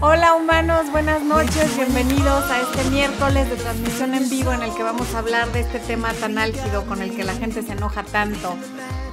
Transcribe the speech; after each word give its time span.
Hola 0.00 0.34
humanos, 0.34 0.90
buenas 0.90 1.22
noches, 1.22 1.76
bienvenidos 1.76 2.50
a 2.50 2.62
este 2.62 2.90
miércoles 2.90 3.48
de 3.48 3.54
transmisión 3.54 4.14
en 4.14 4.28
vivo 4.28 4.52
en 4.52 4.62
el 4.62 4.74
que 4.74 4.82
vamos 4.82 5.14
a 5.14 5.20
hablar 5.20 5.52
de 5.52 5.60
este 5.60 5.78
tema 5.78 6.12
tan 6.14 6.36
álgido 6.38 6.84
con 6.86 7.00
el 7.00 7.14
que 7.14 7.22
la 7.22 7.34
gente 7.34 7.62
se 7.62 7.72
enoja 7.74 8.02
tanto. 8.02 8.56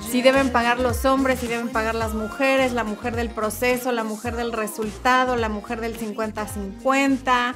Si 0.09 0.23
deben 0.23 0.51
pagar 0.51 0.79
los 0.79 1.05
hombres, 1.05 1.39
si 1.39 1.45
deben 1.45 1.69
pagar 1.69 1.93
las 1.93 2.15
mujeres, 2.15 2.73
la 2.73 2.83
mujer 2.83 3.15
del 3.15 3.29
proceso, 3.29 3.91
la 3.91 4.03
mujer 4.03 4.35
del 4.35 4.51
resultado, 4.51 5.35
la 5.35 5.49
mujer 5.49 5.81
del 5.81 5.99
50-50, 5.99 7.53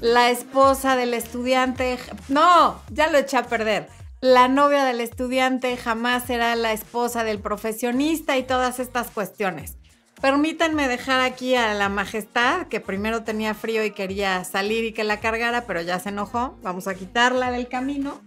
la 0.00 0.30
esposa 0.30 0.94
del 0.94 1.12
estudiante. 1.14 1.98
No, 2.28 2.80
ya 2.92 3.10
lo 3.10 3.18
eché 3.18 3.36
a 3.36 3.42
perder. 3.42 3.97
La 4.20 4.48
novia 4.48 4.82
del 4.82 5.00
estudiante 5.00 5.76
jamás 5.76 6.24
será 6.24 6.56
la 6.56 6.72
esposa 6.72 7.22
del 7.22 7.38
profesionista 7.38 8.36
y 8.36 8.42
todas 8.42 8.80
estas 8.80 9.12
cuestiones. 9.12 9.76
Permítanme 10.20 10.88
dejar 10.88 11.20
aquí 11.20 11.54
a 11.54 11.72
la 11.74 11.88
majestad, 11.88 12.66
que 12.66 12.80
primero 12.80 13.22
tenía 13.22 13.54
frío 13.54 13.84
y 13.84 13.92
quería 13.92 14.42
salir 14.42 14.84
y 14.84 14.92
que 14.92 15.04
la 15.04 15.20
cargara, 15.20 15.66
pero 15.68 15.82
ya 15.82 16.00
se 16.00 16.08
enojó. 16.08 16.58
Vamos 16.62 16.88
a 16.88 16.96
quitarla 16.96 17.52
del 17.52 17.68
camino. 17.68 18.20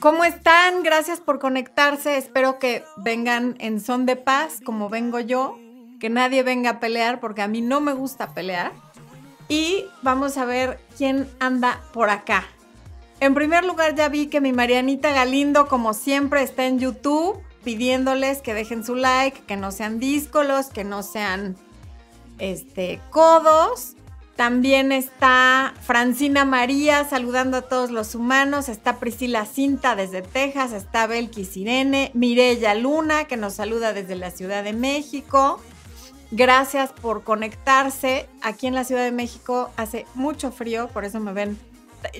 ¿Cómo 0.00 0.22
están? 0.24 0.82
Gracias 0.82 1.20
por 1.20 1.38
conectarse. 1.38 2.18
Espero 2.18 2.58
que 2.58 2.84
vengan 2.98 3.56
en 3.58 3.80
son 3.80 4.04
de 4.04 4.16
paz, 4.16 4.60
como 4.62 4.90
vengo 4.90 5.18
yo. 5.18 5.58
Que 5.98 6.10
nadie 6.10 6.42
venga 6.42 6.70
a 6.70 6.80
pelear, 6.80 7.20
porque 7.20 7.40
a 7.40 7.48
mí 7.48 7.62
no 7.62 7.80
me 7.80 7.94
gusta 7.94 8.34
pelear. 8.34 8.72
Y 9.48 9.86
vamos 10.02 10.36
a 10.36 10.44
ver 10.44 10.78
quién 10.98 11.26
anda 11.40 11.80
por 11.94 12.10
acá. 12.10 12.44
En 13.20 13.34
primer 13.34 13.64
lugar, 13.64 13.94
ya 13.94 14.08
vi 14.08 14.28
que 14.28 14.40
mi 14.40 14.52
Marianita 14.52 15.12
Galindo, 15.12 15.66
como 15.66 15.92
siempre, 15.92 16.42
está 16.42 16.66
en 16.66 16.78
YouTube 16.78 17.38
pidiéndoles 17.64 18.40
que 18.40 18.54
dejen 18.54 18.84
su 18.84 18.94
like, 18.94 19.40
que 19.46 19.56
no 19.56 19.72
sean 19.72 19.98
díscolos, 19.98 20.66
que 20.66 20.84
no 20.84 21.02
sean 21.02 21.56
este, 22.38 23.00
codos. 23.10 23.94
También 24.36 24.92
está 24.92 25.74
Francina 25.82 26.44
María 26.44 27.04
saludando 27.04 27.56
a 27.56 27.62
todos 27.62 27.90
los 27.90 28.14
humanos. 28.14 28.68
Está 28.68 29.00
Priscila 29.00 29.44
Cinta 29.46 29.96
desde 29.96 30.22
Texas. 30.22 30.72
Está 30.72 31.08
Belki 31.08 31.44
Sirene. 31.44 32.12
Mirella 32.14 32.76
Luna 32.76 33.24
que 33.24 33.36
nos 33.36 33.54
saluda 33.54 33.92
desde 33.92 34.14
la 34.14 34.30
Ciudad 34.30 34.62
de 34.62 34.74
México. 34.74 35.60
Gracias 36.30 36.92
por 36.92 37.24
conectarse. 37.24 38.28
Aquí 38.40 38.68
en 38.68 38.76
la 38.76 38.84
Ciudad 38.84 39.02
de 39.02 39.10
México 39.10 39.70
hace 39.76 40.06
mucho 40.14 40.52
frío, 40.52 40.86
por 40.88 41.04
eso 41.04 41.18
me 41.18 41.32
ven. 41.32 41.58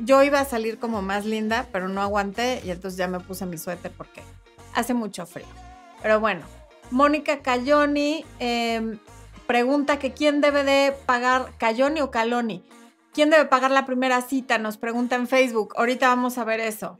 Yo 0.02 0.22
iba 0.22 0.40
a 0.40 0.44
salir 0.44 0.78
como 0.78 1.02
más 1.02 1.24
linda, 1.24 1.66
pero 1.72 1.88
no 1.88 2.02
aguanté 2.02 2.60
y 2.64 2.70
entonces 2.70 2.98
ya 2.98 3.08
me 3.08 3.20
puse 3.20 3.46
mi 3.46 3.58
suéter 3.58 3.92
porque 3.96 4.22
hace 4.74 4.94
mucho 4.94 5.26
frío. 5.26 5.46
Pero 6.02 6.20
bueno, 6.20 6.42
Mónica 6.90 7.42
Cayoni 7.42 8.24
eh, 8.40 8.98
pregunta 9.46 9.98
que 9.98 10.12
quién 10.12 10.40
debe 10.40 10.64
de 10.64 10.92
pagar, 11.06 11.52
Cayoni 11.58 12.00
o 12.00 12.10
Caloni, 12.10 12.64
quién 13.12 13.30
debe 13.30 13.46
pagar 13.46 13.70
la 13.70 13.86
primera 13.86 14.20
cita, 14.22 14.58
nos 14.58 14.76
pregunta 14.76 15.16
en 15.16 15.26
Facebook. 15.26 15.74
Ahorita 15.76 16.08
vamos 16.08 16.38
a 16.38 16.44
ver 16.44 16.60
eso. 16.60 16.98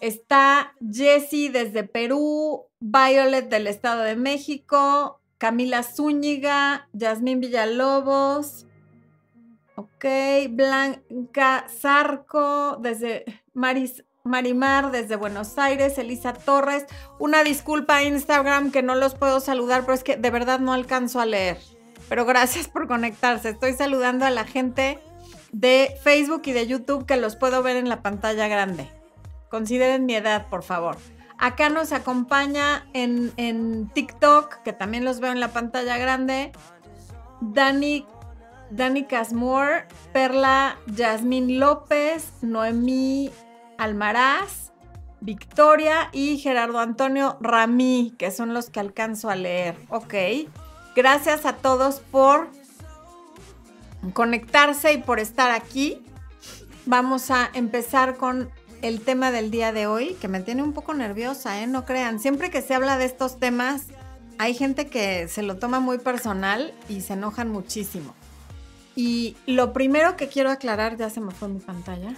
Está 0.00 0.74
Jessie 0.92 1.48
desde 1.48 1.84
Perú, 1.84 2.66
Violet 2.80 3.48
del 3.48 3.66
Estado 3.66 4.02
de 4.02 4.16
México, 4.16 5.20
Camila 5.38 5.82
Zúñiga, 5.82 6.88
Yasmín 6.92 7.40
Villalobos, 7.40 8.65
ok, 9.76 10.04
Blanca 10.50 11.66
Zarco 11.68 12.76
desde 12.80 13.24
Maris, 13.54 14.04
Marimar 14.24 14.90
desde 14.90 15.16
Buenos 15.16 15.56
Aires, 15.58 15.96
Elisa 15.98 16.32
Torres. 16.32 16.86
Una 17.18 17.44
disculpa 17.44 18.02
Instagram 18.02 18.72
que 18.72 18.82
no 18.82 18.94
los 18.94 19.14
puedo 19.14 19.40
saludar, 19.40 19.82
pero 19.82 19.94
es 19.94 20.02
que 20.02 20.16
de 20.16 20.30
verdad 20.30 20.58
no 20.58 20.72
alcanzo 20.72 21.20
a 21.20 21.26
leer. 21.26 21.58
Pero 22.08 22.24
gracias 22.24 22.68
por 22.68 22.88
conectarse. 22.88 23.50
Estoy 23.50 23.72
saludando 23.74 24.24
a 24.26 24.30
la 24.30 24.44
gente 24.44 24.98
de 25.52 25.94
Facebook 26.02 26.42
y 26.46 26.52
de 26.52 26.66
YouTube 26.66 27.06
que 27.06 27.16
los 27.16 27.36
puedo 27.36 27.62
ver 27.62 27.76
en 27.76 27.88
la 27.88 28.02
pantalla 28.02 28.48
grande. 28.48 28.90
Consideren 29.48 30.06
mi 30.06 30.14
edad, 30.14 30.48
por 30.48 30.62
favor. 30.62 30.96
Acá 31.38 31.68
nos 31.68 31.92
acompaña 31.92 32.86
en, 32.94 33.32
en 33.36 33.88
TikTok, 33.90 34.62
que 34.62 34.72
también 34.72 35.04
los 35.04 35.20
veo 35.20 35.32
en 35.32 35.40
la 35.40 35.48
pantalla 35.48 35.98
grande, 35.98 36.52
Dani, 37.40 38.06
Dani 38.70 39.04
Casmore, 39.04 39.86
Perla 40.12 40.76
Yasmín 40.86 41.58
López, 41.60 42.32
Noemí 42.42 43.30
Almaraz, 43.78 44.72
Victoria 45.20 46.08
y 46.12 46.38
Gerardo 46.38 46.78
Antonio 46.78 47.36
Ramí, 47.40 48.14
que 48.18 48.30
son 48.30 48.54
los 48.54 48.70
que 48.70 48.80
alcanzo 48.80 49.30
a 49.30 49.36
leer. 49.36 49.76
Ok. 49.88 50.14
Gracias 50.94 51.44
a 51.44 51.54
todos 51.54 52.00
por 52.00 52.48
conectarse 54.12 54.92
y 54.92 54.98
por 54.98 55.20
estar 55.20 55.50
aquí. 55.50 56.02
Vamos 56.86 57.30
a 57.30 57.50
empezar 57.52 58.16
con 58.16 58.50
el 58.82 59.00
tema 59.00 59.30
del 59.30 59.50
día 59.50 59.72
de 59.72 59.86
hoy, 59.86 60.14
que 60.20 60.28
me 60.28 60.40
tiene 60.40 60.62
un 60.62 60.72
poco 60.72 60.94
nerviosa, 60.94 61.60
¿eh? 61.60 61.66
No 61.66 61.84
crean. 61.84 62.20
Siempre 62.20 62.50
que 62.50 62.62
se 62.62 62.74
habla 62.74 62.98
de 62.98 63.04
estos 63.04 63.38
temas, 63.38 63.86
hay 64.38 64.54
gente 64.54 64.86
que 64.86 65.28
se 65.28 65.42
lo 65.42 65.56
toma 65.56 65.80
muy 65.80 65.98
personal 65.98 66.72
y 66.88 67.00
se 67.00 67.14
enojan 67.14 67.50
muchísimo. 67.50 68.14
Y 68.96 69.36
lo 69.46 69.72
primero 69.72 70.16
que 70.16 70.26
quiero 70.26 70.50
aclarar, 70.50 70.96
ya 70.96 71.10
se 71.10 71.20
me 71.20 71.30
fue 71.30 71.48
mi 71.48 71.60
pantalla. 71.60 72.16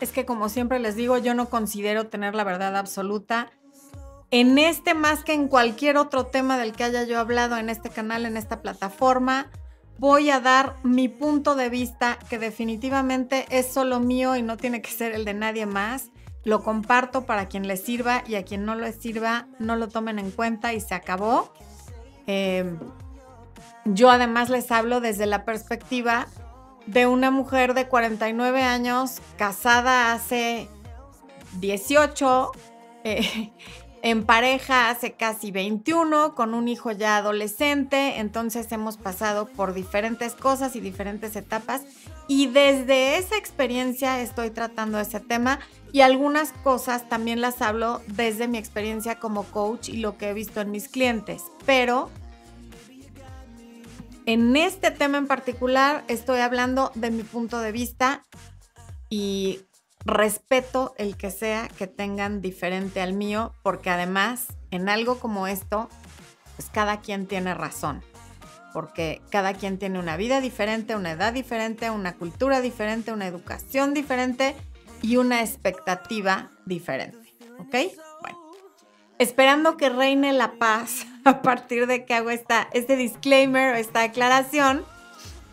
es 0.00 0.12
que 0.12 0.24
como 0.24 0.48
siempre 0.48 0.78
les 0.78 0.96
digo, 0.96 1.18
yo 1.18 1.34
no 1.34 1.48
considero 1.48 2.06
tener 2.06 2.34
la 2.34 2.44
verdad 2.44 2.76
absoluta. 2.76 3.50
En 4.30 4.58
este 4.58 4.94
más 4.94 5.24
que 5.24 5.32
en 5.32 5.48
cualquier 5.48 5.96
otro 5.96 6.26
tema 6.26 6.58
del 6.58 6.72
que 6.72 6.84
haya 6.84 7.04
yo 7.04 7.18
hablado 7.18 7.56
en 7.56 7.70
este 7.70 7.90
canal, 7.90 8.26
en 8.26 8.36
esta 8.36 8.60
plataforma, 8.60 9.50
voy 9.98 10.30
a 10.30 10.40
dar 10.40 10.76
mi 10.84 11.08
punto 11.08 11.54
de 11.54 11.70
vista 11.70 12.18
que 12.28 12.38
definitivamente 12.38 13.46
es 13.50 13.72
solo 13.72 14.00
mío 14.00 14.36
y 14.36 14.42
no 14.42 14.56
tiene 14.56 14.82
que 14.82 14.90
ser 14.90 15.12
el 15.12 15.24
de 15.24 15.34
nadie 15.34 15.66
más. 15.66 16.10
Lo 16.44 16.62
comparto 16.62 17.24
para 17.24 17.48
quien 17.48 17.66
le 17.66 17.76
sirva 17.76 18.22
y 18.26 18.36
a 18.36 18.44
quien 18.44 18.64
no 18.64 18.74
le 18.74 18.92
sirva 18.92 19.48
no 19.58 19.76
lo 19.76 19.88
tomen 19.88 20.18
en 20.18 20.30
cuenta 20.30 20.72
y 20.72 20.80
se 20.80 20.94
acabó. 20.94 21.52
Eh, 22.26 22.76
yo 23.94 24.10
además 24.10 24.50
les 24.50 24.70
hablo 24.70 25.00
desde 25.00 25.26
la 25.26 25.44
perspectiva 25.44 26.26
de 26.86 27.06
una 27.06 27.30
mujer 27.30 27.74
de 27.74 27.86
49 27.86 28.62
años, 28.62 29.20
casada 29.36 30.12
hace 30.12 30.68
18, 31.60 32.52
eh, 33.04 33.52
en 34.02 34.24
pareja 34.24 34.90
hace 34.90 35.12
casi 35.12 35.50
21, 35.50 36.34
con 36.34 36.54
un 36.54 36.68
hijo 36.68 36.92
ya 36.92 37.16
adolescente, 37.16 38.18
entonces 38.18 38.70
hemos 38.72 38.96
pasado 38.96 39.46
por 39.46 39.74
diferentes 39.74 40.34
cosas 40.34 40.76
y 40.76 40.80
diferentes 40.80 41.36
etapas. 41.36 41.82
Y 42.26 42.46
desde 42.46 43.16
esa 43.16 43.36
experiencia 43.36 44.20
estoy 44.20 44.50
tratando 44.50 45.00
ese 45.00 45.18
tema. 45.18 45.58
Y 45.92 46.02
algunas 46.02 46.52
cosas 46.52 47.08
también 47.08 47.40
las 47.40 47.62
hablo 47.62 48.02
desde 48.06 48.46
mi 48.46 48.58
experiencia 48.58 49.18
como 49.18 49.44
coach 49.44 49.88
y 49.88 49.96
lo 49.96 50.18
que 50.18 50.28
he 50.28 50.34
visto 50.34 50.60
en 50.60 50.70
mis 50.70 50.88
clientes, 50.88 51.42
pero 51.64 52.10
en 54.28 54.54
este 54.58 54.90
tema 54.90 55.16
en 55.16 55.26
particular 55.26 56.04
estoy 56.06 56.40
hablando 56.40 56.92
de 56.94 57.10
mi 57.10 57.22
punto 57.22 57.60
de 57.60 57.72
vista 57.72 58.26
y 59.08 59.60
respeto 60.04 60.94
el 60.98 61.16
que 61.16 61.30
sea 61.30 61.66
que 61.78 61.86
tengan 61.86 62.42
diferente 62.42 63.00
al 63.00 63.14
mío, 63.14 63.54
porque 63.62 63.88
además 63.88 64.48
en 64.70 64.90
algo 64.90 65.18
como 65.18 65.46
esto, 65.46 65.88
pues 66.56 66.68
cada 66.68 67.00
quien 67.00 67.26
tiene 67.26 67.54
razón, 67.54 68.02
porque 68.74 69.22
cada 69.30 69.54
quien 69.54 69.78
tiene 69.78 69.98
una 69.98 70.18
vida 70.18 70.42
diferente, 70.42 70.94
una 70.94 71.12
edad 71.12 71.32
diferente, 71.32 71.88
una 71.88 72.14
cultura 72.16 72.60
diferente, 72.60 73.14
una 73.14 73.26
educación 73.26 73.94
diferente 73.94 74.54
y 75.00 75.16
una 75.16 75.40
expectativa 75.40 76.50
diferente, 76.66 77.34
¿ok? 77.60 77.76
Esperando 79.18 79.76
que 79.76 79.88
reine 79.88 80.32
la 80.32 80.52
paz 80.52 81.06
a 81.24 81.42
partir 81.42 81.86
de 81.86 82.04
que 82.04 82.14
hago 82.14 82.30
esta, 82.30 82.68
este 82.72 82.96
disclaimer, 82.96 83.76
esta 83.76 84.02
aclaración, 84.02 84.84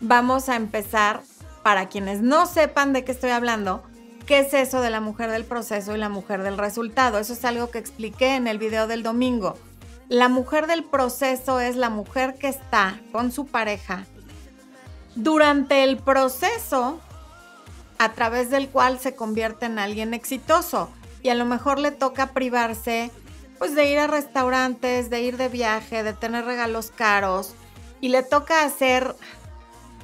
vamos 0.00 0.48
a 0.48 0.56
empezar, 0.56 1.22
para 1.62 1.88
quienes 1.88 2.20
no 2.20 2.46
sepan 2.46 2.92
de 2.92 3.04
qué 3.04 3.10
estoy 3.10 3.30
hablando, 3.30 3.82
qué 4.24 4.38
es 4.38 4.54
eso 4.54 4.80
de 4.80 4.90
la 4.90 5.00
mujer 5.00 5.32
del 5.32 5.44
proceso 5.44 5.96
y 5.96 5.98
la 5.98 6.08
mujer 6.08 6.44
del 6.44 6.58
resultado. 6.58 7.18
Eso 7.18 7.32
es 7.32 7.44
algo 7.44 7.70
que 7.70 7.78
expliqué 7.78 8.36
en 8.36 8.46
el 8.46 8.58
video 8.58 8.86
del 8.86 9.02
domingo. 9.02 9.54
La 10.08 10.28
mujer 10.28 10.68
del 10.68 10.84
proceso 10.84 11.58
es 11.58 11.74
la 11.74 11.90
mujer 11.90 12.36
que 12.38 12.46
está 12.46 13.00
con 13.10 13.32
su 13.32 13.46
pareja 13.46 14.06
durante 15.16 15.82
el 15.82 15.96
proceso 15.96 17.00
a 17.98 18.12
través 18.12 18.50
del 18.50 18.68
cual 18.68 19.00
se 19.00 19.16
convierte 19.16 19.66
en 19.66 19.80
alguien 19.80 20.14
exitoso 20.14 20.90
y 21.22 21.30
a 21.30 21.34
lo 21.34 21.46
mejor 21.46 21.80
le 21.80 21.90
toca 21.90 22.28
privarse 22.28 23.10
pues 23.58 23.74
de 23.74 23.90
ir 23.90 23.98
a 23.98 24.06
restaurantes, 24.06 25.10
de 25.10 25.22
ir 25.22 25.36
de 25.36 25.48
viaje, 25.48 26.02
de 26.02 26.12
tener 26.12 26.44
regalos 26.44 26.90
caros 26.90 27.54
y 28.00 28.08
le 28.08 28.22
toca 28.22 28.64
hacer, 28.64 29.14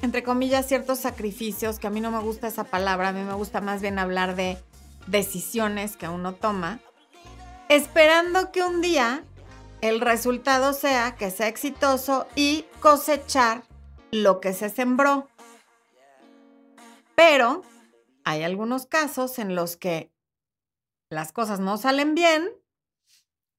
entre 0.00 0.22
comillas, 0.22 0.66
ciertos 0.66 0.98
sacrificios, 0.98 1.78
que 1.78 1.86
a 1.86 1.90
mí 1.90 2.00
no 2.00 2.10
me 2.10 2.20
gusta 2.20 2.48
esa 2.48 2.64
palabra, 2.64 3.08
a 3.08 3.12
mí 3.12 3.22
me 3.22 3.34
gusta 3.34 3.60
más 3.60 3.82
bien 3.82 3.98
hablar 3.98 4.34
de 4.36 4.58
decisiones 5.06 5.96
que 5.96 6.08
uno 6.08 6.34
toma, 6.34 6.80
esperando 7.68 8.52
que 8.52 8.62
un 8.62 8.80
día 8.80 9.24
el 9.80 10.00
resultado 10.00 10.72
sea 10.72 11.16
que 11.16 11.30
sea 11.30 11.48
exitoso 11.48 12.26
y 12.36 12.64
cosechar 12.80 13.64
lo 14.10 14.40
que 14.40 14.52
se 14.52 14.70
sembró. 14.70 15.28
Pero 17.14 17.62
hay 18.24 18.42
algunos 18.42 18.86
casos 18.86 19.38
en 19.38 19.54
los 19.54 19.76
que 19.76 20.12
las 21.10 21.32
cosas 21.32 21.60
no 21.60 21.76
salen 21.76 22.14
bien 22.14 22.48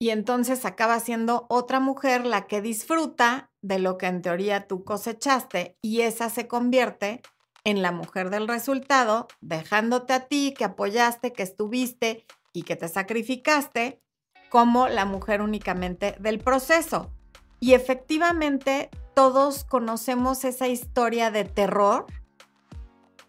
y 0.04 0.10
entonces 0.10 0.66
acaba 0.66 1.00
siendo 1.00 1.46
otra 1.48 1.80
mujer 1.80 2.26
la 2.26 2.46
que 2.46 2.60
disfruta 2.60 3.50
de 3.62 3.78
lo 3.78 3.96
que 3.96 4.04
en 4.04 4.20
teoría 4.20 4.66
tú 4.66 4.84
cosechaste 4.84 5.78
y 5.80 6.02
esa 6.02 6.28
se 6.28 6.46
convierte 6.46 7.22
en 7.64 7.80
la 7.80 7.90
mujer 7.90 8.28
del 8.28 8.46
resultado, 8.46 9.28
dejándote 9.40 10.12
a 10.12 10.26
ti 10.26 10.52
que 10.52 10.64
apoyaste, 10.64 11.32
que 11.32 11.42
estuviste 11.42 12.26
y 12.52 12.64
que 12.64 12.76
te 12.76 12.88
sacrificaste 12.88 14.02
como 14.50 14.88
la 14.88 15.06
mujer 15.06 15.40
únicamente 15.40 16.16
del 16.20 16.38
proceso. 16.38 17.10
Y 17.58 17.72
efectivamente 17.72 18.90
todos 19.14 19.64
conocemos 19.64 20.44
esa 20.44 20.68
historia 20.68 21.30
de 21.30 21.44
terror 21.44 22.04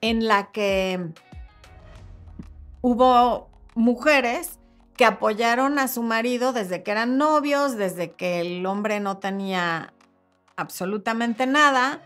en 0.02 0.28
la 0.28 0.52
que 0.52 1.14
hubo 2.82 3.50
mujeres 3.76 4.60
que 4.98 5.06
apoyaron 5.06 5.80
a 5.80 5.88
su 5.88 6.04
marido 6.04 6.54
desde 6.54 6.84
que 6.84 6.92
eran 6.92 7.18
novios, 7.18 7.76
desde 7.76 8.12
que 8.12 8.40
el 8.40 8.66
hombre 8.66 9.00
no 9.00 9.18
tenía 9.18 9.94
absolutamente 10.56 11.48
nada, 11.48 12.02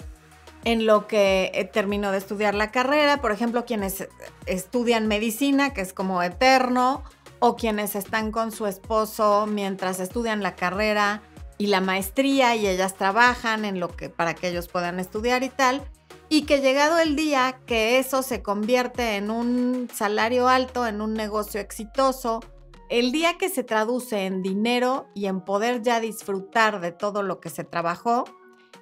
en 0.66 0.86
lo 0.86 1.08
que 1.08 1.52
eh, 1.54 1.66
terminó 1.66 2.12
de 2.12 2.18
estudiar 2.18 2.56
la 2.56 2.72
carrera, 2.72 3.22
por 3.22 3.32
ejemplo, 3.32 3.66
quienes 3.66 4.08
estudian 4.46 5.08
medicina, 5.08 5.74
que 5.74 5.82
es 5.82 5.94
como 5.94 6.22
eterno, 6.22 7.04
o 7.40 7.56
quienes 7.56 7.96
están 7.96 8.32
con 8.32 8.52
su 8.52 8.68
esposo 8.68 9.48
mientras 9.48 10.00
estudian 10.00 10.44
la 10.44 10.56
carrera 10.56 11.22
y 11.58 11.68
la 11.68 11.82
maestría 11.82 12.56
y 12.56 12.68
ellas 12.68 12.96
trabajan 12.96 13.66
en 13.66 13.80
lo 13.80 13.96
que 13.96 14.10
para 14.10 14.34
que 14.34 14.50
ellos 14.50 14.68
puedan 14.68 15.00
estudiar 15.00 15.44
y 15.44 15.50
tal, 15.50 15.84
y 16.28 16.44
que 16.44 16.62
llegado 16.62 17.00
el 17.00 17.16
día 17.16 17.60
que 17.66 18.00
eso 18.00 18.22
se 18.22 18.42
convierte 18.42 19.16
en 19.16 19.32
un 19.32 19.90
salario 19.94 20.48
alto, 20.48 20.86
en 20.86 21.02
un 21.02 21.14
negocio 21.14 21.60
exitoso, 21.60 22.42
el 22.90 23.12
día 23.12 23.38
que 23.38 23.50
se 23.50 23.64
traduce 23.64 24.26
en 24.26 24.42
dinero 24.42 25.08
y 25.14 25.28
en 25.28 25.42
poder 25.42 25.82
ya 25.82 26.00
disfrutar 26.00 26.82
de 26.82 26.92
todo 26.92 27.22
lo 27.22 27.40
que 27.40 27.50
se 27.50 27.64
trabajó, 27.64 28.26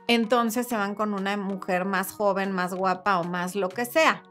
entonces 0.08 0.68
se 0.68 0.78
van 0.78 0.96
con 0.96 1.14
una 1.14 1.36
mujer 1.36 1.84
más 1.84 2.14
joven, 2.14 2.52
más 2.52 2.74
guapa 2.74 3.20
o 3.20 3.26
más 3.26 3.56
lo 3.56 3.68
que 3.68 3.86
sea. 3.86 4.24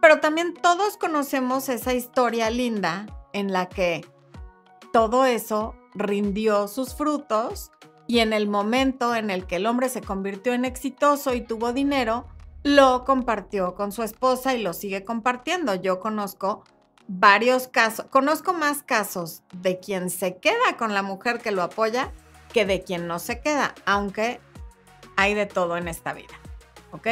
Pero 0.00 0.20
también 0.20 0.54
todos 0.54 0.96
conocemos 0.96 1.68
esa 1.68 1.94
historia 1.94 2.48
linda 2.50 3.06
en 3.32 3.52
la 3.52 3.68
que 3.68 4.06
todo 4.92 5.24
eso 5.24 5.74
rindió 5.94 6.68
sus 6.68 6.94
frutos 6.94 7.72
y 8.06 8.20
en 8.20 8.32
el 8.32 8.46
momento 8.46 9.16
en 9.16 9.30
el 9.30 9.46
que 9.46 9.56
el 9.56 9.66
hombre 9.66 9.88
se 9.88 10.00
convirtió 10.00 10.52
en 10.52 10.64
exitoso 10.64 11.34
y 11.34 11.40
tuvo 11.40 11.72
dinero, 11.72 12.26
lo 12.62 13.04
compartió 13.04 13.74
con 13.74 13.90
su 13.90 14.04
esposa 14.04 14.54
y 14.54 14.62
lo 14.62 14.72
sigue 14.72 15.04
compartiendo. 15.04 15.74
Yo 15.74 15.98
conozco 15.98 16.64
varios 17.08 17.68
casos, 17.68 18.06
conozco 18.06 18.52
más 18.52 18.82
casos 18.82 19.42
de 19.52 19.78
quien 19.78 20.10
se 20.10 20.38
queda 20.38 20.76
con 20.78 20.94
la 20.94 21.02
mujer 21.02 21.40
que 21.40 21.50
lo 21.50 21.62
apoya 21.62 22.12
que 22.52 22.64
de 22.64 22.82
quien 22.82 23.06
no 23.08 23.18
se 23.18 23.40
queda, 23.40 23.74
aunque 23.84 24.40
hay 25.16 25.34
de 25.34 25.46
todo 25.46 25.76
en 25.76 25.88
esta 25.88 26.12
vida. 26.12 26.34
¿Ok? 26.92 27.08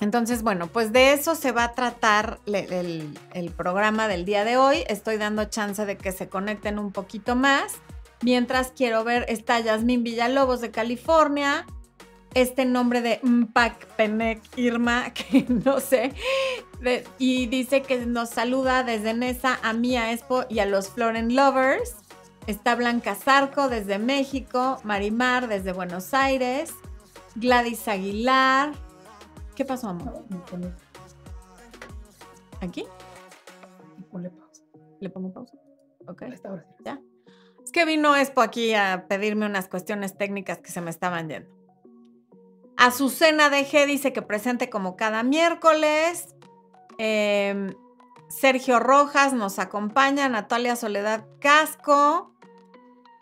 Entonces, 0.00 0.42
bueno, 0.42 0.68
pues 0.68 0.92
de 0.92 1.12
eso 1.12 1.34
se 1.34 1.50
va 1.50 1.64
a 1.64 1.72
tratar 1.72 2.38
el, 2.46 3.50
programa 3.56 4.06
del 4.06 4.24
día 4.24 4.44
de 4.44 4.56
hoy. 4.56 4.84
Estoy 4.86 5.16
dando 5.16 5.46
chance 5.46 5.84
de 5.84 5.96
que 5.96 6.12
se 6.12 6.28
conecten 6.28 6.78
un 6.78 6.92
poquito 6.92 7.34
más. 7.34 7.74
Mientras 8.22 8.70
quiero 8.70 9.02
ver, 9.02 9.24
está 9.28 9.58
Yasmín 9.58 10.04
Villalobos 10.04 10.60
de 10.60 10.70
California. 10.70 11.66
Este 12.34 12.64
nombre 12.64 13.00
de 13.00 13.20
Mpak 13.22 13.86
Penek 13.96 14.40
Irma, 14.56 15.10
que 15.14 15.46
no 15.48 15.80
sé. 15.80 16.12
Y 17.18 17.46
dice 17.46 17.82
que 17.82 18.06
nos 18.06 18.30
saluda 18.30 18.84
desde 18.84 19.14
Nesa 19.14 19.58
a 19.62 19.72
Mia 19.72 20.12
Expo 20.12 20.44
y 20.48 20.60
a 20.60 20.66
los 20.66 20.90
Floren 20.90 21.34
Lovers. 21.34 21.96
Está 22.46 22.74
Blanca 22.74 23.14
Zarco 23.14 23.68
desde 23.68 23.98
México, 23.98 24.78
Marimar 24.84 25.48
desde 25.48 25.72
Buenos 25.72 26.14
Aires, 26.14 26.72
Gladys 27.34 27.88
Aguilar. 27.88 28.72
¿Qué 29.54 29.64
pasó, 29.64 29.88
amor? 29.88 30.24
¿Aquí? 32.60 32.84
Ponle 34.10 34.30
pausa. 34.30 34.62
¿Le 35.00 35.10
pongo 35.10 35.32
pausa? 35.32 35.58
Ok. 36.06 36.22
¿Ya? 36.84 37.00
Es 37.62 37.72
que 37.72 37.84
vino 37.84 38.16
Expo 38.16 38.40
aquí 38.40 38.72
a 38.72 39.06
pedirme 39.08 39.44
unas 39.44 39.68
cuestiones 39.68 40.16
técnicas 40.16 40.58
que 40.58 40.70
se 40.70 40.80
me 40.80 40.90
estaban 40.90 41.28
yendo. 41.28 41.50
Azucena 42.78 43.50
DG 43.50 43.86
dice 43.86 44.12
que 44.12 44.22
presente 44.22 44.70
como 44.70 44.96
cada 44.96 45.22
miércoles. 45.24 46.36
Em, 46.98 47.74
Sergio 48.28 48.78
Rojas 48.78 49.32
nos 49.32 49.58
acompaña. 49.58 50.28
Natalia 50.28 50.76
Soledad 50.76 51.24
Casco. 51.40 52.32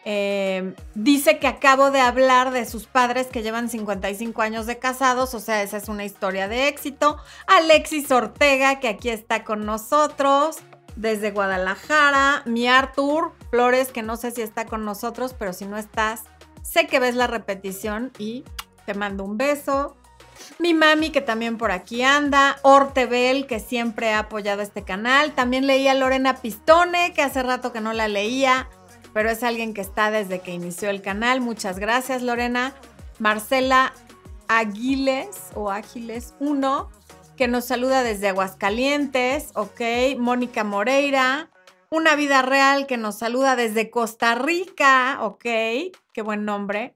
Eh, 0.08 0.74
dice 0.94 1.38
que 1.40 1.48
acabo 1.48 1.90
de 1.90 2.00
hablar 2.00 2.52
de 2.52 2.64
sus 2.64 2.86
padres 2.86 3.26
que 3.26 3.42
llevan 3.42 3.68
55 3.68 4.40
años 4.40 4.66
de 4.66 4.78
casados, 4.78 5.34
o 5.34 5.40
sea, 5.40 5.64
esa 5.64 5.78
es 5.78 5.88
una 5.88 6.04
historia 6.04 6.46
de 6.46 6.68
éxito. 6.68 7.16
Alexis 7.48 8.12
Ortega, 8.12 8.78
que 8.78 8.86
aquí 8.86 9.08
está 9.08 9.42
con 9.42 9.66
nosotros 9.66 10.58
desde 10.94 11.32
Guadalajara. 11.32 12.42
Mi 12.46 12.68
Artur 12.68 13.32
Flores, 13.50 13.88
que 13.88 14.02
no 14.02 14.16
sé 14.16 14.30
si 14.30 14.42
está 14.42 14.66
con 14.66 14.84
nosotros, 14.84 15.34
pero 15.36 15.52
si 15.52 15.66
no 15.66 15.76
estás, 15.76 16.22
sé 16.62 16.86
que 16.86 17.00
ves 17.00 17.16
la 17.16 17.26
repetición 17.26 18.12
y 18.16 18.44
te 18.86 18.94
mando 18.94 19.24
un 19.24 19.36
beso. 19.36 19.96
Mi 20.58 20.74
mami, 20.74 21.10
que 21.10 21.20
también 21.20 21.58
por 21.58 21.70
aquí 21.70 22.02
anda. 22.02 22.58
Ortebel, 22.62 23.46
que 23.46 23.60
siempre 23.60 24.12
ha 24.12 24.20
apoyado 24.20 24.62
este 24.62 24.84
canal. 24.84 25.32
También 25.34 25.66
leía 25.66 25.94
Lorena 25.94 26.36
Pistone, 26.36 27.12
que 27.12 27.22
hace 27.22 27.42
rato 27.42 27.72
que 27.72 27.80
no 27.80 27.92
la 27.92 28.08
leía 28.08 28.68
pero 29.16 29.30
es 29.30 29.42
alguien 29.42 29.72
que 29.72 29.80
está 29.80 30.10
desde 30.10 30.40
que 30.40 30.50
inició 30.50 30.90
el 30.90 31.00
canal. 31.00 31.40
Muchas 31.40 31.78
gracias, 31.78 32.20
Lorena. 32.20 32.74
Marcela 33.18 33.94
Aguiles 34.46 35.52
o 35.54 35.70
Ágiles 35.70 36.34
1, 36.38 36.90
que 37.34 37.48
nos 37.48 37.64
saluda 37.64 38.02
desde 38.02 38.28
Aguascalientes, 38.28 39.52
ok. 39.54 39.80
Mónica 40.18 40.64
Moreira. 40.64 41.48
Una 41.88 42.14
vida 42.14 42.42
real 42.42 42.86
que 42.86 42.98
nos 42.98 43.16
saluda 43.16 43.56
desde 43.56 43.88
Costa 43.88 44.34
Rica, 44.34 45.16
ok. 45.22 45.44
Qué 46.12 46.20
buen 46.22 46.44
nombre. 46.44 46.94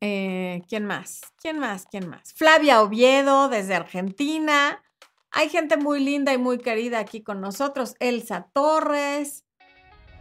Eh, 0.00 0.62
¿Quién 0.68 0.84
más? 0.84 1.20
¿Quién 1.40 1.58
más? 1.58 1.86
¿Quién 1.90 2.08
más? 2.08 2.32
Flavia 2.34 2.82
Oviedo 2.82 3.48
desde 3.48 3.74
Argentina. 3.74 4.82
Hay 5.30 5.48
gente 5.48 5.76
muy 5.76 6.00
linda 6.00 6.32
y 6.32 6.38
muy 6.38 6.58
querida 6.58 6.98
aquí 6.98 7.22
con 7.22 7.40
nosotros. 7.40 7.94
Elsa 8.00 8.48
Torres. 8.52 9.44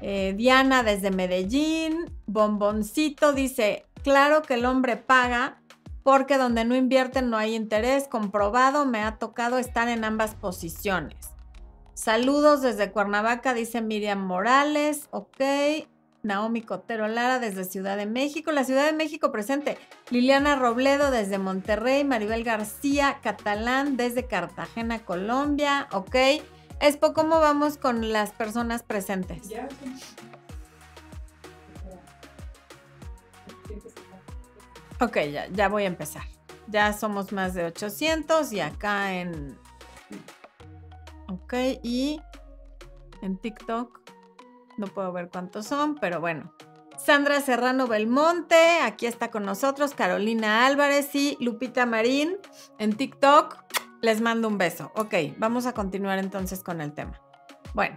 Eh, 0.02 0.34
Diana 0.36 0.84
desde 0.84 1.10
Medellín, 1.10 2.12
Bomboncito 2.26 3.32
dice, 3.34 3.86
claro 4.04 4.42
que 4.42 4.56
el 4.56 4.66
hombre 4.66 4.98
paga 4.98 5.62
porque 6.04 6.38
donde 6.38 6.66
no 6.66 6.76
invierten 6.76 7.32
no 7.32 7.38
hay 7.38 7.56
interés, 7.56 8.08
comprobado, 8.08 8.86
me 8.86 9.02
ha 9.02 9.18
tocado 9.18 9.58
estar 9.58 9.88
en 9.90 10.04
ambas 10.04 10.36
posiciones. 10.36 11.32
Saludos 11.96 12.62
desde 12.62 12.92
Cuernavaca, 12.92 13.56
dice 13.56 13.82
Miriam 13.82 14.20
Morales, 14.20 15.08
ok. 15.10 15.42
Naomi 16.26 16.62
Cotero 16.62 17.08
Lara 17.08 17.40
desde 17.40 17.64
Ciudad 17.64 17.98
de 17.98 18.08
México, 18.08 18.52
la 18.52 18.64
Ciudad 18.64 18.86
de 18.86 18.94
México 18.94 19.32
presente. 19.32 19.78
Liliana 20.10 20.56
Robledo 20.56 21.12
desde 21.12 21.38
Monterrey, 21.38 22.04
Maribel 22.04 22.44
García 22.44 23.20
Catalán 23.22 23.96
desde 23.96 24.26
Cartagena, 24.26 25.06
Colombia, 25.06 25.88
ok. 25.92 26.16
Expo, 26.82 27.14
¿cómo 27.14 27.40
vamos 27.40 27.78
con 27.78 28.12
las 28.12 28.32
personas 28.32 28.84
presentes? 28.84 29.48
Ya. 29.48 29.70
Ok, 35.00 35.18
ya, 35.32 35.48
ya 35.48 35.70
voy 35.70 35.84
a 35.84 35.88
empezar. 35.88 36.24
Ya 36.68 36.92
somos 36.94 37.32
más 37.34 37.54
de 37.54 37.66
800 37.66 38.52
y 38.52 38.60
acá 38.62 39.14
en... 39.14 39.58
Ok, 41.28 41.54
y 41.84 42.20
en 43.22 43.38
TikTok 43.38 44.05
no 44.78 44.88
puedo 44.88 45.12
ver 45.12 45.30
cuántos 45.30 45.68
son, 45.68 45.96
pero 45.96 46.20
bueno. 46.20 46.54
Sandra 46.98 47.42
Serrano 47.42 47.88
Belmonte, 47.88 48.80
aquí 48.82 49.06
está 49.06 49.30
con 49.30 49.44
nosotros, 49.46 49.94
Carolina 49.94 50.66
Álvarez 50.66 51.14
y 51.14 51.38
Lupita 51.40 51.86
Marín 51.86 52.38
en 52.80 52.94
TikTok. 52.96 53.58
Les 54.02 54.22
mando 54.22 54.48
un 54.48 54.58
beso. 54.58 54.92
Ok, 54.96 55.14
vamos 55.38 55.66
a 55.66 55.74
continuar 55.74 56.20
entonces 56.20 56.64
con 56.64 56.80
el 56.82 56.94
tema. 56.94 57.20
Bueno. 57.74 57.96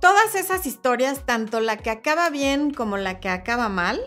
Todas 0.00 0.34
esas 0.34 0.66
historias, 0.66 1.24
tanto 1.24 1.60
la 1.60 1.78
que 1.78 1.90
acaba 1.90 2.28
bien 2.30 2.72
como 2.72 2.98
la 2.98 3.20
que 3.20 3.30
acaba 3.30 3.68
mal, 3.68 4.00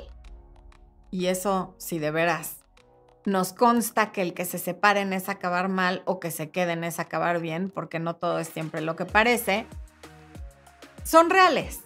y 1.09 1.25
eso 1.25 1.73
si 1.79 1.97
de 1.97 2.11
veras 2.11 2.66
nos 3.27 3.51
consta 3.51 4.13
que 4.13 4.21
el 4.21 4.33
que 4.33 4.45
se 4.45 4.57
separen 4.57 5.11
es 5.11 5.27
acabar 5.27 5.67
mal 5.67 6.01
o 6.05 6.17
que 6.21 6.31
se 6.31 6.49
queden 6.49 6.85
es 6.85 6.97
acabar 6.97 7.41
bien, 7.41 7.69
porque 7.69 7.99
no 7.99 8.15
todo 8.15 8.39
es 8.39 8.47
siempre 8.47 8.79
lo 8.79 8.95
que 8.95 9.03
parece, 9.03 9.65
son 11.03 11.29
reales. 11.29 11.81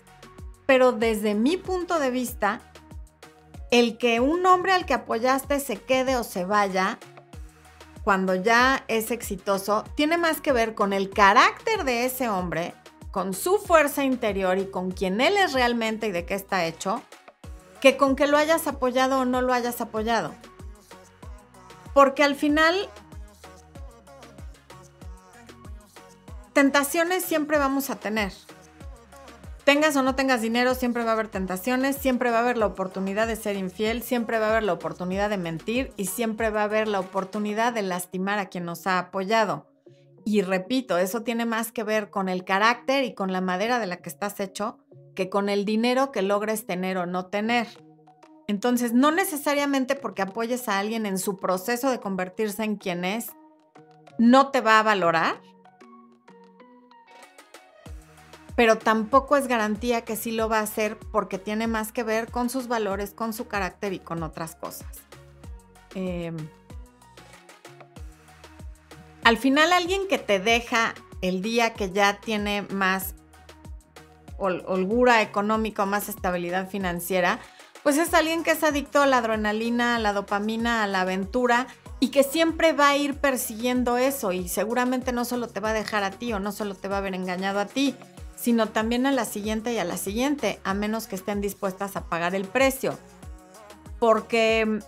Pero 0.68 0.92
desde 0.92 1.34
mi 1.34 1.58
punto 1.58 2.00
de 2.00 2.12
vista, 2.12 2.62
el 3.72 3.98
que 3.98 4.20
un 4.20 4.46
hombre 4.46 4.72
al 4.72 4.86
que 4.86 4.94
apoyaste 4.94 5.60
se 5.60 5.78
quede 5.78 6.16
o 6.16 6.24
se 6.24 6.46
vaya 6.46 7.00
cuando 8.04 8.36
ya 8.36 8.86
es 8.88 9.10
exitoso, 9.10 9.84
tiene 9.96 10.20
más 10.20 10.42
que 10.42 10.52
ver 10.52 10.76
con 10.76 10.94
el 10.94 11.10
carácter 11.10 11.86
de 11.86 12.06
ese 12.06 12.30
hombre, 12.30 12.76
con 13.10 13.34
su 13.34 13.58
fuerza 13.58 14.04
interior 14.04 14.60
y 14.60 14.70
con 14.70 14.92
quién 14.92 15.20
él 15.20 15.38
es 15.38 15.54
realmente 15.54 16.06
y 16.06 16.12
de 16.12 16.24
qué 16.24 16.36
está 16.36 16.66
hecho, 16.66 17.02
que 17.80 17.98
con 17.98 18.16
que 18.16 18.28
lo 18.28 18.38
hayas 18.38 18.68
apoyado 18.68 19.22
o 19.22 19.26
no 19.26 19.42
lo 19.42 19.54
hayas 19.54 19.82
apoyado. 19.82 20.36
Porque 21.94 22.24
al 22.24 22.36
final, 22.36 22.90
tentaciones 26.54 27.24
siempre 27.24 27.58
vamos 27.58 27.90
a 27.90 27.96
tener. 27.96 28.32
Tengas 29.64 29.96
o 29.96 30.02
no 30.02 30.16
tengas 30.16 30.42
dinero, 30.42 30.74
siempre 30.74 31.04
va 31.04 31.12
a 31.12 31.14
haber 31.14 31.28
tentaciones, 31.28 31.96
siempre 31.96 32.32
va 32.32 32.38
a 32.38 32.42
haber 32.42 32.58
la 32.58 32.66
oportunidad 32.66 33.28
de 33.28 33.36
ser 33.36 33.56
infiel, 33.56 34.02
siempre 34.02 34.40
va 34.40 34.48
a 34.48 34.50
haber 34.50 34.64
la 34.64 34.74
oportunidad 34.74 35.30
de 35.30 35.38
mentir 35.38 35.94
y 35.98 36.06
siempre 36.06 36.50
va 36.50 36.62
a 36.62 36.66
haber 36.66 36.88
la 36.88 37.00
oportunidad 37.00 37.72
de 37.72 37.84
lastimar 37.84 38.40
a 38.40 38.48
quien 38.48 38.66
nos 38.66 38.88
ha 38.88 38.98
apoyado. 38.98 39.68
Y 40.26 40.42
repito, 40.42 40.98
eso 40.98 41.22
tiene 41.22 41.46
más 41.46 41.72
que 41.72 41.84
ver 41.84 42.10
con 42.10 42.28
el 42.28 42.44
carácter 42.44 43.04
y 43.04 43.14
con 43.14 43.32
la 43.32 43.42
madera 43.42 43.80
de 43.80 43.88
la 43.88 43.98
que 43.98 44.10
estás 44.10 44.40
hecho 44.40 44.78
que 45.16 45.30
con 45.30 45.50
el 45.50 45.66
dinero 45.66 46.12
que 46.12 46.22
logres 46.22 46.66
tener 46.66 46.98
o 46.98 47.06
no 47.06 47.28
tener. 47.28 47.68
Entonces, 48.48 48.94
no 48.94 49.12
necesariamente 49.12 49.96
porque 49.96 50.22
apoyes 50.22 50.68
a 50.68 50.80
alguien 50.80 51.06
en 51.06 51.18
su 51.18 51.38
proceso 51.40 51.90
de 51.90 52.00
convertirse 52.00 52.64
en 52.64 52.76
quien 52.76 53.06
es, 53.06 53.28
no 54.18 54.50
te 54.52 54.62
va 54.62 54.80
a 54.80 54.84
valorar, 54.84 55.40
pero 58.56 58.78
tampoco 58.78 59.38
es 59.38 59.48
garantía 59.48 60.02
que 60.02 60.16
sí 60.16 60.32
lo 60.32 60.50
va 60.50 60.60
a 60.60 60.64
hacer 60.64 60.98
porque 61.12 61.38
tiene 61.38 61.68
más 61.68 61.92
que 61.92 62.04
ver 62.04 62.30
con 62.30 62.50
sus 62.50 62.68
valores, 62.68 63.14
con 63.14 63.34
su 63.34 63.48
carácter 63.48 63.94
y 63.94 64.00
con 64.00 64.24
otras 64.24 64.56
cosas. 64.56 65.02
Em, 65.96 66.36
al 69.24 69.38
final, 69.38 69.74
alguien 69.74 70.08
que 70.08 70.18
te 70.18 70.40
deja 70.40 70.94
el 71.22 71.42
día 71.42 71.74
que 71.74 71.92
ya 71.92 72.20
tiene 72.20 72.64
más 72.64 73.16
holgura 74.38 75.22
económica 75.22 75.86
más 75.86 76.10
estabilidad 76.10 76.68
financiera, 76.68 77.40
pues 77.84 77.98
es 77.98 78.14
alguien 78.14 78.44
que 78.44 78.52
es 78.52 78.64
adicto 78.64 79.02
a 79.02 79.08
la 79.08 79.18
adrenalina, 79.18 79.96
a 79.96 80.00
la 80.00 80.14
dopamina, 80.14 80.84
a 80.84 80.88
la 80.88 81.02
aventura 81.02 81.68
y 82.00 82.10
que 82.10 82.24
siempre 82.24 82.74
va 82.74 82.90
a 82.90 82.98
ir 82.98 83.20
persiguiendo 83.20 83.98
eso 83.98 84.32
y 84.32 84.50
seguramente 84.50 85.12
no 85.12 85.24
solo 85.24 85.48
te 85.48 85.60
va 85.60 85.70
a 85.70 85.74
dejar 85.74 86.04
a 86.04 86.12
ti 86.12 86.34
o 86.34 86.40
no 86.40 86.52
solo 86.52 86.76
te 86.76 86.88
va 86.88 86.96
a 86.96 87.00
haber 87.00 87.14
engañado 87.14 87.60
a 87.60 87.68
ti, 87.68 87.96
sino 88.36 88.70
también 88.70 89.06
a 89.06 89.12
la 89.12 89.26
siguiente 89.26 89.72
y 89.74 89.78
a 89.78 89.84
la 89.84 89.98
siguiente, 89.98 90.60
a 90.64 90.74
menos 90.74 91.06
que 91.06 91.16
estén 91.16 91.42
dispuestas 91.42 91.96
a 91.96 92.06
pagar 92.06 92.34
el 92.34 92.46
precio. 92.46 92.98
Porque 94.00 94.66
mm, 94.66 94.80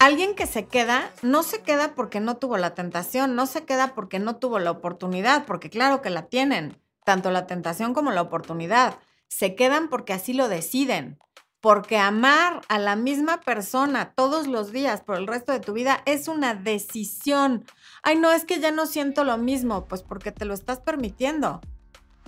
alguien 0.00 0.34
que 0.34 0.46
se 0.46 0.66
queda, 0.66 1.12
no 1.22 1.44
se 1.44 1.62
queda 1.62 1.94
porque 1.94 2.18
no 2.18 2.36
tuvo 2.36 2.58
la 2.58 2.74
tentación, 2.74 3.36
no 3.36 3.46
se 3.46 3.64
queda 3.64 3.94
porque 3.94 4.18
no 4.18 4.36
tuvo 4.36 4.58
la 4.58 4.72
oportunidad, 4.72 5.46
porque 5.46 5.70
claro 5.70 6.02
que 6.02 6.10
la 6.10 6.22
tienen, 6.26 6.76
tanto 7.04 7.30
la 7.30 7.46
tentación 7.46 7.94
como 7.94 8.10
la 8.10 8.22
oportunidad. 8.22 8.98
Se 9.28 9.54
quedan 9.54 9.88
porque 9.88 10.12
así 10.12 10.32
lo 10.32 10.48
deciden, 10.48 11.18
porque 11.60 11.98
amar 11.98 12.62
a 12.68 12.78
la 12.78 12.96
misma 12.96 13.40
persona 13.40 14.12
todos 14.14 14.46
los 14.46 14.72
días 14.72 15.02
por 15.02 15.16
el 15.16 15.26
resto 15.26 15.52
de 15.52 15.60
tu 15.60 15.72
vida 15.72 16.02
es 16.06 16.28
una 16.28 16.54
decisión, 16.54 17.64
ay, 18.02 18.16
no, 18.16 18.32
es 18.32 18.44
que 18.44 18.60
ya 18.60 18.70
no 18.70 18.86
siento 18.86 19.24
lo 19.24 19.38
mismo, 19.38 19.86
pues 19.86 20.02
porque 20.02 20.32
te 20.32 20.44
lo 20.44 20.54
estás 20.54 20.80
permitiendo. 20.80 21.60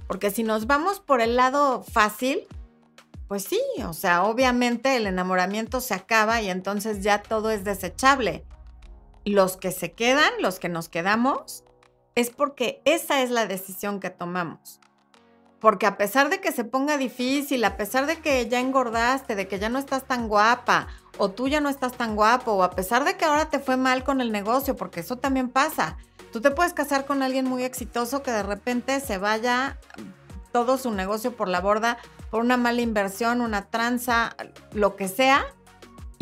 Porque 0.06 0.30
si 0.30 0.42
nos 0.42 0.66
vamos 0.66 0.98
por 0.98 1.20
el 1.20 1.36
lado 1.36 1.84
fácil, 1.84 2.48
pues 3.28 3.44
sí, 3.44 3.62
o 3.86 3.92
sea, 3.92 4.24
obviamente 4.24 4.96
el 4.96 5.06
enamoramiento 5.06 5.80
se 5.80 5.94
acaba 5.94 6.42
y 6.42 6.50
entonces 6.50 7.04
ya 7.04 7.22
todo 7.22 7.50
es 7.50 7.62
desechable. 7.62 8.44
Los 9.24 9.56
que 9.56 9.70
se 9.70 9.92
quedan, 9.92 10.32
los 10.40 10.58
que 10.58 10.68
nos 10.68 10.88
quedamos, 10.88 11.62
es 12.16 12.30
porque 12.30 12.82
esa 12.84 13.22
es 13.22 13.30
la 13.30 13.46
decisión 13.46 14.00
que 14.00 14.10
tomamos. 14.10 14.79
Porque 15.60 15.86
a 15.86 15.96
pesar 15.96 16.30
de 16.30 16.40
que 16.40 16.52
se 16.52 16.64
ponga 16.64 16.96
difícil, 16.96 17.62
a 17.64 17.76
pesar 17.76 18.06
de 18.06 18.16
que 18.16 18.48
ya 18.48 18.60
engordaste, 18.60 19.36
de 19.36 19.46
que 19.46 19.58
ya 19.58 19.68
no 19.68 19.78
estás 19.78 20.04
tan 20.04 20.28
guapa, 20.28 20.88
o 21.18 21.30
tú 21.30 21.48
ya 21.48 21.60
no 21.60 21.68
estás 21.68 21.92
tan 21.92 22.16
guapo, 22.16 22.52
o 22.52 22.62
a 22.62 22.70
pesar 22.70 23.04
de 23.04 23.16
que 23.16 23.26
ahora 23.26 23.50
te 23.50 23.58
fue 23.58 23.76
mal 23.76 24.02
con 24.02 24.20
el 24.20 24.32
negocio, 24.32 24.74
porque 24.74 25.00
eso 25.00 25.16
también 25.16 25.50
pasa. 25.50 25.98
Tú 26.32 26.40
te 26.40 26.50
puedes 26.50 26.72
casar 26.72 27.04
con 27.04 27.22
alguien 27.22 27.46
muy 27.46 27.64
exitoso 27.64 28.22
que 28.22 28.30
de 28.30 28.42
repente 28.42 29.00
se 29.00 29.18
vaya 29.18 29.78
todo 30.52 30.78
su 30.78 30.90
negocio 30.90 31.36
por 31.36 31.48
la 31.48 31.60
borda 31.60 31.98
por 32.30 32.40
una 32.40 32.56
mala 32.56 32.80
inversión, 32.80 33.40
una 33.40 33.66
tranza, 33.70 34.36
lo 34.72 34.96
que 34.96 35.08
sea, 35.08 35.44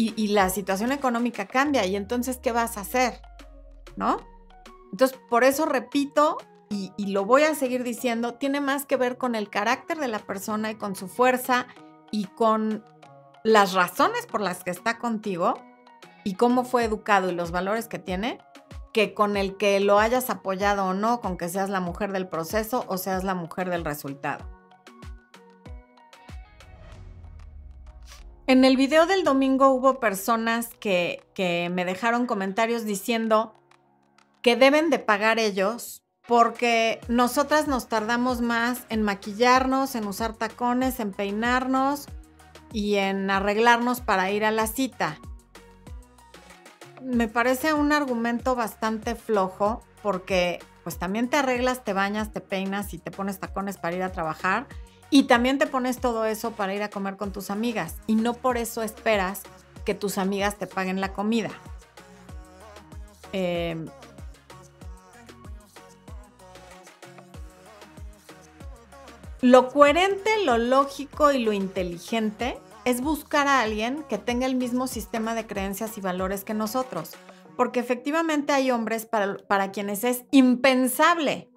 y, 0.00 0.28
la 0.28 0.48
situación 0.48 0.92
económica 0.92 1.46
cambia. 1.46 1.84
Y 1.84 1.96
entonces, 1.96 2.36
¿qué 2.36 2.52
vas 2.52 2.76
a 2.76 2.82
hacer? 2.82 3.20
¿No? 3.96 4.20
Entonces, 4.92 5.18
por 5.28 5.42
eso 5.42 5.66
repito 5.66 6.38
y, 6.70 7.06
lo 7.06 7.24
voy 7.24 7.44
a 7.44 7.54
seguir 7.54 7.82
diciendo, 7.82 8.34
tiene 8.34 8.60
más 8.60 8.84
que 8.84 8.96
ver 8.96 9.16
con 9.16 9.34
el 9.34 9.48
carácter 9.48 9.98
de 9.98 10.08
la 10.08 10.18
persona 10.18 10.70
y 10.70 10.74
con 10.74 10.96
su 10.96 11.08
fuerza 11.08 11.66
y 12.10 12.24
con 12.26 12.84
las 13.42 13.72
razones 13.72 14.26
por 14.26 14.40
las 14.40 14.64
que 14.64 14.70
está 14.70 14.98
contigo 14.98 15.54
y 16.24 16.34
cómo 16.34 16.64
fue 16.64 16.84
educado 16.84 17.30
y 17.30 17.34
los 17.34 17.50
valores 17.50 17.88
que 17.88 17.98
tiene, 17.98 18.38
que 18.92 19.14
con 19.14 19.36
el 19.36 19.56
que 19.56 19.80
lo 19.80 19.98
hayas 19.98 20.28
apoyado 20.28 20.86
o 20.86 20.94
no, 20.94 21.20
con 21.20 21.38
que 21.38 21.48
seas 21.48 21.70
la 21.70 21.80
mujer 21.80 22.12
del 22.12 22.28
proceso 22.28 22.84
o 22.88 22.98
seas 22.98 23.24
la 23.24 23.34
mujer 23.34 23.70
del 23.70 23.84
resultado. 23.84 24.44
En 28.46 28.64
el 28.64 28.76
video 28.76 29.06
del 29.06 29.24
domingo 29.24 29.68
hubo 29.70 30.00
personas 30.00 30.68
que, 30.80 31.22
que 31.34 31.70
me 31.70 31.84
dejaron 31.84 32.26
comentarios 32.26 32.84
diciendo 32.84 33.54
que 34.42 34.56
deben 34.56 34.90
de 34.90 34.98
pagar 34.98 35.38
ellos 35.38 36.02
porque 36.28 37.00
nosotras 37.08 37.68
nos 37.68 37.88
tardamos 37.88 38.42
más 38.42 38.82
en 38.90 39.02
maquillarnos, 39.02 39.94
en 39.94 40.06
usar 40.06 40.34
tacones, 40.34 41.00
en 41.00 41.12
peinarnos 41.12 42.06
y 42.70 42.96
en 42.96 43.30
arreglarnos 43.30 44.02
para 44.02 44.30
ir 44.30 44.44
a 44.44 44.50
la 44.50 44.66
cita. 44.66 45.18
Me 47.02 47.28
parece 47.28 47.72
un 47.72 47.92
argumento 47.92 48.54
bastante 48.54 49.14
flojo 49.14 49.82
porque 50.02 50.58
pues 50.84 50.98
también 50.98 51.30
te 51.30 51.38
arreglas, 51.38 51.82
te 51.82 51.94
bañas, 51.94 52.30
te 52.30 52.42
peinas 52.42 52.92
y 52.92 52.98
te 52.98 53.10
pones 53.10 53.40
tacones 53.40 53.78
para 53.78 53.96
ir 53.96 54.02
a 54.02 54.12
trabajar 54.12 54.66
y 55.08 55.22
también 55.22 55.56
te 55.56 55.66
pones 55.66 55.98
todo 55.98 56.26
eso 56.26 56.50
para 56.50 56.74
ir 56.74 56.82
a 56.82 56.90
comer 56.90 57.16
con 57.16 57.32
tus 57.32 57.48
amigas 57.48 57.96
y 58.06 58.16
no 58.16 58.34
por 58.34 58.58
eso 58.58 58.82
esperas 58.82 59.44
que 59.86 59.94
tus 59.94 60.18
amigas 60.18 60.56
te 60.56 60.66
paguen 60.66 61.00
la 61.00 61.14
comida. 61.14 61.48
Eh, 63.32 63.82
Lo 69.40 69.68
coherente, 69.68 70.44
lo 70.44 70.58
lógico 70.58 71.30
y 71.30 71.38
lo 71.38 71.52
inteligente 71.52 72.58
es 72.84 73.00
buscar 73.00 73.46
a 73.46 73.60
alguien 73.60 74.02
que 74.08 74.18
tenga 74.18 74.46
el 74.46 74.56
mismo 74.56 74.88
sistema 74.88 75.34
de 75.34 75.46
creencias 75.46 75.96
y 75.96 76.00
valores 76.00 76.42
que 76.42 76.54
nosotros. 76.54 77.12
Porque 77.56 77.78
efectivamente 77.78 78.52
hay 78.52 78.72
hombres 78.72 79.06
para, 79.06 79.70
quienes 79.70 80.02
es 80.02 80.24
impensable 80.32 81.50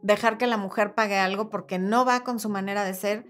dejar 0.00 0.38
que 0.38 0.46
la 0.46 0.56
mujer 0.56 0.94
pague 0.94 1.18
algo 1.18 1.50
porque 1.50 1.78
no 1.78 2.06
va 2.06 2.24
con 2.24 2.40
su 2.40 2.48
manera 2.48 2.84
de 2.84 2.94
ser, 2.94 3.26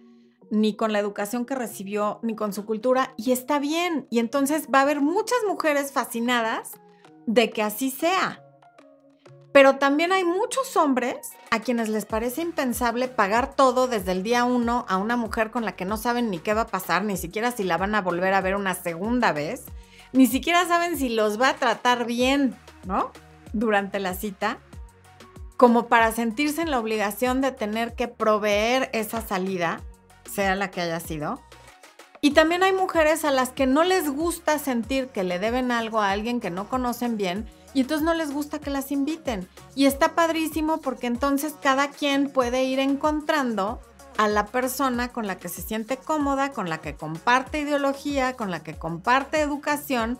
ni 0.51 0.77
con 0.77 0.93
la 0.93 1.01
educación 1.01 1.45
que 1.45 1.57
recibió, 1.57 2.21
ni 2.23 2.37
con 2.37 2.53
su 2.53 2.65
cultura. 2.67 3.15
Y 3.17 3.33
está 3.33 3.59
bien. 3.59 4.07
Y 4.11 4.21
entonces 4.21 4.69
va 4.73 4.79
a 4.79 4.83
haber 4.83 5.01
muchas 5.01 5.39
mujeres 5.49 5.91
fascinadas 5.91 6.73
de 7.27 7.51
que 7.51 7.62
así 7.62 7.91
sea. 7.91 8.45
Pero 9.53 9.79
también 9.79 10.12
hay 10.12 10.25
muchos 10.25 10.77
hombres 10.77 11.33
a 11.52 11.61
quienes 11.61 11.90
les 11.90 12.06
parece 12.06 12.40
impensable 12.40 13.09
pagar 13.09 13.54
todo 13.54 13.87
desde 13.87 14.12
el 14.12 14.23
día 14.23 14.44
uno 14.44 14.87
a 14.88 14.97
una 14.97 15.18
mujer 15.18 15.50
con 15.50 15.66
la 15.66 15.76
que 15.76 15.85
no 15.85 15.99
saben 15.99 16.30
ni 16.30 16.38
qué 16.38 16.54
va 16.54 16.62
a 16.62 16.66
pasar, 16.66 17.04
ni 17.04 17.18
siquiera 17.18 17.50
si 17.52 17.62
la 17.62 17.76
van 17.76 17.94
a 17.94 18.00
volver 18.00 18.32
a 18.32 18.40
ver 18.40 18.56
una 18.56 18.75
segunda 18.75 19.32
vez, 19.32 19.66
ni 20.12 20.26
siquiera 20.26 20.66
saben 20.66 20.97
si 20.97 21.11
los 21.11 21.38
va 21.38 21.50
a 21.50 21.56
tratar 21.56 22.06
bien, 22.06 22.56
¿no? 22.87 23.12
Durante 23.52 24.00
la 24.00 24.14
cita, 24.14 24.61
como 25.59 25.88
para 25.88 26.11
sentirse 26.12 26.62
en 26.62 26.71
la 26.71 26.80
obligación 26.80 27.42
de 27.42 27.52
tener 27.52 27.94
que 27.97 28.09
proveer 28.09 28.88
esa 28.94 29.21
salida, 29.21 29.82
sea 30.25 30.56
la 30.56 30.71
que 30.71 30.80
haya 30.80 31.00
sido. 31.00 31.38
Y 32.23 32.30
también 32.30 32.62
hay 32.62 32.73
mujeres 32.73 33.26
a 33.26 33.30
las 33.30 33.50
que 33.50 33.66
no 33.66 33.85
les 33.85 34.09
gusta 34.09 34.59
sentir 34.59 35.09
que 35.09 35.23
le 35.23 35.38
deben 35.38 35.71
algo 35.71 36.00
a 36.00 36.12
alguien 36.12 36.40
que 36.40 36.49
no 36.49 36.71
conocen 36.71 37.18
bien 37.18 37.47
y 37.75 37.81
entonces 37.81 38.05
no 38.05 38.14
les 38.14 38.33
gusta 38.33 38.59
que 38.59 38.71
las 38.71 38.93
inviten. 38.93 39.49
Y 39.75 39.87
está 39.87 40.14
padrísimo 40.14 40.81
porque 40.81 41.07
entonces 41.07 41.55
cada 41.61 41.91
quien 41.91 42.31
puede 42.31 42.64
ir 42.64 42.79
encontrando 42.79 43.81
a 44.19 44.29
la 44.29 44.47
persona 44.47 45.09
con 45.09 45.26
la 45.26 45.38
que 45.38 45.49
se 45.49 45.62
siente 45.62 45.97
cómoda, 45.97 46.52
con 46.52 46.69
la 46.69 46.81
que 46.81 46.97
comparte 46.97 47.61
ideología, 47.61 48.35
con 48.35 48.50
la 48.50 48.62
que 48.62 48.75
comparte 48.75 49.41
educación 49.41 50.19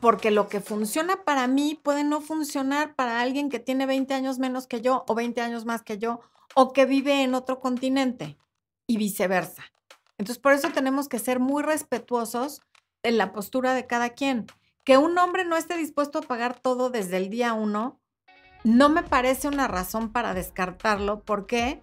porque 0.00 0.30
lo 0.30 0.48
que 0.48 0.60
funciona 0.60 1.24
para 1.24 1.46
mí 1.46 1.78
puede 1.82 2.04
no 2.04 2.20
funcionar 2.20 2.94
para 2.94 3.20
alguien 3.20 3.50
que 3.50 3.58
tiene 3.58 3.86
20 3.86 4.14
años 4.14 4.38
menos 4.38 4.66
que 4.66 4.80
yo 4.80 5.04
o 5.08 5.14
20 5.14 5.40
años 5.40 5.64
más 5.64 5.82
que 5.82 5.98
yo 5.98 6.20
o 6.54 6.72
que 6.72 6.86
vive 6.86 7.22
en 7.22 7.34
otro 7.34 7.60
continente 7.60 8.36
y 8.86 8.96
viceversa. 8.96 9.64
Entonces, 10.16 10.40
por 10.40 10.52
eso 10.52 10.70
tenemos 10.70 11.08
que 11.08 11.18
ser 11.18 11.40
muy 11.40 11.62
respetuosos 11.62 12.62
en 13.02 13.18
la 13.18 13.32
postura 13.32 13.74
de 13.74 13.86
cada 13.86 14.10
quien. 14.10 14.46
Que 14.88 14.96
un 14.96 15.18
hombre 15.18 15.44
no 15.44 15.58
esté 15.58 15.76
dispuesto 15.76 16.20
a 16.20 16.22
pagar 16.22 16.58
todo 16.58 16.88
desde 16.88 17.18
el 17.18 17.28
día 17.28 17.52
uno, 17.52 18.00
no 18.64 18.88
me 18.88 19.02
parece 19.02 19.46
una 19.46 19.68
razón 19.68 20.12
para 20.12 20.32
descartarlo. 20.32 21.20
¿Por 21.20 21.44
qué? 21.44 21.82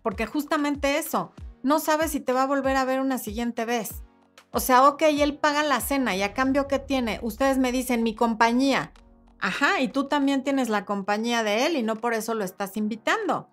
Porque 0.00 0.24
justamente 0.24 0.98
eso, 0.98 1.32
no 1.64 1.80
sabes 1.80 2.12
si 2.12 2.20
te 2.20 2.32
va 2.32 2.44
a 2.44 2.46
volver 2.46 2.76
a 2.76 2.84
ver 2.84 3.00
una 3.00 3.18
siguiente 3.18 3.64
vez. 3.64 4.04
O 4.52 4.60
sea, 4.60 4.86
ok, 4.86 5.02
él 5.08 5.38
paga 5.38 5.64
la 5.64 5.80
cena 5.80 6.14
y 6.14 6.22
a 6.22 6.34
cambio 6.34 6.68
¿qué 6.68 6.78
tiene? 6.78 7.18
Ustedes 7.20 7.58
me 7.58 7.72
dicen 7.72 8.04
mi 8.04 8.14
compañía. 8.14 8.92
Ajá, 9.40 9.80
y 9.80 9.88
tú 9.88 10.04
también 10.04 10.44
tienes 10.44 10.68
la 10.68 10.84
compañía 10.84 11.42
de 11.42 11.66
él 11.66 11.76
y 11.76 11.82
no 11.82 11.96
por 11.96 12.14
eso 12.14 12.34
lo 12.34 12.44
estás 12.44 12.76
invitando. 12.76 13.48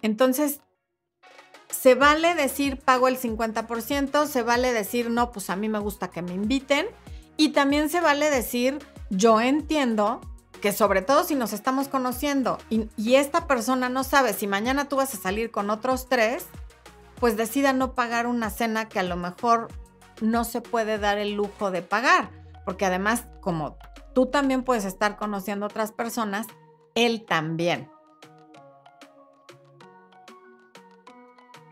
Entonces, 0.00 0.62
se 1.70 1.94
vale 1.94 2.34
decir 2.34 2.80
pago 2.80 3.06
el 3.06 3.20
50%, 3.20 4.26
se 4.26 4.42
vale 4.42 4.72
decir 4.72 5.10
no, 5.10 5.30
pues 5.30 5.48
a 5.48 5.54
mí 5.54 5.68
me 5.68 5.78
gusta 5.78 6.10
que 6.10 6.22
me 6.22 6.34
inviten 6.34 6.88
y 7.36 7.50
también 7.50 7.88
se 7.88 8.00
vale 8.00 8.30
decir 8.30 8.78
yo 9.10 9.40
entiendo 9.40 10.20
que 10.62 10.72
sobre 10.72 11.02
todo 11.02 11.24
si 11.24 11.34
nos 11.34 11.52
estamos 11.52 11.88
conociendo 11.88 12.56
y, 12.70 13.14
esta 13.14 13.46
persona 13.46 13.88
no 13.88 14.04
sabe 14.04 14.32
si 14.32 14.46
mañana 14.46 14.88
tú 14.88 14.96
vas 14.96 15.12
a 15.12 15.18
salir 15.18 15.50
con 15.50 15.68
otros 15.68 16.08
tres, 16.08 16.46
pues 17.20 17.36
decida 17.36 17.72
no 17.72 17.94
pagar 17.94 18.26
una 18.26 18.48
cena 18.48 18.88
que 18.88 18.98
a 18.98 19.02
lo 19.02 19.16
mejor 19.16 19.68
no 20.22 20.44
se 20.44 20.62
puede 20.62 20.98
dar 20.98 21.18
el 21.18 21.32
lujo 21.32 21.70
de 21.70 21.82
pagar, 21.82 22.30
porque 22.64 22.86
además, 22.86 23.26
como 23.40 23.76
tú 24.14 24.26
también 24.26 24.62
puedes 24.62 24.84
estar 24.84 25.16
conociendo 25.16 25.66
otras 25.66 25.92
personas, 25.92 26.46
él 26.94 27.24
también. 27.26 27.90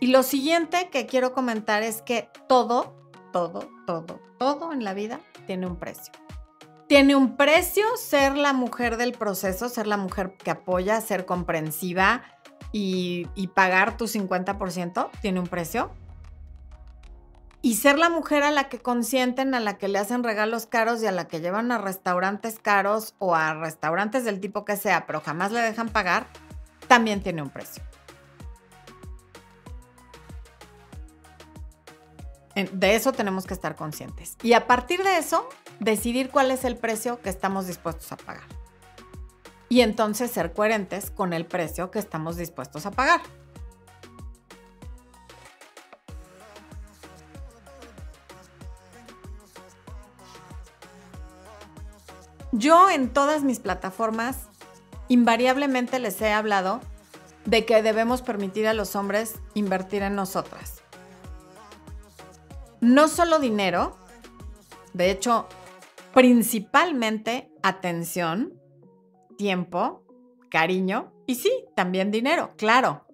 Y 0.00 0.09
lo 0.09 0.23
siguiente 0.23 0.90
que 0.90 1.07
quiero 1.07 1.33
comentar 1.33 1.83
es 1.83 2.02
que 2.02 2.29
todo, 2.49 2.95
todo, 3.33 3.69
todo, 3.87 4.21
todo 4.38 4.73
en 4.73 4.83
la 4.83 4.95
vida 4.95 5.21
tiene 5.50 5.66
un 5.66 5.75
precio. 5.75 6.12
Tiene 6.87 7.16
un 7.16 7.37
precio 7.37 7.85
ser 7.97 8.37
la 8.37 8.52
mujer 8.52 8.97
del 8.97 9.11
proceso, 9.11 9.69
ser 9.69 9.88
la 9.88 9.97
mujer 9.97 10.37
que 10.37 10.52
apoya, 10.52 11.00
ser 11.00 11.26
comprensiva 11.26 12.23
y, 12.71 13.26
pagar 13.57 13.97
tu 13.97 14.04
50%, 14.04 15.11
tiene 15.21 15.40
un 15.40 15.49
precio 15.49 15.90
y 17.62 17.75
ser 17.75 17.99
la 17.99 18.11
mujer 18.11 18.45
a 18.45 18.52
la 18.52 18.69
que 18.69 18.78
consienten, 18.78 19.57
a 19.57 19.61
la 19.61 19.76
que 19.76 19.88
le 19.88 19.99
hacen 19.99 20.23
regalos 20.23 20.66
caros 20.66 21.02
y 21.02 21.09
a 21.09 21.12
la 21.12 21.26
que 21.26 21.40
llevan 21.40 21.73
a 21.73 21.78
restaurantes 21.78 22.61
caros 22.61 23.16
o 23.19 23.35
a 23.35 23.54
restaurantes 23.54 24.25
del 24.25 24.38
tipo 24.38 24.64
que 24.64 24.76
sea, 24.76 25.04
pero 25.04 25.21
jamás 25.21 25.50
le 25.50 25.62
dejan 25.62 25.88
pagar, 25.88 26.28
también 26.87 27.25
tiene 27.25 27.42
un 27.42 27.50
precio. 27.50 27.83
De 32.73 32.95
eso 32.95 33.12
tenemos 33.12 33.47
que 33.47 33.55
estar 33.55 33.76
conscientes. 33.76 34.37
Y 34.43 34.52
a 34.55 34.67
partir 34.67 35.02
de 35.02 35.19
eso, 35.19 35.49
decidir 35.79 36.31
cuál 36.31 36.50
es 36.50 36.64
el 36.64 36.76
precio 36.76 37.21
que 37.21 37.31
estamos 37.31 37.67
dispuestos 37.67 38.11
a 38.12 38.17
pagar. 38.17 38.45
Y 39.69 39.83
entonces 39.83 40.31
ser 40.31 40.52
coherentes 40.52 41.11
con 41.11 41.33
el 41.33 41.47
precio 41.47 41.90
que 41.90 41.99
estamos 41.99 42.37
dispuestos 42.37 42.87
a 42.87 42.90
pagar. 42.90 43.21
Yo 52.52 52.90
en 52.90 53.12
todas 53.12 53.45
mis 53.45 53.61
plataformas 53.61 54.37
invariablemente 55.09 55.99
les 56.01 56.20
he 56.20 56.33
hablado 56.33 56.81
de 57.44 57.64
que 57.64 57.81
debemos 57.83 58.23
permitir 58.23 58.66
a 58.66 58.75
los 58.75 58.96
hombres 58.96 59.35
invertir 59.55 60.03
en 60.03 60.14
nosotras. 60.14 60.80
No 62.81 63.09
solo 63.09 63.38
dinero, 63.38 63.97
de 64.93 65.11
hecho, 65.11 65.47
principalmente 66.14 67.51
atención, 67.62 68.55
tiempo, 69.37 70.03
cariño 70.51 71.12
y 71.27 71.37
sí, 71.37 71.53
también 71.77 72.11
dinero, 72.11 72.51
claro. 72.57 73.07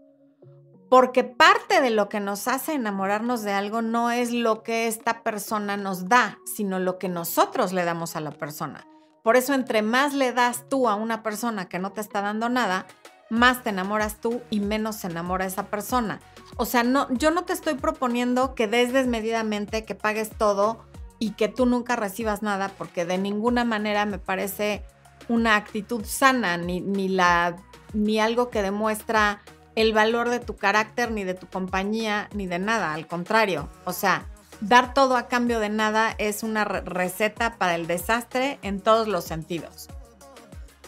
Porque 0.88 1.24
parte 1.24 1.80
de 1.80 1.90
lo 1.90 2.08
que 2.08 2.20
nos 2.20 2.46
hace 2.46 2.74
enamorarnos 2.74 3.42
de 3.42 3.52
algo 3.52 3.82
no 3.82 4.10
es 4.10 4.32
lo 4.32 4.62
que 4.62 4.86
esta 4.86 5.24
persona 5.24 5.76
nos 5.76 6.08
da, 6.08 6.38
sino 6.44 6.78
lo 6.78 6.98
que 6.98 7.08
nosotros 7.08 7.72
le 7.72 7.84
damos 7.84 8.14
a 8.14 8.20
la 8.20 8.30
persona. 8.30 8.86
Por 9.24 9.36
eso 9.36 9.52
entre 9.52 9.82
más 9.82 10.14
le 10.14 10.32
das 10.32 10.68
tú 10.68 10.88
a 10.88 10.94
una 10.94 11.24
persona 11.24 11.68
que 11.68 11.80
no 11.80 11.92
te 11.92 12.00
está 12.00 12.22
dando 12.22 12.48
nada, 12.48 12.86
más 13.30 13.62
te 13.62 13.70
enamoras 13.70 14.20
tú 14.20 14.40
y 14.50 14.60
menos 14.60 14.96
se 14.96 15.08
enamora 15.08 15.46
esa 15.46 15.66
persona. 15.66 16.20
O 16.56 16.64
sea, 16.64 16.82
no, 16.82 17.12
yo 17.14 17.30
no 17.30 17.44
te 17.44 17.52
estoy 17.52 17.74
proponiendo 17.74 18.54
que 18.54 18.68
des 18.68 18.92
desmedidamente, 18.92 19.84
que 19.84 19.94
pagues 19.94 20.30
todo 20.30 20.84
y 21.18 21.32
que 21.32 21.48
tú 21.48 21.66
nunca 21.66 21.96
recibas 21.96 22.42
nada, 22.42 22.70
porque 22.76 23.04
de 23.04 23.18
ninguna 23.18 23.64
manera 23.64 24.06
me 24.06 24.18
parece 24.18 24.84
una 25.28 25.56
actitud 25.56 26.04
sana, 26.04 26.56
ni, 26.56 26.80
ni, 26.80 27.08
la, 27.08 27.56
ni 27.92 28.20
algo 28.20 28.50
que 28.50 28.62
demuestra 28.62 29.42
el 29.74 29.92
valor 29.92 30.30
de 30.30 30.40
tu 30.40 30.56
carácter, 30.56 31.10
ni 31.10 31.24
de 31.24 31.34
tu 31.34 31.46
compañía, 31.48 32.28
ni 32.32 32.46
de 32.46 32.58
nada. 32.58 32.94
Al 32.94 33.06
contrario, 33.06 33.68
o 33.84 33.92
sea, 33.92 34.26
dar 34.60 34.94
todo 34.94 35.16
a 35.16 35.26
cambio 35.28 35.60
de 35.60 35.68
nada 35.68 36.14
es 36.18 36.42
una 36.42 36.64
receta 36.64 37.56
para 37.58 37.74
el 37.74 37.86
desastre 37.86 38.58
en 38.62 38.80
todos 38.80 39.08
los 39.08 39.24
sentidos. 39.24 39.88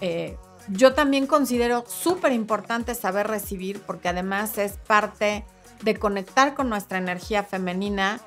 Eh, 0.01 0.37
yo 0.71 0.95
también 0.95 1.27
considero 1.27 1.85
súper 1.87 2.33
importante 2.33 2.95
saber 2.95 3.27
recibir 3.27 3.81
porque 3.83 4.09
además 4.09 4.59
es 4.59 4.77
parte 4.77 5.45
de 5.83 5.97
conectar 5.97 6.55
con 6.55 6.69
nuestra 6.69 6.99
energía 6.99 7.43
femenina, 7.43 8.21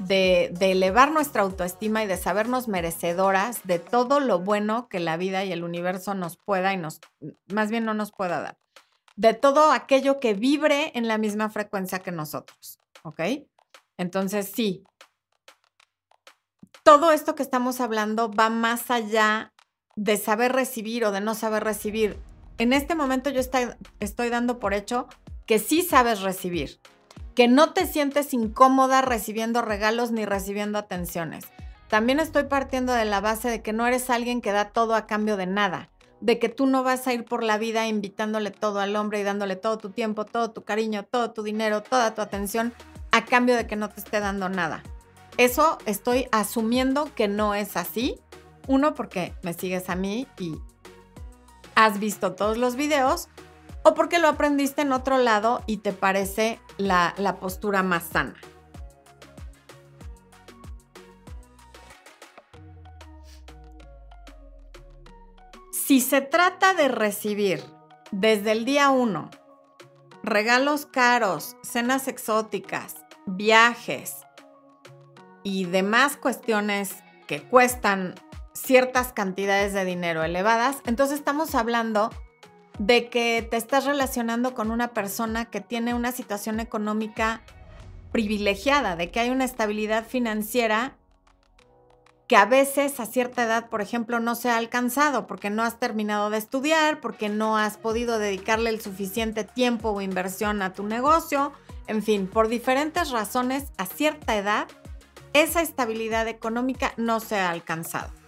de, 0.00 0.50
de, 0.58 0.72
elevar 0.72 1.12
nuestra 1.12 1.42
autoestima 1.42 2.02
y 2.02 2.06
de 2.06 2.16
sabernos 2.16 2.68
merecedoras 2.68 3.60
de 3.64 3.78
todo 3.78 4.18
lo 4.18 4.38
bueno 4.40 4.88
que 4.88 4.98
la 4.98 5.16
vida 5.16 5.44
y 5.44 5.52
el 5.52 5.62
universo 5.62 6.14
nos 6.14 6.36
pueda 6.36 6.72
y 6.72 6.78
nos, 6.78 7.00
más 7.48 7.70
bien 7.70 7.84
no 7.84 7.94
nos 7.94 8.10
pueda 8.10 8.40
dar. 8.40 8.58
De 9.16 9.34
todo 9.34 9.72
aquello 9.72 10.18
que 10.18 10.32
vibre 10.34 10.92
en 10.94 11.06
la 11.06 11.18
misma 11.18 11.50
frecuencia 11.50 11.98
que 11.98 12.12
nosotros, 12.12 12.80
¿ok? 13.02 13.20
Entonces, 13.98 14.50
sí, 14.54 14.84
todo 16.82 17.12
esto 17.12 17.34
que 17.34 17.42
estamos 17.42 17.80
hablando 17.80 18.30
va 18.30 18.48
más 18.48 18.90
allá 18.90 19.52
de 20.00 20.16
saber 20.16 20.52
recibir 20.52 21.04
o 21.04 21.12
de 21.12 21.20
no 21.20 21.34
saber 21.34 21.62
recibir. 21.62 22.18
En 22.56 22.72
este 22.72 22.94
momento 22.94 23.28
yo 23.28 23.38
estoy, 23.38 24.30
dando 24.30 24.58
por 24.58 24.72
hecho 24.72 25.08
que 25.44 25.58
sí 25.58 25.82
sabes 25.82 26.22
recibir, 26.22 26.80
que 27.34 27.48
no 27.48 27.74
te 27.74 27.86
sientes 27.86 28.32
incómoda 28.32 29.02
recibiendo 29.02 29.60
regalos 29.60 30.10
ni 30.10 30.24
recibiendo 30.24 30.78
atenciones. 30.78 31.44
También 31.88 32.18
estoy 32.18 32.44
partiendo 32.44 32.94
de 32.94 33.04
la 33.04 33.20
base 33.20 33.50
de 33.50 33.60
que 33.60 33.74
no 33.74 33.86
eres 33.86 34.08
alguien 34.08 34.40
que 34.40 34.52
da 34.52 34.70
todo 34.70 34.94
a 34.94 35.06
cambio 35.06 35.36
de 35.36 35.44
nada, 35.44 35.90
de 36.22 36.38
que 36.38 36.48
tú 36.48 36.64
no 36.64 36.82
vas 36.82 37.06
a 37.06 37.12
ir 37.12 37.26
por 37.26 37.42
la 37.42 37.58
vida 37.58 37.86
invitándole 37.86 38.50
todo 38.52 38.80
al 38.80 38.96
hombre 38.96 39.20
y 39.20 39.22
dándole 39.22 39.56
todo 39.56 39.76
tu 39.76 39.90
tiempo, 39.90 40.24
todo 40.24 40.50
tu 40.50 40.64
cariño, 40.64 41.04
todo 41.04 41.32
tu 41.32 41.42
dinero, 41.42 41.82
toda 41.82 42.14
tu 42.14 42.22
atención 42.22 42.72
a 43.10 43.26
cambio 43.26 43.54
de 43.54 43.66
que 43.66 43.76
no 43.76 43.90
te 43.90 44.00
esté 44.00 44.20
dando 44.20 44.48
nada. 44.48 44.82
Eso 45.36 45.76
estoy 45.84 46.26
asumiendo 46.32 47.14
que 47.14 47.28
no 47.28 47.54
es 47.54 47.76
así. 47.76 48.18
Uno, 48.66 48.94
porque 48.94 49.34
me 49.42 49.52
sigues 49.52 49.88
a 49.88 49.96
mí 49.96 50.26
y 50.38 50.58
has 51.74 51.98
visto 51.98 52.32
todos 52.34 52.58
los 52.58 52.76
videos, 52.76 53.28
o 53.82 53.94
porque 53.94 54.18
lo 54.18 54.28
aprendiste 54.28 54.82
en 54.82 54.92
otro 54.92 55.18
lado 55.18 55.62
y 55.66 55.78
te 55.78 55.92
parece 55.92 56.60
la, 56.76 57.14
postura 57.40 57.82
más 57.82 58.04
sana. 58.04 58.34
Si 65.72 66.00
se 66.00 66.20
trata 66.20 66.74
de 66.74 66.88
recibir 66.88 67.64
desde 68.12 68.52
el 68.52 68.64
día 68.64 68.90
uno 68.90 69.30
regalos 70.22 70.86
caros, 70.86 71.56
cenas 71.62 72.06
exóticas, 72.06 72.96
viajes 73.26 74.18
y 75.42 75.64
demás 75.64 76.16
cuestiones 76.16 76.94
que 77.26 77.42
cuestan 77.42 78.14
ciertas 78.60 79.12
cantidades 79.12 79.72
de 79.72 79.84
dinero 79.84 80.22
elevadas, 80.22 80.78
entonces 80.86 81.18
estamos 81.18 81.54
hablando 81.54 82.10
de 82.78 83.08
que 83.08 83.46
te 83.48 83.56
estás 83.56 83.84
relacionando 83.84 84.54
con 84.54 84.70
una 84.70 84.88
persona 84.88 85.46
que 85.46 85.60
tiene 85.60 85.94
una 85.94 86.12
situación 86.12 86.60
económica 86.60 87.42
privilegiada, 88.12 88.96
de 88.96 89.10
que 89.10 89.20
hay 89.20 89.30
una 89.30 89.44
estabilidad 89.44 90.06
financiera 90.06 90.96
que 92.26 92.36
a 92.36 92.46
veces 92.46 93.00
a 93.00 93.06
cierta 93.06 93.42
edad, 93.42 93.68
por 93.68 93.80
ejemplo, 93.80 94.20
no 94.20 94.36
se 94.36 94.50
ha 94.50 94.56
alcanzado 94.56 95.26
porque 95.26 95.50
no 95.50 95.64
has 95.64 95.80
terminado 95.80 96.30
de 96.30 96.38
estudiar, 96.38 97.00
porque 97.00 97.28
no 97.28 97.56
has 97.56 97.76
podido 97.76 98.18
dedicarle 98.18 98.70
el 98.70 98.80
suficiente 98.80 99.42
tiempo 99.42 99.90
o 99.90 100.00
inversión 100.00 100.62
a 100.62 100.72
tu 100.72 100.84
negocio, 100.84 101.52
en 101.88 102.04
fin, 102.04 102.28
por 102.28 102.48
diferentes 102.48 103.10
razones, 103.10 103.72
a 103.78 103.86
cierta 103.86 104.36
edad 104.36 104.68
esa 105.32 105.60
estabilidad 105.60 106.28
económica 106.28 106.92
no 106.96 107.20
se 107.20 107.36
ha 107.36 107.50
alcanzado. 107.50 108.19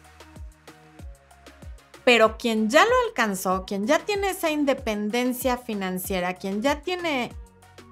Pero 2.05 2.37
quien 2.37 2.69
ya 2.69 2.85
lo 2.85 2.93
alcanzó, 3.09 3.65
quien 3.65 3.87
ya 3.87 4.01
tiene 4.01 4.31
esa 4.31 4.51
independencia 4.51 5.57
financiera, 5.57 6.35
quien 6.35 6.63
ya 6.63 6.81
tiene 6.81 7.33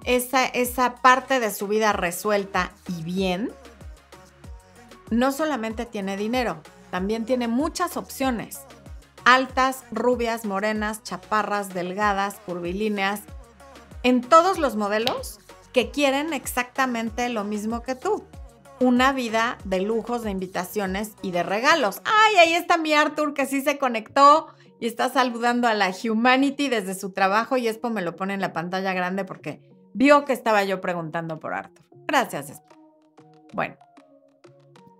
esa, 0.04 0.46
esa 0.46 0.96
parte 0.96 1.40
de 1.40 1.52
su 1.52 1.68
vida 1.68 1.92
resuelta 1.92 2.72
y 2.88 3.02
bien, 3.02 3.52
no 5.10 5.32
solamente 5.32 5.86
tiene 5.86 6.16
dinero, 6.16 6.60
también 6.90 7.24
tiene 7.24 7.48
muchas 7.48 7.96
opciones. 7.96 8.60
Altas, 9.24 9.84
rubias, 9.90 10.44
morenas, 10.44 11.02
chaparras, 11.02 11.74
delgadas, 11.74 12.36
curvilíneas, 12.46 13.20
en 14.02 14.22
todos 14.22 14.58
los 14.58 14.76
modelos 14.76 15.40
que 15.72 15.90
quieren 15.90 16.32
exactamente 16.32 17.28
lo 17.28 17.44
mismo 17.44 17.82
que 17.82 17.94
tú. 17.94 18.24
Una 18.80 19.12
vida 19.12 19.58
de 19.64 19.80
lujos, 19.80 20.22
de 20.22 20.30
invitaciones 20.30 21.12
y 21.22 21.30
de 21.30 21.42
regalos. 21.42 22.00
Ay, 22.04 22.36
ahí 22.36 22.54
está 22.54 22.78
mi 22.78 22.94
Arthur 22.94 23.34
que 23.34 23.46
sí 23.46 23.60
se 23.60 23.78
conectó 23.78 24.48
y 24.80 24.86
está 24.86 25.10
saludando 25.10 25.68
a 25.68 25.74
la 25.74 25.92
Humanity 25.92 26.68
desde 26.68 26.94
su 26.94 27.12
trabajo 27.12 27.56
y 27.56 27.68
Espo 27.68 27.90
me 27.90 28.02
lo 28.02 28.16
pone 28.16 28.34
en 28.34 28.40
la 28.40 28.52
pantalla 28.52 28.94
grande 28.94 29.24
porque 29.24 29.60
vio 29.92 30.24
que 30.24 30.32
estaba 30.32 30.64
yo 30.64 30.80
preguntando 30.80 31.38
por 31.38 31.52
Arthur. 31.52 31.84
Gracias, 32.06 32.50
Espo. 32.50 32.76
Bueno. 33.52 33.76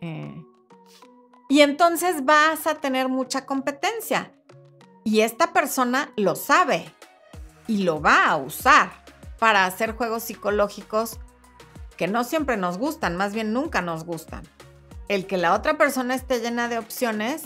Eh, 0.03 0.45
y 1.49 1.63
entonces 1.63 2.25
vas 2.25 2.67
a 2.67 2.77
tener 2.77 3.09
mucha 3.09 3.47
competencia. 3.47 4.31
Y 5.03 5.21
esta 5.21 5.53
persona 5.53 6.13
lo 6.17 6.37
sabe 6.37 6.93
y 7.67 7.79
lo 7.83 8.01
va 8.01 8.27
a 8.27 8.37
usar 8.37 8.91
para 9.39 9.65
hacer 9.65 9.97
juegos 9.97 10.25
psicológicos 10.25 11.19
que 12.01 12.09
no 12.09 12.25
siempre 12.25 12.57
nos 12.57 12.79
gustan, 12.79 13.15
más 13.19 13.35
bien 13.35 13.53
nunca 13.53 13.83
nos 13.83 14.05
gustan. 14.05 14.43
El 15.09 15.27
que 15.27 15.37
la 15.37 15.53
otra 15.53 15.77
persona 15.77 16.15
esté 16.15 16.41
llena 16.41 16.67
de 16.67 16.79
opciones, 16.79 17.43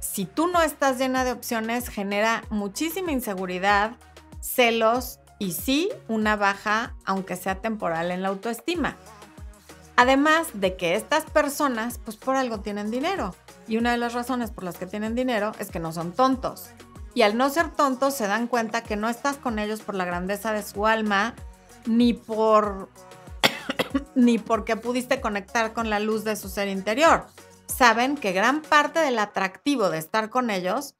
si 0.00 0.24
tú 0.24 0.46
no 0.46 0.62
estás 0.62 0.96
llena 0.96 1.22
de 1.22 1.32
opciones, 1.32 1.90
genera 1.90 2.44
muchísima 2.48 3.12
inseguridad, 3.12 3.98
celos 4.40 5.18
y 5.38 5.52
sí 5.52 5.90
una 6.08 6.36
baja, 6.36 6.94
aunque 7.04 7.36
sea 7.36 7.60
temporal, 7.60 8.10
en 8.10 8.22
la 8.22 8.28
autoestima. 8.28 8.96
Además 9.96 10.46
de 10.54 10.78
que 10.78 10.94
estas 10.94 11.24
personas, 11.26 12.00
pues 12.02 12.16
por 12.16 12.36
algo 12.36 12.60
tienen 12.60 12.90
dinero. 12.90 13.34
Y 13.68 13.76
una 13.76 13.90
de 13.90 13.98
las 13.98 14.14
razones 14.14 14.50
por 14.50 14.64
las 14.64 14.78
que 14.78 14.86
tienen 14.86 15.14
dinero 15.14 15.52
es 15.58 15.70
que 15.70 15.78
no 15.78 15.92
son 15.92 16.12
tontos. 16.12 16.70
Y 17.12 17.20
al 17.20 17.36
no 17.36 17.50
ser 17.50 17.68
tontos 17.68 18.14
se 18.14 18.26
dan 18.26 18.46
cuenta 18.46 18.82
que 18.82 18.96
no 18.96 19.10
estás 19.10 19.36
con 19.36 19.58
ellos 19.58 19.82
por 19.82 19.94
la 19.94 20.06
grandeza 20.06 20.54
de 20.54 20.62
su 20.62 20.86
alma, 20.86 21.34
ni 21.86 22.14
por 22.14 22.88
ni 24.14 24.38
porque 24.38 24.76
pudiste 24.76 25.20
conectar 25.20 25.72
con 25.72 25.90
la 25.90 26.00
luz 26.00 26.24
de 26.24 26.36
su 26.36 26.48
ser 26.48 26.68
interior. 26.68 27.26
Saben 27.66 28.16
que 28.16 28.32
gran 28.32 28.62
parte 28.62 29.00
del 29.00 29.18
atractivo 29.18 29.90
de 29.90 29.98
estar 29.98 30.30
con 30.30 30.50
ellos 30.50 30.96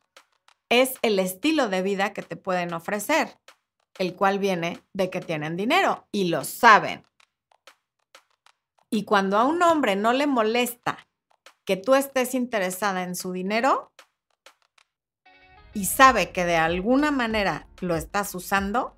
es 0.69 0.95
el 1.03 1.19
estilo 1.19 1.69
de 1.69 1.83
vida 1.83 2.13
que 2.13 2.23
te 2.23 2.37
pueden 2.37 2.73
ofrecer, 2.73 3.39
el 3.99 4.15
cual 4.15 4.39
viene 4.39 4.81
de 4.93 5.11
que 5.11 5.21
tienen 5.21 5.57
dinero 5.57 6.07
y 6.13 6.29
lo 6.29 6.45
saben. 6.45 7.05
Y 8.89 9.05
cuando 9.05 9.39
a 9.39 9.45
un 9.45 9.63
hombre 9.63 9.97
no 9.97 10.13
le 10.13 10.27
molesta 10.27 11.07
que 11.65 11.77
tú 11.77 11.95
estés 11.95 12.35
interesada 12.35 13.03
en 13.03 13.15
su 13.15 13.33
dinero 13.33 13.93
y 15.73 15.85
sabe 15.85 16.33
que 16.33 16.45
de 16.45 16.57
alguna 16.57 17.11
manera 17.11 17.69
lo 17.81 17.95
estás 17.95 18.35
usando, 18.35 18.97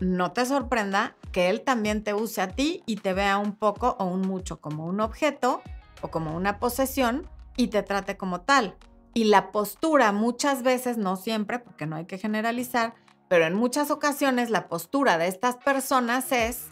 no 0.00 0.32
te 0.32 0.44
sorprenda 0.46 1.16
que 1.32 1.50
él 1.50 1.62
también 1.62 2.04
te 2.04 2.14
use 2.14 2.40
a 2.40 2.48
ti 2.48 2.82
y 2.86 2.96
te 2.96 3.12
vea 3.12 3.38
un 3.38 3.56
poco 3.56 3.96
o 3.98 4.04
un 4.06 4.22
mucho 4.22 4.60
como 4.60 4.86
un 4.86 5.00
objeto 5.00 5.62
o 6.00 6.08
como 6.08 6.36
una 6.36 6.58
posesión 6.58 7.28
y 7.56 7.68
te 7.68 7.82
trate 7.82 8.16
como 8.16 8.40
tal. 8.40 8.76
Y 9.14 9.24
la 9.24 9.52
postura 9.52 10.12
muchas 10.12 10.62
veces, 10.62 10.96
no 10.98 11.16
siempre, 11.16 11.60
porque 11.60 11.86
no 11.86 11.96
hay 11.96 12.06
que 12.06 12.18
generalizar, 12.18 12.94
pero 13.28 13.46
en 13.46 13.54
muchas 13.54 13.90
ocasiones 13.90 14.50
la 14.50 14.68
postura 14.68 15.18
de 15.18 15.28
estas 15.28 15.56
personas 15.56 16.32
es 16.32 16.66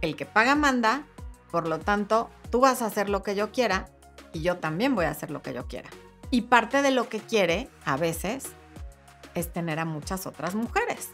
el 0.00 0.16
que 0.16 0.26
paga 0.26 0.54
manda, 0.54 1.06
por 1.50 1.68
lo 1.68 1.80
tanto, 1.80 2.30
tú 2.50 2.60
vas 2.60 2.82
a 2.82 2.86
hacer 2.86 3.08
lo 3.08 3.22
que 3.22 3.34
yo 3.34 3.50
quiera 3.50 3.88
y 4.32 4.42
yo 4.42 4.58
también 4.58 4.94
voy 4.94 5.06
a 5.06 5.10
hacer 5.10 5.30
lo 5.30 5.42
que 5.42 5.54
yo 5.54 5.66
quiera. 5.66 5.90
Y 6.30 6.42
parte 6.42 6.82
de 6.82 6.90
lo 6.90 7.08
que 7.08 7.20
quiere, 7.20 7.68
a 7.84 7.96
veces, 7.96 8.52
es 9.34 9.52
tener 9.52 9.78
a 9.78 9.84
muchas 9.84 10.26
otras 10.26 10.54
mujeres. 10.54 11.10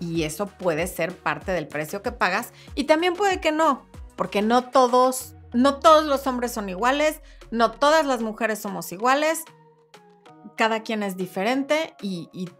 Y 0.00 0.24
eso 0.24 0.46
puede 0.46 0.86
ser 0.86 1.16
parte 1.16 1.52
del 1.52 1.68
precio 1.68 2.02
que 2.02 2.12
pagas 2.12 2.52
y 2.74 2.84
también 2.84 3.14
puede 3.14 3.40
que 3.40 3.52
no, 3.52 3.86
porque 4.16 4.42
no 4.42 4.70
todos, 4.70 5.34
no 5.52 5.78
todos 5.78 6.04
los 6.04 6.26
hombres 6.26 6.52
son 6.52 6.68
iguales, 6.68 7.20
no 7.50 7.70
todas 7.72 8.04
las 8.04 8.20
mujeres 8.20 8.58
somos 8.58 8.90
iguales, 8.92 9.44
cada 10.56 10.82
quien 10.82 11.02
es 11.02 11.16
diferente 11.16 11.94
y, 12.00 12.28
y, 12.32 12.50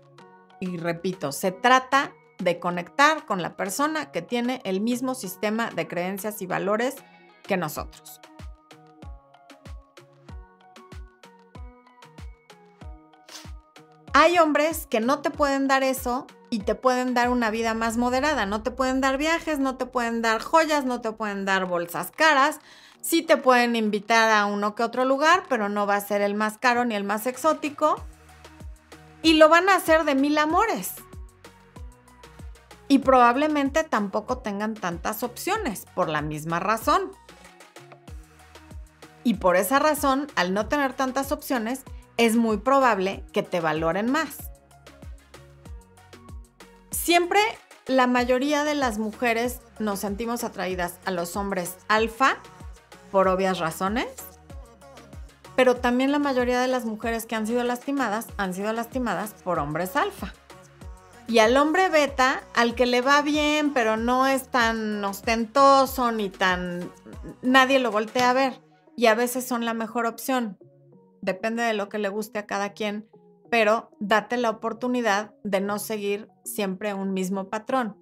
y 0.60 0.76
repito, 0.76 1.32
se 1.32 1.52
trata 1.52 2.12
de 2.38 2.58
conectar 2.58 3.26
con 3.26 3.42
la 3.42 3.56
persona 3.56 4.10
que 4.10 4.22
tiene 4.22 4.60
el 4.64 4.80
mismo 4.80 5.14
sistema 5.14 5.70
de 5.70 5.86
creencias 5.88 6.42
y 6.42 6.46
valores 6.46 6.96
que 7.42 7.56
nosotros. 7.56 8.20
Hay 14.16 14.38
hombres 14.38 14.86
que 14.86 15.00
no 15.00 15.18
te 15.18 15.30
pueden 15.30 15.66
dar 15.66 15.82
eso 15.82 16.28
y 16.48 16.60
te 16.60 16.76
pueden 16.76 17.14
dar 17.14 17.30
una 17.30 17.50
vida 17.50 17.74
más 17.74 17.96
moderada. 17.96 18.46
No 18.46 18.62
te 18.62 18.70
pueden 18.70 19.00
dar 19.00 19.18
viajes, 19.18 19.58
no 19.58 19.76
te 19.76 19.86
pueden 19.86 20.22
dar 20.22 20.40
joyas, 20.40 20.84
no 20.84 21.00
te 21.00 21.10
pueden 21.10 21.44
dar 21.44 21.66
bolsas 21.66 22.12
caras. 22.12 22.60
Sí 23.00 23.22
te 23.22 23.36
pueden 23.36 23.74
invitar 23.74 24.30
a 24.30 24.46
uno 24.46 24.76
que 24.76 24.84
otro 24.84 25.04
lugar, 25.04 25.42
pero 25.48 25.68
no 25.68 25.84
va 25.88 25.96
a 25.96 26.00
ser 26.00 26.22
el 26.22 26.34
más 26.34 26.58
caro 26.58 26.84
ni 26.84 26.94
el 26.94 27.02
más 27.02 27.26
exótico. 27.26 27.96
Y 29.22 29.34
lo 29.34 29.48
van 29.48 29.68
a 29.68 29.74
hacer 29.74 30.04
de 30.04 30.14
mil 30.14 30.38
amores 30.38 30.94
y 32.86 33.00
probablemente 33.00 33.82
tampoco 33.82 34.38
tengan 34.38 34.74
tantas 34.74 35.24
opciones 35.24 35.86
por 35.94 36.08
la 36.08 36.22
misma 36.22 36.60
razón. 36.60 37.10
Y 39.24 39.34
por 39.34 39.56
esa 39.56 39.80
razón, 39.80 40.28
al 40.36 40.54
no 40.54 40.68
tener 40.68 40.92
tantas 40.92 41.32
opciones, 41.32 41.82
es 42.16 42.36
muy 42.36 42.58
probable 42.58 43.24
que 43.32 43.42
te 43.42 43.60
valoren 43.60 44.10
más. 44.10 44.50
Siempre 46.90 47.40
la 47.86 48.06
mayoría 48.06 48.64
de 48.64 48.74
las 48.74 48.98
mujeres 48.98 49.60
nos 49.78 50.00
sentimos 50.00 50.44
atraídas 50.44 50.98
a 51.04 51.10
los 51.10 51.36
hombres 51.36 51.76
alfa 51.88 52.38
por 53.10 53.28
obvias 53.28 53.58
razones, 53.58 54.08
pero 55.56 55.76
también 55.76 56.10
la 56.10 56.18
mayoría 56.18 56.60
de 56.60 56.68
las 56.68 56.84
mujeres 56.84 57.26
que 57.26 57.34
han 57.34 57.46
sido 57.46 57.62
lastimadas 57.62 58.28
han 58.36 58.54
sido 58.54 58.72
lastimadas 58.72 59.34
por 59.44 59.58
hombres 59.58 59.96
alfa. 59.96 60.32
Y 61.26 61.38
al 61.38 61.56
hombre 61.56 61.88
beta, 61.88 62.42
al 62.54 62.74
que 62.74 62.86
le 62.86 63.00
va 63.00 63.22
bien, 63.22 63.72
pero 63.72 63.96
no 63.96 64.26
es 64.26 64.48
tan 64.48 65.02
ostentoso 65.04 66.12
ni 66.12 66.28
tan... 66.28 66.90
Nadie 67.40 67.78
lo 67.78 67.90
voltea 67.90 68.30
a 68.30 68.34
ver. 68.34 68.60
Y 68.94 69.06
a 69.06 69.14
veces 69.14 69.46
son 69.46 69.64
la 69.64 69.72
mejor 69.72 70.04
opción. 70.04 70.58
Depende 71.24 71.62
de 71.62 71.72
lo 71.72 71.88
que 71.88 71.96
le 71.96 72.10
guste 72.10 72.38
a 72.38 72.44
cada 72.44 72.74
quien. 72.74 73.08
Pero 73.50 73.90
date 73.98 74.36
la 74.36 74.50
oportunidad 74.50 75.32
de 75.42 75.62
no 75.62 75.78
seguir 75.78 76.28
siempre 76.44 76.92
un 76.92 77.14
mismo 77.14 77.48
patrón. 77.48 77.96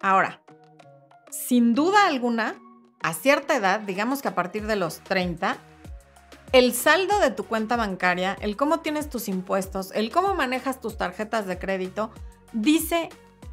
Ahora, 0.00 0.42
sin 1.30 1.74
duda 1.74 2.08
alguna, 2.08 2.56
a 3.02 3.14
cierta 3.14 3.54
edad, 3.54 3.78
digamos 3.78 4.20
que 4.20 4.26
a 4.26 4.34
partir 4.34 4.66
de 4.66 4.74
los 4.74 4.98
30, 5.04 5.58
el 6.50 6.72
saldo 6.72 7.20
de 7.20 7.30
tu 7.30 7.44
cuenta 7.44 7.76
bancaria, 7.76 8.36
el 8.40 8.56
cómo 8.56 8.80
tienes 8.80 9.08
tus 9.08 9.28
impuestos, 9.28 9.92
el 9.92 10.10
cómo 10.10 10.34
manejas 10.34 10.80
tus 10.80 10.96
tarjetas 10.96 11.46
de 11.46 11.60
crédito, 11.60 12.10
dice 12.52 13.10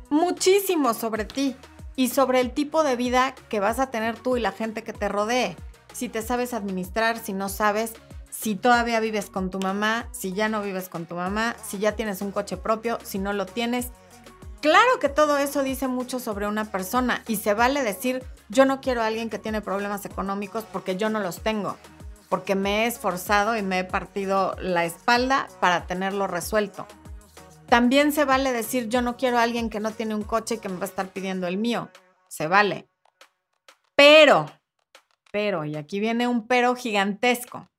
muchísimo 0.10 0.96
sobre 0.96 1.26
ti 1.26 1.56
y 2.00 2.08
sobre 2.08 2.40
el 2.40 2.52
tipo 2.52 2.86
de 2.86 2.96
vida 2.96 3.36
que 3.50 3.60
vas 3.60 3.78
a 3.78 3.92
tener 3.92 4.18
tú 4.18 4.38
y 4.38 4.40
la 4.40 4.54
gente 4.54 4.84
que 4.84 4.94
te 4.94 5.10
rodee. 5.10 5.58
Si 5.92 6.08
te 6.08 6.22
sabes 6.22 6.54
administrar, 6.54 7.18
si 7.18 7.34
no 7.34 7.50
sabes, 7.50 7.92
si 8.30 8.56
todavía 8.56 9.02
vives 9.02 9.30
con 9.30 9.50
tu 9.50 9.60
mamá, 9.60 10.08
si 10.14 10.32
ya 10.32 10.48
no 10.48 10.62
vives 10.62 10.88
con 10.88 11.06
tu 11.06 11.16
mamá, 11.16 11.58
si 11.62 11.78
ya 11.78 11.98
tienes 11.98 12.22
un 12.22 12.32
coche 12.32 12.56
propio, 12.56 13.00
si 13.04 13.20
no 13.20 13.34
lo 13.34 13.46
tienes. 13.46 13.90
Claro 14.62 15.00
que 15.02 15.10
todo 15.10 15.38
eso 15.40 15.62
dice 15.62 15.90
mucho 15.90 16.22
sobre 16.22 16.48
una 16.48 16.72
persona 16.72 17.22
y 17.28 17.36
se 17.36 17.54
vale 17.54 17.84
decir, 17.84 18.24
yo 18.48 18.64
no 18.64 18.80
quiero 18.80 19.02
a 19.02 19.08
alguien 19.08 19.30
que 19.30 19.38
tiene 19.38 19.60
problemas 19.60 20.06
económicos 20.06 20.64
porque 20.72 20.96
yo 20.96 21.10
no 21.10 21.20
los 21.20 21.42
tengo 21.42 21.76
porque 22.30 22.54
me 22.56 22.84
he 22.84 22.88
esforzado 22.88 23.58
y 23.58 23.64
me 23.64 23.80
he 23.80 23.84
partido 23.84 24.56
la 24.62 24.86
espalda 24.86 25.48
para 25.60 25.88
tenerlo 25.88 26.28
resuelto. 26.28 26.86
También 27.70 28.12
se 28.12 28.26
vale 28.26 28.52
decir 28.52 28.90
yo 28.90 29.02
no 29.04 29.16
quiero 29.16 29.38
a 29.38 29.44
alguien 29.44 29.70
que 29.70 29.80
no 29.80 29.92
tiene 29.92 30.16
un 30.16 30.24
coche 30.24 30.56
y 30.56 30.58
que 30.58 30.70
me 30.70 30.78
va 30.78 30.84
a 30.84 30.90
estar 30.90 31.10
pidiendo 31.10 31.46
el 31.48 31.58
mío. 31.58 31.90
Se 32.28 32.48
vale. 32.48 32.90
Pero, 33.96 34.48
pero, 35.32 35.66
y 35.66 35.76
aquí 35.76 36.00
viene 36.00 36.28
un 36.28 36.48
pero 36.48 36.76
gigantesco. 36.76 37.70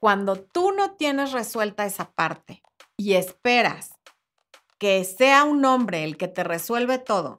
Cuando 0.00 0.36
tú 0.36 0.72
no 0.72 0.96
tienes 0.96 1.32
resuelta 1.32 1.84
esa 1.84 2.10
parte 2.10 2.62
y 2.96 3.14
esperas 3.14 3.90
que 4.78 5.04
sea 5.04 5.44
un 5.44 5.64
hombre 5.64 6.04
el 6.04 6.16
que 6.16 6.26
te 6.26 6.42
resuelve 6.42 6.98
todo, 6.98 7.36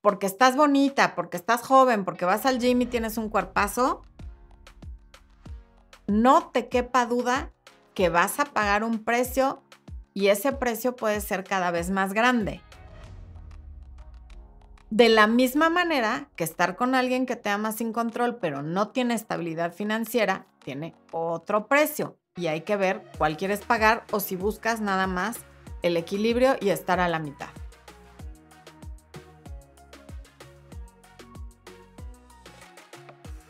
porque 0.00 0.26
estás 0.26 0.56
bonita, 0.56 1.14
porque 1.14 1.36
estás 1.36 1.60
joven, 1.60 2.04
porque 2.04 2.24
vas 2.24 2.46
al 2.46 2.58
gym 2.58 2.80
y 2.80 2.86
tienes 2.86 3.18
un 3.18 3.28
cuerpazo, 3.28 4.02
no 6.06 6.48
te 6.50 6.68
quepa 6.68 7.06
duda 7.06 7.52
que 7.94 8.08
vas 8.08 8.40
a 8.40 8.46
pagar 8.46 8.82
un 8.82 9.04
precio 9.04 9.62
y 10.16 10.28
ese 10.28 10.50
precio 10.50 10.96
puede 10.96 11.20
ser 11.20 11.44
cada 11.44 11.70
vez 11.70 11.90
más 11.90 12.14
grande. 12.14 12.62
De 14.88 15.10
la 15.10 15.26
misma 15.26 15.68
manera 15.68 16.30
que 16.36 16.44
estar 16.44 16.74
con 16.74 16.94
alguien 16.94 17.26
que 17.26 17.36
te 17.36 17.50
ama 17.50 17.70
sin 17.70 17.92
control, 17.92 18.36
pero 18.36 18.62
no 18.62 18.88
tiene 18.88 19.12
estabilidad 19.12 19.74
financiera, 19.74 20.46
tiene 20.64 20.94
otro 21.12 21.66
precio 21.66 22.16
y 22.34 22.46
hay 22.46 22.62
que 22.62 22.76
ver 22.76 23.02
cuál 23.18 23.36
quieres 23.36 23.60
pagar 23.60 24.04
o 24.10 24.18
si 24.18 24.36
buscas 24.36 24.80
nada 24.80 25.06
más 25.06 25.40
el 25.82 25.98
equilibrio 25.98 26.56
y 26.62 26.70
estar 26.70 26.98
a 26.98 27.08
la 27.08 27.18
mitad. 27.18 27.50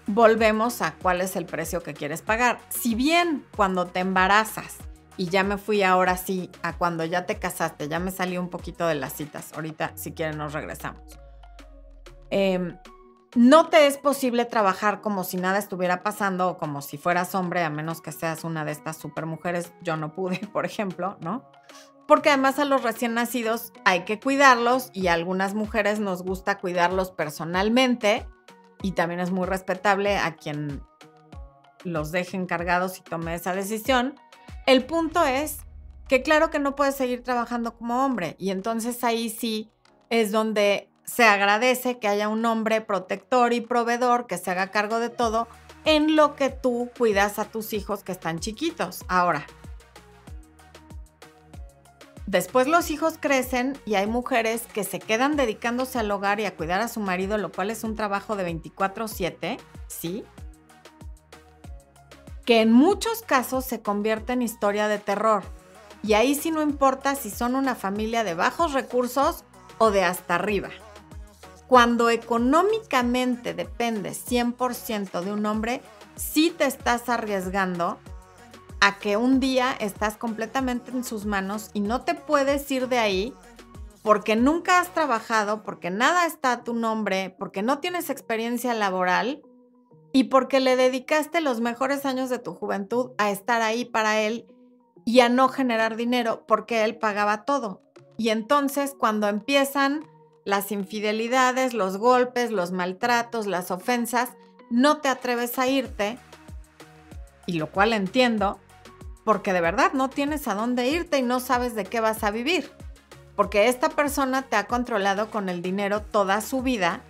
Volvemos 0.08 0.82
a 0.82 0.94
cuál 0.96 1.20
es 1.20 1.36
el 1.36 1.46
precio 1.46 1.84
que 1.84 1.94
quieres 1.94 2.22
pagar. 2.22 2.58
Si 2.70 2.96
bien 2.96 3.44
cuando 3.54 3.86
te 3.86 4.00
embarazas, 4.00 4.78
y 5.16 5.28
ya 5.28 5.44
me 5.44 5.58
fui 5.58 5.82
ahora 5.82 6.16
sí 6.16 6.50
a 6.62 6.76
cuando 6.76 7.04
ya 7.04 7.26
te 7.26 7.38
casaste, 7.38 7.88
ya 7.88 7.98
me 7.98 8.10
salí 8.10 8.38
un 8.38 8.50
poquito 8.50 8.86
de 8.86 8.94
las 8.96 9.12
citas, 9.14 9.52
ahorita 9.54 9.92
si 9.94 10.12
quieren 10.12 10.38
nos 10.38 10.52
regresamos. 10.52 11.18
Em, 12.30 12.76
no 13.34 13.68
te 13.68 13.86
es 13.86 13.98
posible 13.98 14.46
trabajar 14.46 15.00
como 15.00 15.22
si 15.22 15.36
nada 15.36 15.58
estuviera 15.58 16.02
pasando 16.02 16.48
o 16.48 16.58
como 16.58 16.80
si 16.80 16.96
fueras 16.96 17.34
hombre, 17.34 17.62
a 17.62 17.70
menos 17.70 18.00
que 18.00 18.12
seas 18.12 18.44
una 18.44 18.64
de 18.64 18.72
estas 18.72 18.96
supermujeres. 18.96 19.72
Yo 19.82 19.96
no 19.96 20.14
pude, 20.14 20.38
por 20.52 20.64
ejemplo, 20.64 21.16
¿no? 21.20 21.44
Porque 22.06 22.30
además 22.30 22.58
a 22.58 22.64
los 22.64 22.82
recién 22.82 23.14
nacidos 23.14 23.72
hay 23.84 24.04
que 24.04 24.20
cuidarlos 24.20 24.90
y 24.92 25.08
a 25.08 25.12
algunas 25.12 25.54
mujeres 25.54 25.98
nos 25.98 26.22
gusta 26.22 26.58
cuidarlos 26.58 27.10
personalmente 27.10 28.26
y 28.80 28.92
también 28.92 29.20
es 29.20 29.32
muy 29.32 29.46
respetable 29.46 30.16
a 30.16 30.36
quien 30.36 30.82
los 31.84 32.12
deje 32.12 32.36
encargados 32.36 32.98
y 32.98 33.02
tome 33.02 33.34
esa 33.34 33.54
decisión. 33.54 34.14
El 34.66 34.84
punto 34.84 35.24
es 35.24 35.58
que 36.08 36.22
claro 36.22 36.50
que 36.50 36.58
no 36.58 36.74
puedes 36.74 36.96
seguir 36.96 37.22
trabajando 37.22 37.76
como 37.76 38.04
hombre 38.04 38.34
y 38.38 38.50
entonces 38.50 39.02
ahí 39.04 39.30
sí 39.30 39.70
es 40.10 40.32
donde 40.32 40.90
se 41.04 41.24
agradece 41.24 41.98
que 41.98 42.08
haya 42.08 42.28
un 42.28 42.44
hombre 42.44 42.80
protector 42.80 43.52
y 43.52 43.60
proveedor 43.60 44.26
que 44.26 44.38
se 44.38 44.50
haga 44.50 44.72
cargo 44.72 44.98
de 44.98 45.08
todo 45.08 45.46
en 45.84 46.16
lo 46.16 46.34
que 46.34 46.50
tú 46.50 46.90
cuidas 46.98 47.38
a 47.38 47.44
tus 47.44 47.72
hijos 47.72 48.02
que 48.02 48.10
están 48.10 48.40
chiquitos. 48.40 49.04
Ahora, 49.06 49.46
después 52.26 52.66
los 52.66 52.90
hijos 52.90 53.18
crecen 53.20 53.78
y 53.84 53.94
hay 53.94 54.08
mujeres 54.08 54.62
que 54.74 54.82
se 54.82 54.98
quedan 54.98 55.36
dedicándose 55.36 56.00
al 56.00 56.10
hogar 56.10 56.40
y 56.40 56.44
a 56.44 56.56
cuidar 56.56 56.80
a 56.80 56.88
su 56.88 56.98
marido, 56.98 57.38
lo 57.38 57.52
cual 57.52 57.70
es 57.70 57.84
un 57.84 57.94
trabajo 57.94 58.34
de 58.34 58.44
24/7, 58.44 59.58
¿sí? 59.86 60.24
Que 62.46 62.62
en 62.62 62.72
muchos 62.72 63.20
casos 63.20 63.66
se 63.66 63.82
convierte 63.82 64.32
en 64.32 64.40
historia 64.40 64.88
de 64.88 64.98
terror. 64.98 65.42
Y 66.02 66.14
ahí 66.14 66.34
sí 66.34 66.50
no 66.50 66.62
importa 66.62 67.14
si 67.14 67.28
son 67.28 67.54
una 67.54 67.74
familia 67.74 68.24
de 68.24 68.34
bajos 68.34 68.72
recursos 68.72 69.44
o 69.76 69.90
de 69.90 70.04
hasta 70.04 70.36
arriba. 70.36 70.70
Cuando 71.66 72.08
económicamente 72.08 73.52
dependes 73.52 74.24
100% 74.26 75.20
de 75.20 75.32
un 75.32 75.44
hombre, 75.44 75.82
sí 76.14 76.54
te 76.56 76.64
estás 76.64 77.08
arriesgando 77.08 77.98
a 78.80 78.98
que 78.98 79.16
un 79.16 79.40
día 79.40 79.76
estás 79.80 80.16
completamente 80.16 80.92
en 80.92 81.02
sus 81.02 81.26
manos 81.26 81.70
y 81.72 81.80
no 81.80 82.02
te 82.02 82.14
puedes 82.14 82.70
ir 82.70 82.88
de 82.88 82.98
ahí 82.98 83.34
porque 84.02 84.36
nunca 84.36 84.78
has 84.78 84.94
trabajado, 84.94 85.64
porque 85.64 85.90
nada 85.90 86.26
está 86.26 86.52
a 86.52 86.62
tu 86.62 86.74
nombre, 86.74 87.34
porque 87.36 87.62
no 87.62 87.80
tienes 87.80 88.08
experiencia 88.08 88.72
laboral 88.72 89.42
y 90.16 90.24
porque 90.24 90.60
le 90.60 90.76
dedicaste 90.76 91.42
los 91.42 91.60
mejores 91.60 92.06
años 92.06 92.30
de 92.30 92.38
tu 92.38 92.54
juventud 92.54 93.10
a 93.18 93.30
estar 93.30 93.60
ahí 93.60 93.84
para 93.84 94.18
él 94.18 94.46
y 95.04 95.20
a 95.20 95.28
no 95.28 95.50
generar 95.50 95.94
dinero 95.94 96.46
porque 96.48 96.84
él 96.84 96.96
pagaba 96.96 97.44
todo. 97.44 97.82
Y 98.16 98.30
entonces 98.30 98.94
cuando 98.98 99.28
empiezan 99.28 100.06
las 100.46 100.72
infidelidades, 100.72 101.74
los 101.74 101.98
golpes, 101.98 102.50
los 102.50 102.72
maltratos, 102.72 103.46
las 103.46 103.70
ofensas, 103.70 104.30
no 104.70 105.02
te 105.02 105.10
atreves 105.10 105.58
a 105.58 105.68
irte, 105.68 106.18
y 107.44 107.58
lo 107.58 107.70
cual 107.70 107.92
entiendo, 107.92 108.58
porque 109.22 109.52
de 109.52 109.60
verdad 109.60 109.92
no 109.92 110.08
tienes 110.08 110.48
a 110.48 110.54
dónde 110.54 110.88
irte 110.88 111.18
y 111.18 111.22
no 111.22 111.40
sabes 111.40 111.74
de 111.74 111.84
qué 111.84 112.00
vas 112.00 112.24
a 112.24 112.30
vivir, 112.30 112.70
porque 113.34 113.68
esta 113.68 113.90
persona 113.90 114.40
te 114.48 114.56
ha 114.56 114.66
controlado 114.66 115.30
con 115.30 115.50
el 115.50 115.60
dinero 115.60 116.00
toda 116.00 116.40
su 116.40 116.62
vida 116.62 117.02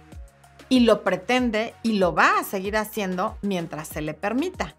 y 0.68 0.80
lo 0.80 1.02
pretende 1.02 1.74
y 1.82 1.94
lo 1.94 2.14
va 2.14 2.38
a 2.38 2.44
seguir 2.44 2.76
haciendo 2.76 3.36
mientras 3.42 3.88
se 3.88 4.00
le 4.00 4.14
permita. 4.14 4.76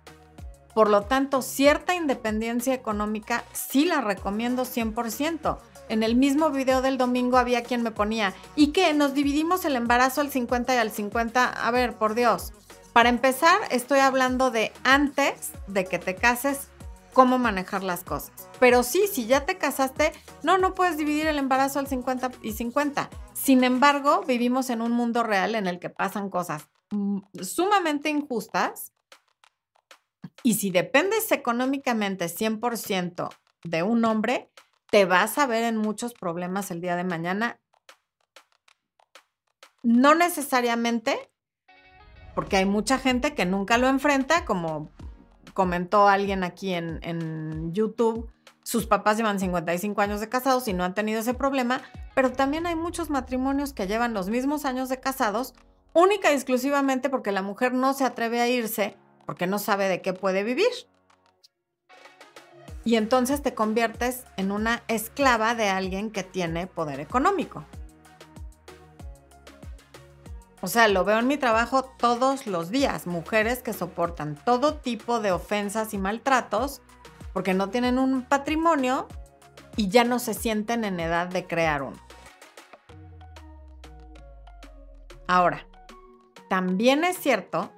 Por 0.73 0.89
lo 0.89 1.01
tanto, 1.01 1.41
cierta 1.41 1.95
independencia 1.95 2.73
económica 2.73 3.43
sí 3.51 3.85
la 3.85 4.01
recomiendo 4.01 4.63
100%. 4.63 5.57
En 5.89 6.03
el 6.03 6.15
mismo 6.15 6.51
video 6.51 6.81
del 6.81 6.97
domingo 6.97 7.37
había 7.37 7.63
quien 7.63 7.81
me 7.81 7.91
ponía, 7.91 8.33
¿y 8.55 8.67
qué? 8.67 8.93
¿Nos 8.93 9.13
dividimos 9.13 9.65
el 9.65 9.75
embarazo 9.75 10.21
al 10.21 10.29
50 10.29 10.75
y 10.75 10.77
al 10.77 10.91
50? 10.91 11.45
A 11.45 11.71
ver, 11.71 11.93
por 11.93 12.13
Dios. 12.13 12.53
Para 12.93 13.09
empezar, 13.09 13.59
estoy 13.71 13.99
hablando 13.99 14.51
de 14.51 14.71
antes 14.83 15.51
de 15.67 15.85
que 15.85 15.97
te 15.97 16.15
cases, 16.15 16.67
cómo 17.17 17.39
manejar 17.39 17.83
las 17.83 18.03
cosas. 18.03 18.47
Pero 18.59 18.83
sí, 18.83 19.07
si 19.11 19.25
ya 19.25 19.43
te 19.43 19.57
casaste, 19.57 20.11
no, 20.43 20.59
no 20.59 20.75
puedes 20.75 20.97
dividir 20.97 21.25
el 21.25 21.39
embarazo 21.39 21.79
al 21.79 21.87
50 21.87 22.29
y 22.43 22.51
50. 22.51 23.09
Sin 23.33 23.63
embargo, 23.63 24.21
vivimos 24.27 24.69
en 24.69 24.83
un 24.83 24.91
mundo 24.91 25.23
real 25.23 25.55
en 25.55 25.65
el 25.65 25.79
que 25.79 25.89
pasan 25.89 26.29
cosas 26.29 26.69
mm, 26.91 27.21
sumamente 27.41 28.11
injustas. 28.11 28.93
Y 30.43 30.53
si 30.53 30.69
dependes 30.69 31.31
económicamente 31.31 32.27
100% 32.27 33.29
de 33.63 33.81
un 33.81 34.05
hombre, 34.05 34.51
te 34.91 35.05
vas 35.05 35.39
a 35.39 35.47
ver 35.47 35.63
en 35.63 35.77
muchos 35.77 36.13
problemas 36.13 36.69
el 36.69 36.81
día 36.81 36.95
de 36.95 37.03
mañana. 37.03 37.59
No 39.81 40.13
necesariamente, 40.13 41.31
porque 42.35 42.57
hay 42.57 42.65
mucha 42.65 42.99
gente 42.99 43.33
que 43.33 43.47
nunca 43.47 43.79
lo 43.79 43.87
enfrenta, 43.87 44.45
como 44.45 44.91
comentó 45.57 46.07
alguien 46.07 46.43
aquí 46.43 46.75
en, 46.75 46.99
en 47.01 47.73
YouTube, 47.73 48.29
sus 48.61 48.85
papás 48.85 49.17
llevan 49.17 49.39
55 49.39 49.99
años 50.01 50.19
de 50.19 50.29
casados 50.29 50.67
y 50.67 50.73
no 50.73 50.83
han 50.83 50.93
tenido 50.93 51.19
ese 51.19 51.33
problema, 51.33 51.81
pero 52.13 52.31
también 52.31 52.67
hay 52.67 52.75
muchos 52.75 53.09
matrimonios 53.09 53.73
que 53.73 53.87
llevan 53.87 54.13
los 54.13 54.29
mismos 54.29 54.65
años 54.65 54.87
de 54.87 54.99
casados, 54.99 55.55
única 55.93 56.29
y 56.31 56.35
exclusivamente 56.35 57.09
porque 57.09 57.31
la 57.31 57.41
mujer 57.41 57.73
no 57.73 57.95
se 57.95 58.03
atreve 58.03 58.39
a 58.39 58.47
irse 58.47 58.95
porque 59.25 59.47
no 59.47 59.57
sabe 59.57 59.89
de 59.89 60.03
qué 60.03 60.13
puede 60.13 60.43
vivir 60.43 60.69
y 62.85 62.97
entonces 62.97 63.41
te 63.41 63.55
conviertes 63.55 64.25
en 64.37 64.51
una 64.51 64.83
esclava 64.87 65.55
de 65.55 65.69
alguien 65.69 66.11
que 66.11 66.21
tiene 66.21 66.67
poder 66.67 66.99
económico. 66.99 67.65
O 70.61 70.67
sea, 70.67 70.87
lo 70.87 71.05
veo 71.05 71.19
en 71.19 71.27
mi 71.27 71.37
trabajo 71.37 71.83
todos 71.83 72.47
los 72.47 72.71
días, 72.71 73.05
mujeres 73.05 73.61
que 73.61 73.73
soportan 73.73 74.35
todo 74.35 74.75
tipo 74.75 75.19
de 75.19 75.31
ofensas 75.31 75.93
y 75.93 75.97
maltratos 75.97 76.81
porque 77.33 77.53
no 77.53 77.69
tienen 77.69 77.99
un 77.99 78.23
patrimonio 78.23 79.07
y 79.75 79.89
ya 79.89 80.03
no 80.03 80.17
se 80.17 80.33
sienten 80.33 80.83
en 80.83 80.99
edad 80.99 81.27
de 81.27 81.45
crear 81.45 81.83
uno. 81.83 81.97
Ahora, 85.27 85.67
también 86.49 87.03
es 87.03 87.17
cierto 87.17 87.71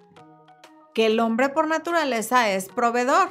que 0.93 1.07
el 1.07 1.19
hombre 1.19 1.49
por 1.49 1.67
naturaleza 1.67 2.49
es 2.49 2.69
proveedor 2.69 3.29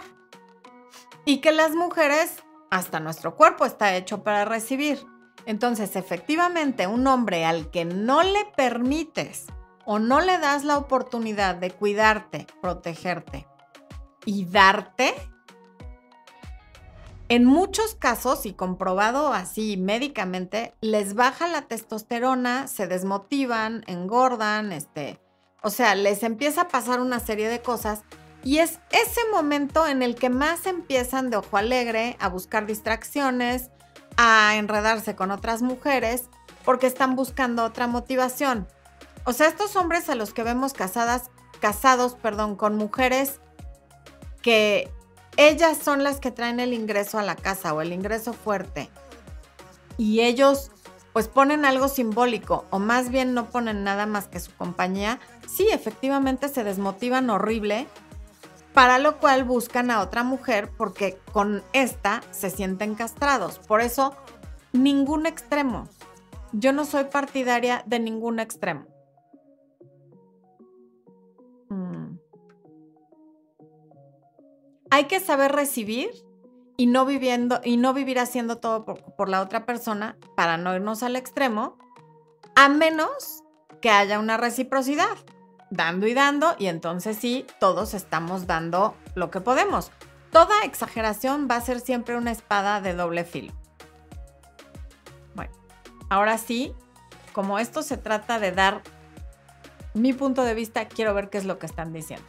y 1.24 1.40
que 1.40 1.52
las 1.52 1.72
mujeres, 1.72 2.42
hasta 2.70 3.00
nuestro 3.00 3.34
cuerpo 3.36 3.64
está 3.64 3.96
hecho 3.96 4.22
para 4.22 4.44
recibir. 4.44 5.06
Entonces, 5.48 5.96
efectivamente, 5.96 6.86
un 6.86 7.06
hombre 7.06 7.46
al 7.46 7.70
que 7.70 7.86
no 7.86 8.22
le 8.22 8.44
permites 8.54 9.46
o 9.86 9.98
no 9.98 10.20
le 10.20 10.36
das 10.36 10.62
la 10.62 10.76
oportunidad 10.76 11.54
de 11.54 11.70
cuidarte, 11.70 12.46
protegerte 12.60 13.46
y 14.26 14.44
darte, 14.44 15.14
en 17.30 17.46
muchos 17.46 17.94
casos, 17.94 18.44
y 18.44 18.52
comprobado 18.52 19.32
así 19.32 19.78
médicamente, 19.78 20.74
les 20.82 21.14
baja 21.14 21.48
la 21.48 21.62
testosterona, 21.62 22.68
se 22.68 22.86
desmotivan, 22.86 23.84
engordan, 23.86 24.70
este, 24.70 25.18
o 25.62 25.70
sea, 25.70 25.94
les 25.94 26.24
empieza 26.24 26.62
a 26.62 26.68
pasar 26.68 27.00
una 27.00 27.20
serie 27.20 27.48
de 27.48 27.62
cosas 27.62 28.02
y 28.44 28.58
es 28.58 28.80
ese 28.90 29.20
momento 29.32 29.86
en 29.86 30.02
el 30.02 30.14
que 30.14 30.28
más 30.28 30.66
empiezan 30.66 31.30
de 31.30 31.38
ojo 31.38 31.56
alegre 31.56 32.18
a 32.20 32.28
buscar 32.28 32.66
distracciones, 32.66 33.70
a 34.18 34.56
enredarse 34.56 35.16
con 35.16 35.30
otras 35.30 35.62
mujeres, 35.62 36.28
porque 36.64 36.86
están 36.86 37.16
buscando 37.16 37.64
otra 37.64 37.86
motivación. 37.86 38.68
O 39.24 39.32
sea, 39.32 39.46
estos 39.46 39.76
hombres 39.76 40.10
a 40.10 40.14
los 40.14 40.34
que 40.34 40.42
vemos 40.42 40.74
casadas, 40.74 41.30
casados, 41.60 42.14
perdón, 42.14 42.56
con 42.56 42.76
mujeres 42.76 43.40
que 44.42 44.90
ellas 45.36 45.78
son 45.78 46.02
las 46.02 46.18
que 46.18 46.32
traen 46.32 46.58
el 46.60 46.74
ingreso 46.74 47.18
a 47.18 47.22
la 47.22 47.36
casa 47.36 47.72
o 47.72 47.80
el 47.80 47.92
ingreso 47.92 48.32
fuerte. 48.34 48.90
y 49.96 50.20
ellos 50.20 50.70
pues 51.12 51.26
ponen 51.26 51.64
algo 51.64 51.88
simbólico 51.88 52.64
o 52.70 52.78
más 52.78 53.10
bien 53.10 53.34
no 53.34 53.50
ponen 53.50 53.82
nada 53.82 54.06
más 54.06 54.28
que 54.28 54.38
su 54.38 54.52
compañía, 54.54 55.18
sí, 55.48 55.68
efectivamente 55.72 56.48
se 56.48 56.62
desmotivan 56.62 57.28
horrible, 57.28 57.88
para 58.78 59.00
lo 59.00 59.18
cual 59.18 59.42
buscan 59.42 59.90
a 59.90 60.00
otra 60.00 60.22
mujer 60.22 60.70
porque 60.78 61.18
con 61.32 61.64
esta 61.72 62.22
se 62.30 62.48
sienten 62.48 62.94
castrados. 62.94 63.58
Por 63.58 63.80
eso, 63.80 64.14
ningún 64.72 65.26
extremo. 65.26 65.88
Yo 66.52 66.72
no 66.72 66.84
soy 66.84 67.06
partidaria 67.06 67.82
de 67.86 67.98
ningún 67.98 68.38
extremo. 68.38 68.86
Mm. 71.68 72.18
Hay 74.90 75.06
que 75.06 75.18
saber 75.18 75.50
recibir 75.50 76.10
y 76.76 76.86
no 76.86 77.04
viviendo 77.04 77.60
y 77.64 77.78
no 77.78 77.92
vivir 77.94 78.20
haciendo 78.20 78.58
todo 78.58 78.84
por, 78.84 79.02
por, 79.16 79.28
la 79.28 79.42
otra 79.42 79.66
persona 79.66 80.16
para 80.36 80.56
no 80.56 80.72
irnos 80.76 81.02
al 81.02 81.16
extremo, 81.16 81.78
a 82.54 82.68
menos 82.68 83.42
que 83.82 83.90
haya 83.90 84.20
una 84.20 84.36
reciprocidad, 84.36 85.16
dando 85.70 86.06
y 86.06 86.14
dando, 86.14 86.54
y 86.58 86.66
entonces 86.66 87.16
sí, 87.16 87.46
todos 87.60 87.94
estamos 87.94 88.46
dando 88.46 88.96
lo 89.14 89.30
que 89.30 89.40
podemos. 89.40 89.90
Toda 90.30 90.64
exageración 90.64 91.48
va 91.50 91.56
a 91.56 91.60
ser 91.60 91.80
siempre 91.80 92.16
una 92.16 92.30
espada 92.30 92.80
de 92.80 92.94
doble 92.94 93.24
filo. 93.24 93.52
Bueno, 95.34 95.52
ahora 96.10 96.38
sí, 96.38 96.74
como 97.32 97.58
esto 97.58 97.82
se 97.82 97.96
trata 97.96 98.38
de 98.38 98.52
dar 98.52 98.82
mi 99.94 100.12
punto 100.12 100.44
de 100.44 100.54
vista, 100.54 100.86
quiero 100.86 101.14
ver 101.14 101.30
qué 101.30 101.38
es 101.38 101.44
lo 101.44 101.58
que 101.58 101.66
están 101.66 101.92
diciendo. 101.92 102.26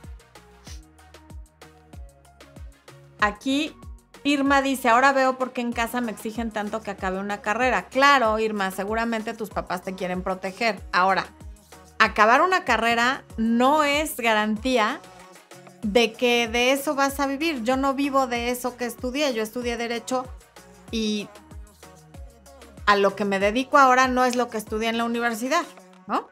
Aquí 3.20 3.76
Irma 4.24 4.62
dice, 4.62 4.90
ahora 4.90 5.12
veo 5.12 5.38
por 5.38 5.52
qué 5.52 5.62
en 5.62 5.74
casa 5.74 6.02
me 6.02 6.12
exigen 6.12 6.52
tanto 6.52 6.82
que 6.82 6.92
acabe 6.92 7.20
una 7.20 7.42
carrera. 7.42 7.88
Claro, 7.88 8.38
Irma, 8.40 8.72
seguramente 8.72 9.34
tus 9.34 9.50
papás 9.50 9.82
te 9.82 9.96
quieren 9.96 10.24
proteger. 10.24 10.82
Ahora, 10.92 11.26
acabar 12.00 12.42
una 12.42 12.64
carrera 12.64 13.24
no 13.38 13.84
es 13.84 14.18
garantía 14.18 15.00
de 15.84 16.14
que 16.14 16.48
de 16.48 16.72
eso 16.72 16.96
vas 16.96 17.20
a 17.20 17.28
vivir. 17.28 17.64
Yo 17.64 17.78
no 17.78 17.94
vivo 17.94 18.28
de 18.28 18.50
eso 18.50 18.76
que 18.78 18.86
estudié. 18.86 19.34
Yo 19.34 19.44
estudié 19.44 19.78
derecho 19.78 20.26
y 20.92 21.30
a 22.86 22.96
lo 22.96 23.16
que 23.16 23.26
me 23.26 23.40
dedico 23.40 23.78
ahora 23.78 24.08
no 24.08 24.26
es 24.26 24.36
lo 24.36 24.50
que 24.50 24.58
estudié 24.58 24.90
en 24.90 24.98
la 24.98 25.04
universidad, 25.04 25.64
¿no? 26.08 26.28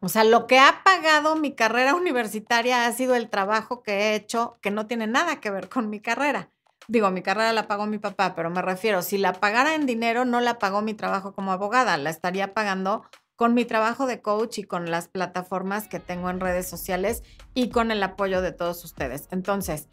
O 0.00 0.08
sea, 0.08 0.24
lo 0.24 0.48
que 0.48 0.58
ha 0.58 0.82
pagado 0.84 1.36
mi 1.36 1.54
carrera 1.54 1.94
universitaria 1.94 2.86
ha 2.86 2.92
sido 2.92 3.14
el 3.14 3.30
trabajo 3.30 3.82
que 3.82 3.92
he 3.92 4.14
hecho 4.16 4.58
que 4.60 4.72
no 4.72 4.86
tiene 4.86 5.06
nada 5.06 5.40
que 5.40 5.50
ver 5.50 5.68
con 5.68 5.88
mi 5.88 6.00
carrera. 6.00 6.50
Digo, 6.88 7.10
mi 7.12 7.22
carrera 7.22 7.52
la 7.52 7.68
pagó 7.68 7.86
mi 7.86 7.98
papá, 7.98 8.34
pero 8.34 8.50
me 8.50 8.60
refiero, 8.60 9.02
si 9.02 9.16
la 9.16 9.34
pagara 9.34 9.76
en 9.76 9.86
dinero, 9.86 10.24
no 10.24 10.40
la 10.40 10.58
pagó 10.58 10.82
mi 10.82 10.94
trabajo 10.94 11.32
como 11.32 11.52
abogada, 11.52 11.96
la 11.96 12.10
estaría 12.10 12.52
pagando 12.52 13.04
con 13.36 13.54
mi 13.54 13.64
trabajo 13.64 14.06
de 14.06 14.20
coach 14.20 14.58
y 14.58 14.64
con 14.64 14.90
las 14.90 15.08
plataformas 15.08 15.88
que 15.88 16.00
tengo 16.00 16.30
en 16.30 16.40
redes 16.40 16.68
sociales 16.68 17.22
y 17.54 17.70
con 17.70 17.90
el 17.90 18.02
apoyo 18.02 18.42
de 18.42 18.52
todos 18.52 18.84
ustedes. 18.84 19.28
Entonces, 19.30 19.88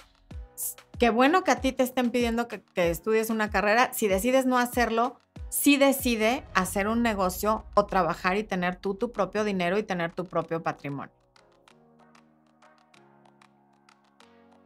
qué 0.97 1.09
bueno 1.09 1.43
que 1.43 1.51
a 1.51 1.61
ti 1.61 1.71
te 1.71 1.83
estén 1.83 2.11
pidiendo 2.11 2.47
que, 2.47 2.61
que 2.61 2.89
estudies 2.89 3.29
una 3.29 3.49
carrera. 3.49 3.91
Si 3.93 4.07
decides 4.07 4.45
no 4.45 4.57
hacerlo, 4.57 5.19
sí 5.49 5.77
decide 5.77 6.43
hacer 6.53 6.87
un 6.87 7.01
negocio 7.01 7.65
o 7.75 7.85
trabajar 7.85 8.37
y 8.37 8.43
tener 8.43 8.75
tú 8.75 8.95
tu 8.95 9.11
propio 9.11 9.43
dinero 9.43 9.77
y 9.77 9.83
tener 9.83 10.11
tu 10.13 10.25
propio 10.25 10.61
patrimonio. 10.61 11.18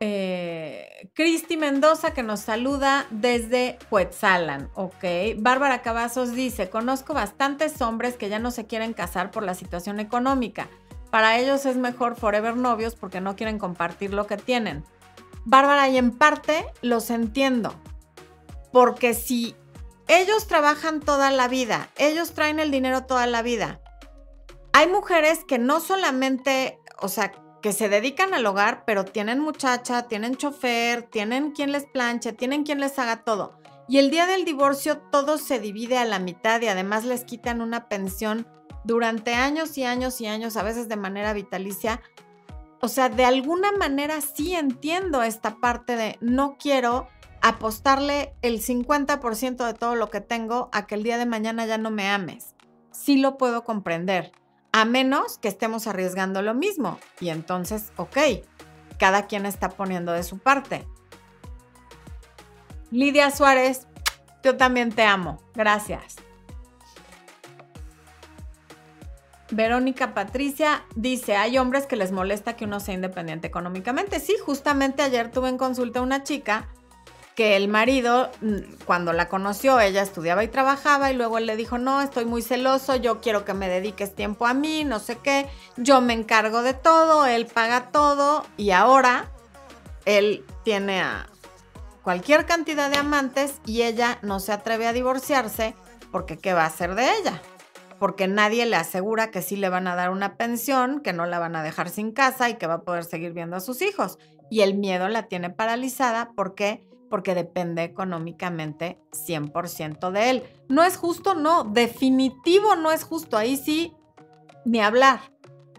Eh, 0.05 1.09
Cristi 1.13 1.55
Mendoza 1.55 2.13
que 2.13 2.23
nos 2.23 2.41
saluda 2.41 3.07
desde 3.09 3.79
Huetzalan, 3.89 4.69
ok. 4.73 5.05
Bárbara 5.37 5.81
Cavazos 5.81 6.33
dice, 6.33 6.69
conozco 6.69 7.13
bastantes 7.13 7.81
hombres 7.81 8.17
que 8.17 8.27
ya 8.27 8.37
no 8.37 8.51
se 8.51 8.67
quieren 8.67 8.91
casar 8.91 9.31
por 9.31 9.43
la 9.43 9.53
situación 9.53 10.01
económica. 10.01 10.67
Para 11.09 11.39
ellos 11.39 11.65
es 11.65 11.77
mejor 11.77 12.17
forever 12.17 12.57
novios 12.57 12.95
porque 12.95 13.21
no 13.21 13.37
quieren 13.37 13.59
compartir 13.59 14.13
lo 14.13 14.27
que 14.27 14.35
tienen. 14.35 14.83
Bárbara, 15.45 15.87
y 15.87 15.97
en 15.97 16.11
parte 16.11 16.65
los 16.81 17.09
entiendo, 17.09 17.73
porque 18.73 19.13
si 19.13 19.55
ellos 20.09 20.47
trabajan 20.47 20.99
toda 20.99 21.31
la 21.31 21.47
vida, 21.47 21.87
ellos 21.95 22.33
traen 22.33 22.59
el 22.59 22.71
dinero 22.71 23.05
toda 23.05 23.25
la 23.25 23.41
vida. 23.41 23.79
Hay 24.73 24.89
mujeres 24.89 25.45
que 25.47 25.59
no 25.59 25.79
solamente, 25.79 26.77
o 26.99 27.07
sea, 27.07 27.31
que 27.63 27.71
se 27.71 27.87
dedican 27.87 28.33
al 28.33 28.45
hogar, 28.45 28.83
pero 28.85 29.05
tienen 29.05 29.39
muchacha, 29.39 30.09
tienen 30.09 30.35
chofer, 30.35 31.03
tienen 31.03 31.51
quien 31.51 31.71
les 31.71 31.85
planche, 31.85 32.33
tienen 32.33 32.63
quien 32.63 32.81
les 32.81 32.99
haga 32.99 33.23
todo. 33.23 33.57
Y 33.87 33.99
el 33.99 34.11
día 34.11 34.27
del 34.27 34.43
divorcio 34.43 34.97
todo 34.97 35.37
se 35.37 35.59
divide 35.59 35.97
a 35.97 36.03
la 36.03 36.19
mitad 36.19 36.61
y 36.61 36.67
además 36.67 37.05
les 37.05 37.23
quitan 37.23 37.61
una 37.61 37.87
pensión 37.87 38.45
durante 38.83 39.33
años 39.33 39.77
y 39.77 39.85
años 39.85 40.19
y 40.19 40.27
años, 40.27 40.57
a 40.57 40.63
veces 40.63 40.89
de 40.89 40.97
manera 40.97 41.31
vitalicia. 41.31 42.01
O 42.81 42.89
sea, 42.89 43.07
de 43.07 43.23
alguna 43.23 43.71
manera 43.71 44.19
sí 44.19 44.53
entiendo 44.53 45.23
esta 45.23 45.55
parte 45.61 45.95
de 45.95 46.17
no 46.19 46.57
quiero 46.59 47.07
apostarle 47.41 48.35
el 48.41 48.61
50% 48.61 49.65
de 49.65 49.73
todo 49.73 49.95
lo 49.95 50.09
que 50.09 50.19
tengo 50.19 50.67
a 50.73 50.85
que 50.85 50.95
el 50.95 51.03
día 51.03 51.17
de 51.17 51.25
mañana 51.25 51.65
ya 51.65 51.77
no 51.77 51.91
me 51.91 52.09
ames. 52.09 52.55
Sí 52.91 53.15
lo 53.15 53.37
puedo 53.37 53.63
comprender, 53.63 54.33
a 54.73 54.85
menos 54.85 55.37
que 55.37 55.47
estemos 55.47 55.87
arriesgando 55.87 56.41
lo 56.41 56.53
mismo. 56.53 56.99
Y 57.21 57.29
entonces, 57.29 57.93
ok, 57.95 58.17
cada 58.97 59.27
quien 59.27 59.45
está 59.45 59.69
poniendo 59.69 60.11
de 60.11 60.23
su 60.23 60.39
parte. 60.39 60.85
Lidia 62.91 63.31
Suárez, 63.31 63.87
yo 64.43 64.57
también 64.57 64.91
te 64.91 65.03
amo. 65.03 65.41
Gracias. 65.53 66.17
Verónica 69.51 70.15
Patricia 70.15 70.83
dice, 70.95 71.35
hay 71.35 71.59
hombres 71.59 71.85
que 71.85 71.95
les 71.95 72.11
molesta 72.11 72.55
que 72.55 72.65
uno 72.65 72.79
sea 72.79 72.95
independiente 72.95 73.45
económicamente. 73.45 74.19
Sí, 74.19 74.35
justamente 74.43 75.03
ayer 75.03 75.29
tuve 75.29 75.49
en 75.49 75.57
consulta 75.59 76.01
una 76.01 76.23
chica 76.23 76.67
que 77.35 77.55
el 77.55 77.67
marido, 77.67 78.29
mm, 78.41 78.83
cuando 78.85 79.11
la 79.13 79.27
conoció, 79.27 79.79
ella 79.79 80.01
estudiaba 80.01 80.43
y 80.43 80.47
trabajaba 80.47 81.11
y 81.11 81.15
luego 81.15 81.37
él 81.37 81.45
le 81.45 81.55
dijo, 81.55 81.77
no, 81.77 82.01
estoy 82.01 82.25
muy 82.25 82.41
celoso, 82.41 82.95
yo 82.95 83.21
quiero 83.21 83.43
que 83.43 83.53
me 83.53 83.69
dediques 83.69 84.13
tiempo 84.13 84.45
a 84.45 84.53
mí, 84.53 84.83
no 84.83 84.99
sé 84.99 85.17
qué, 85.17 85.47
yo 85.77 86.01
me 86.01 86.13
encargo 86.13 86.61
de 86.61 86.73
todo, 86.73 87.25
él 87.25 87.47
paga 87.47 87.91
todo 87.91 88.45
y 88.57 88.71
ahora 88.71 89.31
él 90.05 90.45
tiene 90.63 91.01
a 91.01 91.27
cualquier 92.03 92.45
cantidad 92.45 92.91
de 92.91 92.97
amantes 92.97 93.59
y 93.65 93.81
ella 93.83 94.19
no 94.21 94.39
se 94.39 94.51
atreve 94.51 94.87
a 94.87 94.93
divorciarse 94.93 95.75
porque 96.11 96.37
¿qué 96.37 96.53
va 96.53 96.63
a 96.63 96.67
hacer 96.67 96.93
de 96.93 97.17
ella? 97.17 97.41
Porque 97.97 98.27
nadie 98.27 98.65
le 98.65 98.75
asegura 98.75 99.31
que 99.31 99.41
sí 99.41 99.55
le 99.55 99.69
van 99.69 99.87
a 99.87 99.95
dar 99.95 100.11
una 100.11 100.35
pensión, 100.35 100.99
que 100.99 101.13
no 101.13 101.25
la 101.25 101.39
van 101.39 101.55
a 101.55 101.63
dejar 101.63 101.89
sin 101.89 102.11
casa 102.11 102.49
y 102.49 102.55
que 102.55 102.67
va 102.67 102.75
a 102.75 102.81
poder 102.81 103.05
seguir 103.05 103.33
viendo 103.33 103.55
a 103.55 103.61
sus 103.61 103.81
hijos. 103.81 104.19
Y 104.51 104.61
el 104.61 104.75
miedo 104.75 105.07
la 105.07 105.23
tiene 105.23 105.49
paralizada 105.49 106.33
porque 106.35 106.85
porque 107.13 107.35
depende 107.35 107.83
económicamente 107.83 108.97
100% 109.11 110.09
de 110.09 110.31
él. 110.31 110.43
¿No 110.67 110.83
es 110.83 110.97
justo? 110.97 111.35
No, 111.35 111.63
definitivo 111.63 112.75
no 112.75 112.91
es 112.91 113.03
justo. 113.03 113.37
Ahí 113.37 113.55
sí, 113.55 113.93
ni 114.65 114.79
hablar. 114.79 115.19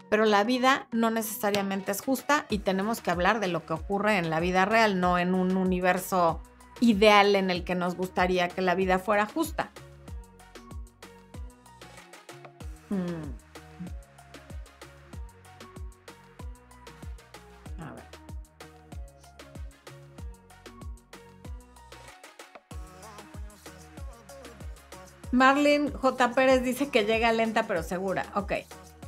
Pero 0.09 0.23
la 0.23 0.45
vida 0.45 0.87
no 0.93 1.09
necesariamente 1.09 1.91
es 1.91 1.99
justa 1.99 2.45
y 2.49 2.59
tenemos 2.59 3.01
que 3.01 3.11
hablar 3.11 3.41
de 3.41 3.49
lo 3.49 3.65
que 3.65 3.73
ocurre 3.73 4.17
en 4.17 4.29
la 4.29 4.39
vida 4.39 4.63
real, 4.63 5.01
no 5.01 5.19
en 5.19 5.35
un 5.35 5.57
universo 5.57 6.41
ideal 6.79 7.35
en 7.35 7.49
el 7.49 7.65
que 7.65 7.75
nos 7.75 7.95
gustaría 7.95 8.47
que 8.47 8.61
la 8.61 8.73
vida 8.73 8.97
fuera 8.97 9.25
justa. 9.25 9.71
Hmm. 12.89 13.44
Marlene 25.35 25.91
J. 25.91 26.31
Pérez 26.31 26.63
dice 26.63 26.87
que 26.87 27.03
llega 27.03 27.33
lenta 27.33 27.67
pero 27.67 27.83
segura. 27.83 28.25
Ok. 28.35 28.53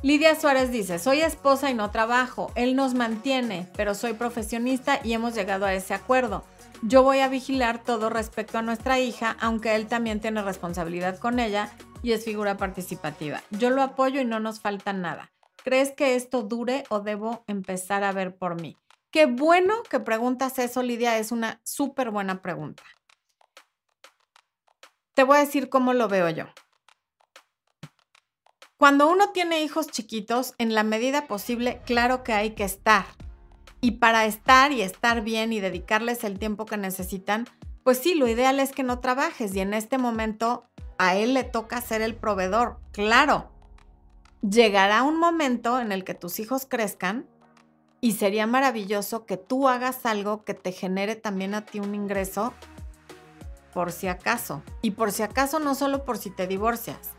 Lidia 0.02 0.38
Suárez 0.38 0.70
dice, 0.70 0.98
soy 0.98 1.22
esposa 1.22 1.70
y 1.70 1.74
no 1.74 1.90
trabajo. 1.90 2.52
Él 2.54 2.76
nos 2.76 2.92
mantiene, 2.92 3.66
pero 3.76 3.94
soy 3.94 4.12
profesionista 4.12 5.00
y 5.02 5.14
hemos 5.14 5.34
llegado 5.34 5.64
a 5.64 5.72
ese 5.72 5.94
acuerdo. 5.94 6.44
Yo 6.82 7.02
voy 7.02 7.20
a 7.20 7.28
vigilar 7.28 7.82
todo 7.82 8.10
respecto 8.10 8.58
a 8.58 8.62
nuestra 8.62 9.00
hija, 9.00 9.38
aunque 9.40 9.74
él 9.74 9.86
también 9.86 10.20
tiene 10.20 10.42
responsabilidad 10.42 11.18
con 11.18 11.40
ella 11.40 11.72
y 12.02 12.12
es 12.12 12.26
figura 12.26 12.58
participativa. 12.58 13.42
Yo 13.50 13.70
lo 13.70 13.82
apoyo 13.82 14.20
y 14.20 14.26
no 14.26 14.38
nos 14.38 14.60
falta 14.60 14.92
nada. 14.92 15.32
¿Crees 15.64 15.92
que 15.92 16.14
esto 16.14 16.42
dure 16.42 16.84
o 16.90 17.00
debo 17.00 17.42
empezar 17.46 18.04
a 18.04 18.12
ver 18.12 18.36
por 18.36 18.60
mí? 18.60 18.76
Qué 19.10 19.24
bueno 19.24 19.82
que 19.88 19.98
preguntas 19.98 20.58
eso, 20.58 20.82
Lidia. 20.82 21.16
Es 21.16 21.32
una 21.32 21.58
súper 21.64 22.10
buena 22.10 22.42
pregunta. 22.42 22.82
Te 25.18 25.24
voy 25.24 25.38
a 25.38 25.40
decir 25.40 25.68
cómo 25.68 25.94
lo 25.94 26.06
veo 26.06 26.30
yo. 26.30 26.44
Cuando 28.76 29.10
uno 29.10 29.30
tiene 29.30 29.64
hijos 29.64 29.88
chiquitos, 29.88 30.54
en 30.58 30.76
la 30.76 30.84
medida 30.84 31.26
posible, 31.26 31.80
claro 31.84 32.22
que 32.22 32.34
hay 32.34 32.50
que 32.50 32.62
estar. 32.62 33.04
Y 33.80 33.98
para 33.98 34.26
estar 34.26 34.70
y 34.70 34.80
estar 34.80 35.22
bien 35.22 35.52
y 35.52 35.58
dedicarles 35.58 36.22
el 36.22 36.38
tiempo 36.38 36.66
que 36.66 36.76
necesitan, 36.76 37.48
pues 37.82 37.98
sí, 37.98 38.14
lo 38.14 38.28
ideal 38.28 38.60
es 38.60 38.70
que 38.70 38.84
no 38.84 39.00
trabajes 39.00 39.56
y 39.56 39.58
en 39.58 39.74
este 39.74 39.98
momento 39.98 40.70
a 40.98 41.16
él 41.16 41.34
le 41.34 41.42
toca 41.42 41.80
ser 41.80 42.00
el 42.00 42.14
proveedor. 42.14 42.78
Claro, 42.92 43.50
llegará 44.48 45.02
un 45.02 45.18
momento 45.18 45.80
en 45.80 45.90
el 45.90 46.04
que 46.04 46.14
tus 46.14 46.38
hijos 46.38 46.64
crezcan 46.64 47.26
y 48.00 48.12
sería 48.12 48.46
maravilloso 48.46 49.26
que 49.26 49.36
tú 49.36 49.68
hagas 49.68 50.06
algo 50.06 50.44
que 50.44 50.54
te 50.54 50.70
genere 50.70 51.16
también 51.16 51.54
a 51.54 51.64
ti 51.64 51.80
un 51.80 51.96
ingreso 51.96 52.54
por 53.78 53.92
si 53.92 54.08
acaso. 54.08 54.64
Y 54.82 54.90
por 54.90 55.12
si 55.12 55.22
acaso 55.22 55.60
no 55.60 55.76
solo 55.76 56.04
por 56.04 56.18
si 56.18 56.30
te 56.30 56.48
divorcias. 56.48 57.12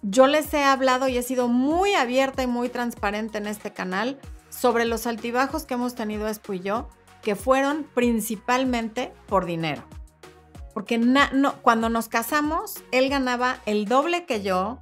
Yo 0.00 0.26
les 0.26 0.54
he 0.54 0.64
hablado 0.64 1.06
y 1.06 1.18
he 1.18 1.22
sido 1.22 1.48
muy 1.48 1.92
abierta 1.92 2.42
y 2.42 2.46
muy 2.46 2.70
transparente 2.70 3.36
en 3.36 3.46
este 3.46 3.74
canal 3.74 4.18
sobre 4.48 4.86
los 4.86 5.06
altibajos 5.06 5.66
que 5.66 5.74
hemos 5.74 5.94
tenido 5.94 6.28
Espo 6.28 6.54
y 6.54 6.60
yo, 6.60 6.88
que 7.20 7.36
fueron 7.36 7.84
principalmente 7.92 9.12
por 9.26 9.44
dinero. 9.44 9.82
Porque 10.72 10.96
no, 10.96 11.20
cuando 11.60 11.90
nos 11.90 12.08
casamos, 12.08 12.82
él 12.90 13.10
ganaba 13.10 13.58
el 13.66 13.84
doble 13.84 14.24
que 14.24 14.40
yo. 14.40 14.78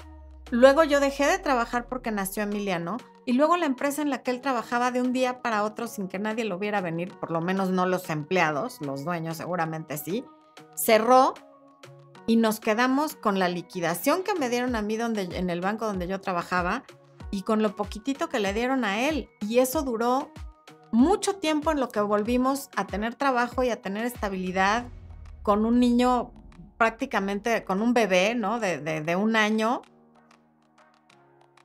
Luego 0.53 0.85
yo 0.85 1.01
dejé 1.01 1.27
de 1.27 1.41
trabajar 1.41 1.89
porque 1.89 2.13
nació 2.13 2.45
Emiliano 2.45 2.99
y 3.27 3.33
luego 3.33 3.57
la 3.57 3.67
empresa 3.67 4.01
en 4.01 4.11
la 4.11 4.23
que 4.23 4.31
él 4.31 4.41
trabajaba 4.41 4.93
de 4.93 5.01
un 5.01 5.13
día 5.13 5.43
para 5.43 5.65
otro 5.65 5.89
sin 5.89 6.07
que 6.07 6.21
nadie 6.21 6.45
lo 6.45 6.61
viera 6.61 6.81
venir, 6.81 7.13
por 7.19 7.33
lo 7.33 7.41
menos 7.41 7.71
no 7.71 7.85
los 7.85 8.11
empleados, 8.11 8.81
los 8.81 9.05
dueños 9.05 9.39
seguramente 9.39 9.99
sí, 9.99 10.25
cerró 10.75 11.35
y 12.27 12.37
nos 12.37 12.61
quedamos 12.61 13.17
con 13.17 13.39
la 13.39 13.49
liquidación 13.49 14.23
que 14.23 14.35
me 14.35 14.49
dieron 14.49 14.77
a 14.77 14.83
mí 14.83 14.97
donde, 14.97 15.23
en 15.23 15.51
el 15.51 15.61
banco 15.61 15.87
donde 15.87 16.07
yo 16.07 16.21
trabajaba 16.21 16.85
y 17.31 17.43
con 17.43 17.63
lo 17.63 17.77
poquitito 17.77 18.29
que 18.29 18.41
le 18.41 18.53
dieron 18.53 18.85
a 18.85 19.01
él. 19.09 19.29
Y 19.41 19.59
eso 19.59 19.83
duró 19.83 20.31
mucho 20.93 21.37
tiempo 21.37 21.73
en 21.73 21.81
lo 21.81 21.89
que 21.89 22.01
volvimos 22.01 22.71
a 22.77 22.87
tener 22.87 23.15
trabajo 23.15 23.63
y 23.63 23.71
a 23.71 23.83
tener 23.83 24.05
estabilidad 24.05 24.87
con 25.43 25.67
un 25.67 25.81
niño 25.81 26.33
prácticamente, 26.79 27.65
con 27.65 27.83
un 27.83 27.93
bebé, 27.93 28.35
¿no? 28.35 28.61
De, 28.61 28.79
de 28.81 29.17
un 29.17 29.37
año 29.37 29.83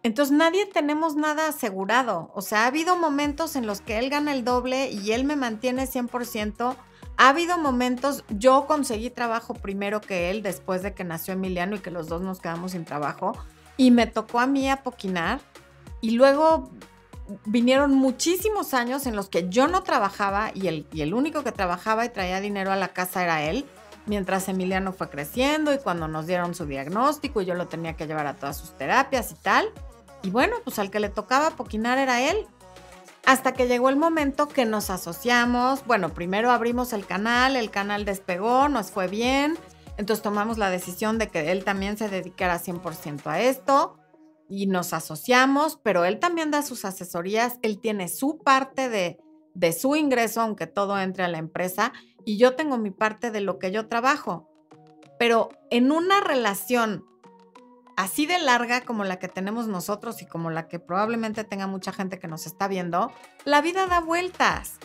entonces 0.01 0.35
nadie 0.35 0.65
tenemos 0.65 1.15
nada 1.15 1.49
asegurado. 1.49 2.31
O 2.33 2.41
sea, 2.41 2.63
ha 2.63 2.67
habido 2.67 2.95
momentos 2.95 3.55
en 3.55 3.67
los 3.67 3.81
que 3.81 3.99
él 3.99 4.09
gana 4.09 4.33
el 4.33 4.45
doble 4.45 4.89
y 4.89 5.11
él 5.11 5.25
me 5.25 5.35
mantiene 5.35 5.87
100%. 5.87 6.75
Ha 7.21 7.29
habido 7.29 7.57
momentos, 7.57 8.23
yo 8.29 8.65
conseguí 8.65 9.09
trabajo 9.09 9.53
primero 9.53 9.99
que 9.99 10.29
él 10.29 10.41
después 10.41 10.81
de 10.83 10.93
que 10.93 11.03
nació 11.03 11.33
Emiliano 11.33 11.75
y 11.75 11.79
que 11.79 11.91
los 11.91 12.07
dos 12.07 12.21
nos 12.21 12.39
quedamos 12.39 12.71
sin 12.71 12.85
trabajo. 12.85 13.37
Y 13.75 13.91
me 13.91 14.07
tocó 14.07 14.39
a 14.39 14.47
mí 14.47 14.69
apoquinar. 14.69 15.41
Y 15.99 16.11
luego 16.11 16.69
vinieron 17.43 17.93
muchísimos 17.93 18.73
años 18.73 19.05
en 19.05 19.17
los 19.17 19.27
que 19.27 19.49
yo 19.49 19.67
no 19.67 19.83
trabajaba 19.83 20.51
y 20.53 20.67
el, 20.67 20.87
y 20.93 21.01
el 21.01 21.13
único 21.13 21.43
que 21.43 21.51
trabajaba 21.51 22.05
y 22.05 22.09
traía 22.09 22.39
dinero 22.39 22.71
a 22.71 22.77
la 22.77 22.87
casa 22.87 23.21
era 23.21 23.43
él 23.43 23.65
mientras 24.05 24.47
Emiliano 24.47 24.93
fue 24.93 25.09
creciendo 25.09 25.73
y 25.73 25.77
cuando 25.77 26.07
nos 26.07 26.25
dieron 26.25 26.55
su 26.55 26.65
diagnóstico 26.65 27.41
y 27.41 27.45
yo 27.45 27.53
lo 27.53 27.67
tenía 27.67 27.97
que 27.97 28.07
llevar 28.07 28.27
a 28.27 28.37
todas 28.37 28.55
sus 28.55 28.77
terapias 28.77 29.33
y 29.33 29.35
tal. 29.35 29.65
Y 30.23 30.29
bueno, 30.29 30.55
pues 30.63 30.79
al 30.79 30.89
que 30.89 31.01
le 31.01 31.09
tocaba 31.09 31.51
poquinar 31.51 31.97
era 31.97 32.21
él. 32.21 32.47
Hasta 33.29 33.53
que 33.53 33.67
llegó 33.67 33.89
el 33.89 33.95
momento 33.95 34.47
que 34.47 34.65
nos 34.65 34.89
asociamos. 34.89 35.85
Bueno, 35.85 36.15
primero 36.15 36.49
abrimos 36.49 36.93
el 36.93 37.05
canal, 37.05 37.55
el 37.55 37.69
canal 37.69 38.03
despegó, 38.03 38.69
nos 38.69 38.89
fue 38.89 39.07
bien. 39.07 39.55
Entonces 39.97 40.23
tomamos 40.23 40.57
la 40.57 40.71
decisión 40.71 41.19
de 41.19 41.27
que 41.27 41.51
él 41.51 41.63
también 41.63 41.95
se 41.95 42.09
dedicara 42.09 42.57
100% 42.57 43.27
a 43.27 43.39
esto 43.39 43.99
y 44.49 44.65
nos 44.65 44.93
asociamos, 44.93 45.79
pero 45.83 46.05
él 46.05 46.17
también 46.17 46.49
da 46.49 46.63
sus 46.63 46.85
asesorías, 46.85 47.59
él 47.61 47.79
tiene 47.79 48.07
su 48.07 48.39
parte 48.39 48.89
de, 48.89 49.19
de 49.53 49.73
su 49.73 49.95
ingreso, 49.95 50.41
aunque 50.41 50.65
todo 50.65 50.99
entre 50.99 51.23
a 51.23 51.27
la 51.27 51.37
empresa, 51.37 51.93
y 52.25 52.39
yo 52.39 52.55
tengo 52.55 52.79
mi 52.79 52.89
parte 52.89 53.29
de 53.29 53.41
lo 53.41 53.59
que 53.59 53.71
yo 53.71 53.87
trabajo. 53.87 54.49
Pero 55.19 55.49
en 55.69 55.91
una 55.91 56.19
relación 56.19 57.05
así 57.99 58.25
de 58.25 58.39
larga 58.39 58.79
como 58.79 59.03
la 59.03 59.19
que 59.19 59.27
tenemos 59.27 59.67
nosotros 59.67 60.21
y 60.21 60.25
como 60.25 60.49
la 60.49 60.69
que 60.69 60.79
probablemente 60.79 61.43
tenga 61.43 61.67
mucha 61.67 61.91
gente 61.91 62.17
que 62.17 62.29
nos 62.29 62.45
está 62.45 62.69
viendo, 62.69 63.11
la 63.43 63.61
vida 63.61 63.87
da 63.87 63.99
vueltas. 63.99 64.75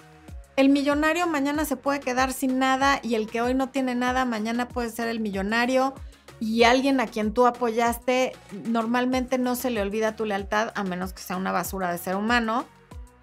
El 0.57 0.69
millonario 0.69 1.29
mañana 1.29 1.65
se 1.65 1.77
puede 1.77 2.01
quedar 2.01 2.33
sin 2.33 2.59
nada 2.59 2.99
y 3.05 3.15
el 3.15 3.29
que 3.29 3.41
hoy 3.41 3.55
no 3.55 3.69
tiene 3.69 3.95
nada 3.95 4.25
mañana 4.25 4.67
puede 4.67 4.91
ser 4.91 5.07
el 5.07 5.21
millonario 5.21 5.95
y 6.41 6.65
alguien 6.65 6.99
a 6.99 7.07
quien 7.07 7.33
tú 7.33 7.47
apoyaste 7.47 8.33
normalmente 8.65 9.39
no 9.39 9.55
se 9.55 9.71
le 9.71 9.81
olvida 9.81 10.17
tu 10.17 10.25
lealtad 10.25 10.73
a 10.75 10.83
menos 10.83 11.13
que 11.13 11.23
sea 11.23 11.37
una 11.37 11.53
basura 11.53 11.93
de 11.93 11.99
ser 11.99 12.17
humano. 12.17 12.65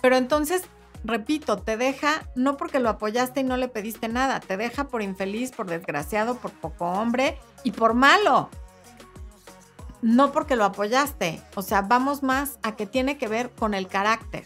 Pero 0.01 0.15
entonces, 0.15 0.63
repito, 1.03 1.57
te 1.57 1.75
deja 1.75 2.29
no 2.33 2.55
porque 2.55 2.79
lo 2.79 2.87
apoyaste 2.87 3.41
y 3.41 3.43
no 3.43 3.57
le 3.57 3.67
pediste 3.67 4.07
nada, 4.07 4.39
te 4.39 4.55
deja 4.55 4.87
por 4.87 5.01
infeliz, 5.01 5.51
por 5.51 5.65
desgraciado, 5.65 6.37
por 6.37 6.51
poco 6.51 6.85
hombre 6.85 7.37
y 7.65 7.71
por 7.71 7.93
malo 7.93 8.49
no 10.01 10.31
porque 10.31 10.55
lo 10.55 10.65
apoyaste. 10.65 11.41
O 11.55 11.61
sea, 11.61 11.81
vamos 11.81 12.23
más 12.23 12.59
a 12.63 12.75
que 12.75 12.85
tiene 12.85 13.17
que 13.17 13.27
ver 13.27 13.51
con 13.51 13.73
el 13.73 13.87
carácter. 13.87 14.45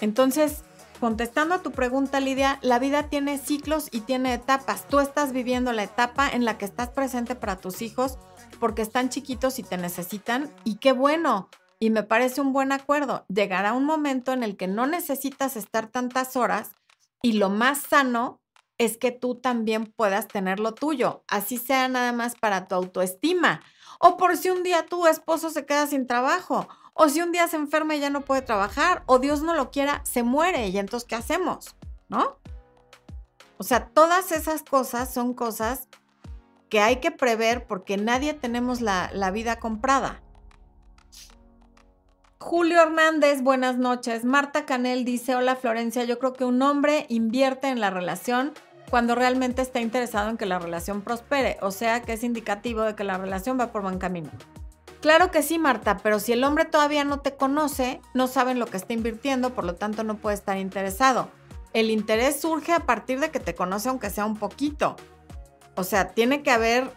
Entonces, 0.00 0.62
contestando 1.00 1.56
a 1.56 1.62
tu 1.62 1.72
pregunta, 1.72 2.20
Lidia, 2.20 2.58
la 2.62 2.78
vida 2.78 3.08
tiene 3.08 3.38
ciclos 3.38 3.88
y 3.90 4.00
tiene 4.00 4.34
etapas. 4.34 4.86
Tú 4.88 5.00
estás 5.00 5.32
viviendo 5.32 5.72
la 5.72 5.82
etapa 5.82 6.28
en 6.28 6.44
la 6.44 6.58
que 6.58 6.64
estás 6.64 6.90
presente 6.90 7.34
para 7.34 7.56
tus 7.56 7.82
hijos 7.82 8.18
porque 8.60 8.82
están 8.82 9.08
chiquitos 9.08 9.58
y 9.58 9.62
te 9.62 9.76
necesitan. 9.76 10.50
Y 10.64 10.76
qué 10.76 10.92
bueno. 10.92 11.48
Y 11.80 11.90
me 11.90 12.02
parece 12.02 12.40
un 12.40 12.52
buen 12.52 12.72
acuerdo. 12.72 13.24
Llegará 13.28 13.72
un 13.72 13.84
momento 13.84 14.32
en 14.32 14.42
el 14.42 14.56
que 14.56 14.66
no 14.66 14.86
necesitas 14.86 15.56
estar 15.56 15.88
tantas 15.88 16.36
horas 16.36 16.72
y 17.22 17.32
lo 17.32 17.50
más 17.50 17.78
sano 17.78 18.40
es 18.78 18.96
que 18.96 19.10
tú 19.10 19.34
también 19.34 19.86
puedas 19.86 20.28
tener 20.28 20.60
lo 20.60 20.72
tuyo, 20.72 21.24
así 21.26 21.58
sea 21.58 21.88
nada 21.88 22.12
más 22.12 22.36
para 22.36 22.68
tu 22.68 22.76
autoestima 22.76 23.60
o 23.98 24.16
por 24.16 24.36
si 24.36 24.50
un 24.50 24.62
día 24.62 24.86
tu 24.86 25.06
esposo 25.06 25.50
se 25.50 25.66
queda 25.66 25.86
sin 25.86 26.06
trabajo, 26.06 26.68
o 26.94 27.08
si 27.08 27.20
un 27.20 27.32
día 27.32 27.46
se 27.48 27.56
enferma 27.56 27.94
y 27.94 28.00
ya 28.00 28.10
no 28.10 28.22
puede 28.22 28.42
trabajar, 28.42 29.02
o 29.06 29.18
Dios 29.18 29.42
no 29.42 29.54
lo 29.54 29.70
quiera, 29.70 30.00
se 30.04 30.22
muere 30.22 30.68
y 30.68 30.78
entonces 30.78 31.06
¿qué 31.08 31.14
hacemos? 31.14 31.76
¿No? 32.08 32.38
O 33.58 33.64
sea, 33.64 33.88
todas 33.88 34.32
esas 34.32 34.62
cosas 34.62 35.12
son 35.12 35.34
cosas 35.34 35.88
que 36.68 36.80
hay 36.80 36.96
que 36.96 37.10
prever 37.10 37.66
porque 37.66 37.96
nadie 37.96 38.34
tenemos 38.34 38.80
la, 38.80 39.10
la 39.12 39.30
vida 39.30 39.58
comprada. 39.58 40.22
Julio 42.40 42.80
Hernández, 42.80 43.42
buenas 43.42 43.78
noches. 43.78 44.24
Marta 44.24 44.64
Canel 44.64 45.04
dice, 45.04 45.34
hola 45.34 45.56
Florencia, 45.56 46.04
yo 46.04 46.20
creo 46.20 46.34
que 46.34 46.44
un 46.44 46.62
hombre 46.62 47.06
invierte 47.08 47.68
en 47.68 47.80
la 47.80 47.90
relación 47.90 48.54
cuando 48.90 49.14
realmente 49.14 49.62
está 49.62 49.80
interesado 49.80 50.30
en 50.30 50.36
que 50.36 50.46
la 50.46 50.58
relación 50.58 51.02
prospere, 51.02 51.58
o 51.60 51.70
sea 51.70 52.02
que 52.02 52.14
es 52.14 52.24
indicativo 52.24 52.82
de 52.82 52.94
que 52.94 53.04
la 53.04 53.18
relación 53.18 53.58
va 53.58 53.72
por 53.72 53.82
buen 53.82 53.98
camino. 53.98 54.30
Claro 55.00 55.30
que 55.30 55.42
sí, 55.42 55.58
Marta, 55.58 55.98
pero 56.02 56.18
si 56.18 56.32
el 56.32 56.42
hombre 56.42 56.64
todavía 56.64 57.04
no 57.04 57.20
te 57.20 57.36
conoce, 57.36 58.00
no 58.14 58.26
sabe 58.26 58.52
en 58.52 58.58
lo 58.58 58.66
que 58.66 58.76
está 58.76 58.92
invirtiendo, 58.94 59.54
por 59.54 59.64
lo 59.64 59.76
tanto 59.76 60.02
no 60.02 60.16
puede 60.16 60.34
estar 60.34 60.56
interesado. 60.56 61.30
El 61.72 61.90
interés 61.90 62.40
surge 62.40 62.72
a 62.72 62.80
partir 62.80 63.20
de 63.20 63.30
que 63.30 63.38
te 63.38 63.54
conoce 63.54 63.88
aunque 63.88 64.10
sea 64.10 64.24
un 64.24 64.36
poquito. 64.36 64.96
O 65.76 65.84
sea, 65.84 66.08
tiene 66.08 66.42
que 66.42 66.50
haber 66.50 66.90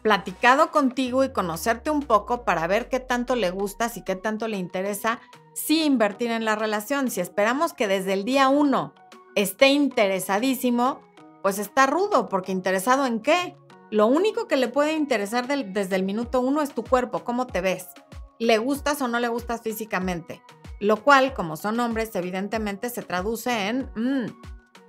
platicado 0.00 0.70
contigo 0.70 1.24
y 1.24 1.32
conocerte 1.32 1.90
un 1.90 2.00
poco 2.00 2.44
para 2.44 2.66
ver 2.66 2.88
qué 2.88 3.00
tanto 3.00 3.34
le 3.34 3.50
gustas 3.50 3.96
y 3.96 4.02
qué 4.02 4.14
tanto 4.14 4.48
le 4.48 4.56
interesa 4.56 5.20
sí 5.52 5.82
invertir 5.82 6.30
en 6.30 6.44
la 6.44 6.54
relación. 6.54 7.10
Si 7.10 7.20
esperamos 7.20 7.74
que 7.74 7.88
desde 7.88 8.12
el 8.12 8.24
día 8.24 8.48
uno 8.48 8.94
esté 9.36 9.68
interesadísimo, 9.68 11.02
pues 11.42 11.60
está 11.60 11.86
rudo, 11.86 12.28
porque 12.28 12.50
interesado 12.50 13.06
en 13.06 13.20
qué? 13.20 13.54
Lo 13.90 14.06
único 14.06 14.48
que 14.48 14.56
le 14.56 14.66
puede 14.66 14.94
interesar 14.94 15.46
desde 15.46 15.94
el 15.94 16.02
minuto 16.02 16.40
uno 16.40 16.62
es 16.62 16.74
tu 16.74 16.82
cuerpo, 16.82 17.22
cómo 17.22 17.46
te 17.46 17.60
ves. 17.60 17.86
¿Le 18.40 18.58
gustas 18.58 19.00
o 19.00 19.08
no 19.08 19.20
le 19.20 19.28
gustas 19.28 19.62
físicamente? 19.62 20.42
Lo 20.80 21.02
cual, 21.04 21.34
como 21.34 21.56
son 21.56 21.78
hombres, 21.78 22.16
evidentemente 22.16 22.90
se 22.90 23.02
traduce 23.02 23.68
en... 23.68 23.90
Mm, 23.94 24.26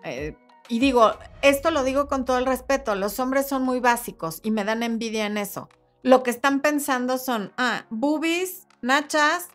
eh, 0.04 0.38
y 0.70 0.80
digo, 0.80 1.12
esto 1.42 1.70
lo 1.70 1.84
digo 1.84 2.08
con 2.08 2.26
todo 2.26 2.40
el 2.40 2.46
respeto, 2.46 2.96
los 2.96 3.20
hombres 3.20 3.48
son 3.48 3.64
muy 3.64 3.80
básicos 3.80 4.42
y 4.44 4.52
me 4.52 4.66
dan 4.66 4.84
envidia 4.84 5.26
en 5.26 5.38
eso. 5.38 5.70
Lo 6.04 6.24
que 6.24 6.32
están 6.32 6.62
pensando 6.62 7.18
son, 7.18 7.54
ah, 7.58 7.86
boobies, 7.90 8.68
nachas, 8.82 9.48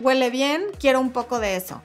huele 0.00 0.30
bien, 0.30 0.64
quiero 0.80 1.00
un 1.00 1.10
poco 1.10 1.38
de 1.38 1.56
eso 1.56 1.82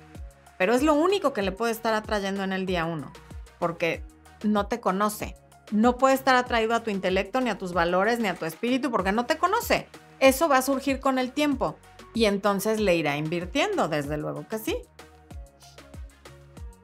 pero 0.62 0.76
es 0.76 0.84
lo 0.84 0.94
único 0.94 1.34
que 1.34 1.42
le 1.42 1.52
puede 1.52 1.72
estar 1.72 1.96
atrayendo 1.96 2.44
en 2.44 2.54
el 2.54 2.68
día 2.68 2.86
uno, 2.86 3.12
porque 3.58 4.04
no 4.44 4.68
te 4.68 4.80
conoce. 4.80 5.36
No 5.72 5.98
puede 5.98 6.14
estar 6.14 6.36
atraído 6.36 6.76
a 6.76 6.84
tu 6.84 6.92
intelecto, 6.92 7.42
ni 7.42 7.50
a 7.50 7.58
tus 7.58 7.74
valores, 7.74 8.20
ni 8.20 8.28
a 8.28 8.36
tu 8.36 8.46
espíritu, 8.46 8.92
porque 8.92 9.12
no 9.12 9.26
te 9.26 9.40
conoce. 9.40 9.88
Eso 10.20 10.48
va 10.48 10.58
a 10.58 10.62
surgir 10.62 11.00
con 11.00 11.18
el 11.18 11.32
tiempo 11.32 11.78
y 12.14 12.26
entonces 12.26 12.80
le 12.80 12.96
irá 12.96 13.18
invirtiendo, 13.18 13.88
desde 13.88 14.18
luego 14.18 14.48
que 14.48 14.60
sí. 14.60 14.78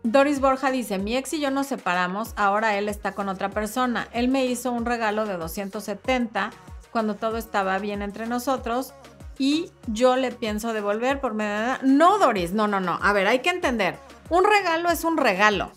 Doris 0.01 0.39
Borja 0.39 0.71
dice, 0.71 0.97
mi 0.97 1.15
ex 1.15 1.33
y 1.33 1.39
yo 1.39 1.51
nos 1.51 1.67
separamos, 1.67 2.33
ahora 2.35 2.79
él 2.79 2.89
está 2.89 3.11
con 3.11 3.29
otra 3.29 3.51
persona. 3.51 4.07
Él 4.11 4.27
me 4.27 4.47
hizo 4.47 4.71
un 4.71 4.87
regalo 4.87 5.27
de 5.27 5.37
270 5.37 6.49
cuando 6.91 7.13
todo 7.13 7.37
estaba 7.37 7.77
bien 7.77 8.01
entre 8.01 8.25
nosotros 8.25 8.95
y 9.39 9.71
yo 9.87 10.15
le 10.15 10.31
pienso 10.31 10.73
devolver 10.73 11.21
por 11.21 11.33
medio 11.33 11.73
de... 11.73 11.77
No, 11.83 12.17
Doris, 12.17 12.53
no, 12.53 12.67
no, 12.67 12.79
no. 12.79 12.99
A 13.01 13.13
ver, 13.13 13.27
hay 13.27 13.39
que 13.39 13.49
entender. 13.49 13.97
Un 14.29 14.43
regalo 14.43 14.89
es 14.89 15.03
un 15.03 15.17
regalo. 15.17 15.71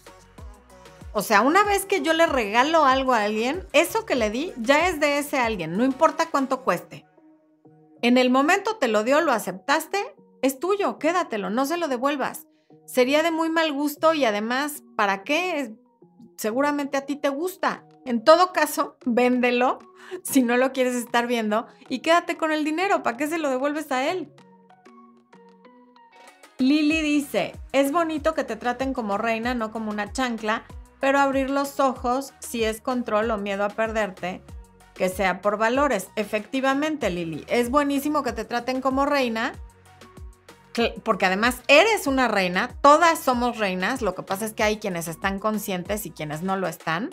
O 1.12 1.22
sea, 1.22 1.40
una 1.40 1.64
vez 1.64 1.86
que 1.86 2.02
yo 2.02 2.12
le 2.12 2.26
regalo 2.26 2.84
algo 2.84 3.12
a 3.12 3.24
alguien, 3.24 3.66
eso 3.72 4.06
que 4.06 4.14
le 4.14 4.30
di 4.30 4.52
ya 4.58 4.88
es 4.88 5.00
de 5.00 5.18
ese 5.18 5.38
alguien, 5.38 5.76
no 5.76 5.84
importa 5.84 6.30
cuánto 6.30 6.62
cueste. 6.62 7.04
En 8.00 8.16
el 8.16 8.30
momento 8.30 8.76
te 8.76 8.88
lo 8.88 9.02
dio, 9.02 9.20
lo 9.20 9.32
aceptaste, 9.32 9.98
es 10.40 10.58
tuyo, 10.60 10.98
quédatelo, 10.98 11.50
no 11.50 11.66
se 11.66 11.76
lo 11.76 11.88
devuelvas. 11.88 12.46
Sería 12.86 13.22
de 13.22 13.30
muy 13.30 13.50
mal 13.50 13.72
gusto 13.72 14.14
y 14.14 14.24
además, 14.24 14.82
¿para 14.96 15.22
qué? 15.22 15.74
Seguramente 16.36 16.96
a 16.96 17.06
ti 17.06 17.16
te 17.16 17.28
gusta. 17.28 17.84
En 18.06 18.24
todo 18.24 18.52
caso, 18.52 18.96
véndelo 19.04 19.80
si 20.22 20.42
no 20.42 20.56
lo 20.56 20.72
quieres 20.72 20.94
estar 20.94 21.26
viendo 21.26 21.66
y 21.88 22.00
quédate 22.00 22.36
con 22.36 22.52
el 22.52 22.64
dinero. 22.64 23.02
¿Para 23.02 23.16
qué 23.16 23.26
se 23.26 23.38
lo 23.38 23.50
devuelves 23.50 23.90
a 23.92 24.10
él? 24.10 24.32
Lili 26.58 27.00
dice, 27.00 27.54
es 27.72 27.90
bonito 27.90 28.34
que 28.34 28.44
te 28.44 28.54
traten 28.54 28.92
como 28.92 29.16
reina, 29.16 29.54
no 29.54 29.72
como 29.72 29.90
una 29.90 30.12
chancla, 30.12 30.64
pero 31.00 31.18
abrir 31.18 31.48
los 31.48 31.80
ojos 31.80 32.34
si 32.38 32.64
es 32.64 32.82
control 32.82 33.30
o 33.30 33.38
miedo 33.38 33.64
a 33.64 33.70
perderte, 33.70 34.42
que 34.94 35.08
sea 35.08 35.40
por 35.40 35.56
valores. 35.56 36.08
Efectivamente, 36.16 37.08
Lili, 37.08 37.46
es 37.48 37.70
buenísimo 37.70 38.22
que 38.22 38.34
te 38.34 38.44
traten 38.44 38.82
como 38.82 39.06
reina, 39.06 39.54
porque 41.02 41.24
además 41.24 41.62
eres 41.66 42.06
una 42.06 42.28
reina, 42.28 42.76
todas 42.82 43.18
somos 43.18 43.56
reinas, 43.56 44.02
lo 44.02 44.14
que 44.14 44.22
pasa 44.22 44.44
es 44.44 44.52
que 44.52 44.62
hay 44.62 44.76
quienes 44.76 45.08
están 45.08 45.38
conscientes 45.38 46.04
y 46.04 46.10
quienes 46.10 46.42
no 46.42 46.56
lo 46.56 46.68
están, 46.68 47.08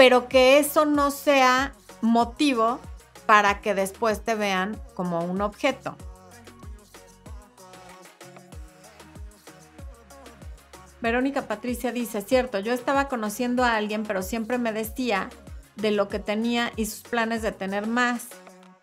pero 0.00 0.30
que 0.30 0.58
eso 0.58 0.86
no 0.86 1.10
sea 1.10 1.74
motivo 2.00 2.80
para 3.26 3.60
que 3.60 3.74
después 3.74 4.24
te 4.24 4.34
vean 4.34 4.80
como 4.94 5.22
un 5.22 5.42
objeto. 5.42 5.94
Verónica 11.02 11.46
Patricia 11.46 11.92
dice, 11.92 12.22
cierto, 12.22 12.60
yo 12.60 12.72
estaba 12.72 13.08
conociendo 13.08 13.62
a 13.62 13.76
alguien, 13.76 14.04
pero 14.04 14.22
siempre 14.22 14.56
me 14.56 14.72
decía 14.72 15.28
de 15.76 15.90
lo 15.90 16.08
que 16.08 16.18
tenía 16.18 16.72
y 16.76 16.86
sus 16.86 17.02
planes 17.02 17.42
de 17.42 17.52
tener 17.52 17.86
más. 17.86 18.28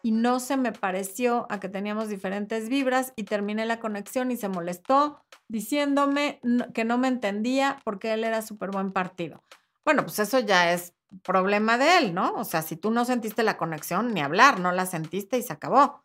Y 0.03 0.11
no 0.11 0.39
se 0.39 0.55
me 0.55 0.71
pareció 0.71 1.47
a 1.49 1.59
que 1.59 1.67
teníamos 1.67 2.09
diferentes 2.09 2.69
vibras 2.69 3.13
y 3.15 3.23
terminé 3.23 3.65
la 3.65 3.79
conexión 3.79 4.29
y 4.29 4.37
se 4.37 4.49
molestó 4.49 5.19
diciéndome 5.47 6.39
que 6.75 6.85
no 6.85 6.99
me 6.99 7.07
entendía 7.07 7.79
porque 7.83 8.13
él 8.13 8.23
era 8.23 8.43
súper 8.43 8.69
buen 8.69 8.91
partido. 8.91 9.43
Bueno, 9.83 10.03
pues 10.03 10.19
eso 10.19 10.39
ya 10.39 10.73
es 10.73 10.93
problema 11.23 11.77
de 11.77 11.97
él, 11.97 12.13
¿no? 12.13 12.33
O 12.35 12.43
sea, 12.43 12.61
si 12.61 12.75
tú 12.75 12.91
no 12.91 13.05
sentiste 13.05 13.43
la 13.43 13.57
conexión, 13.57 14.13
ni 14.13 14.21
hablar, 14.21 14.59
no 14.59 14.71
la 14.71 14.85
sentiste 14.85 15.37
y 15.37 15.41
se 15.41 15.53
acabó. 15.53 16.03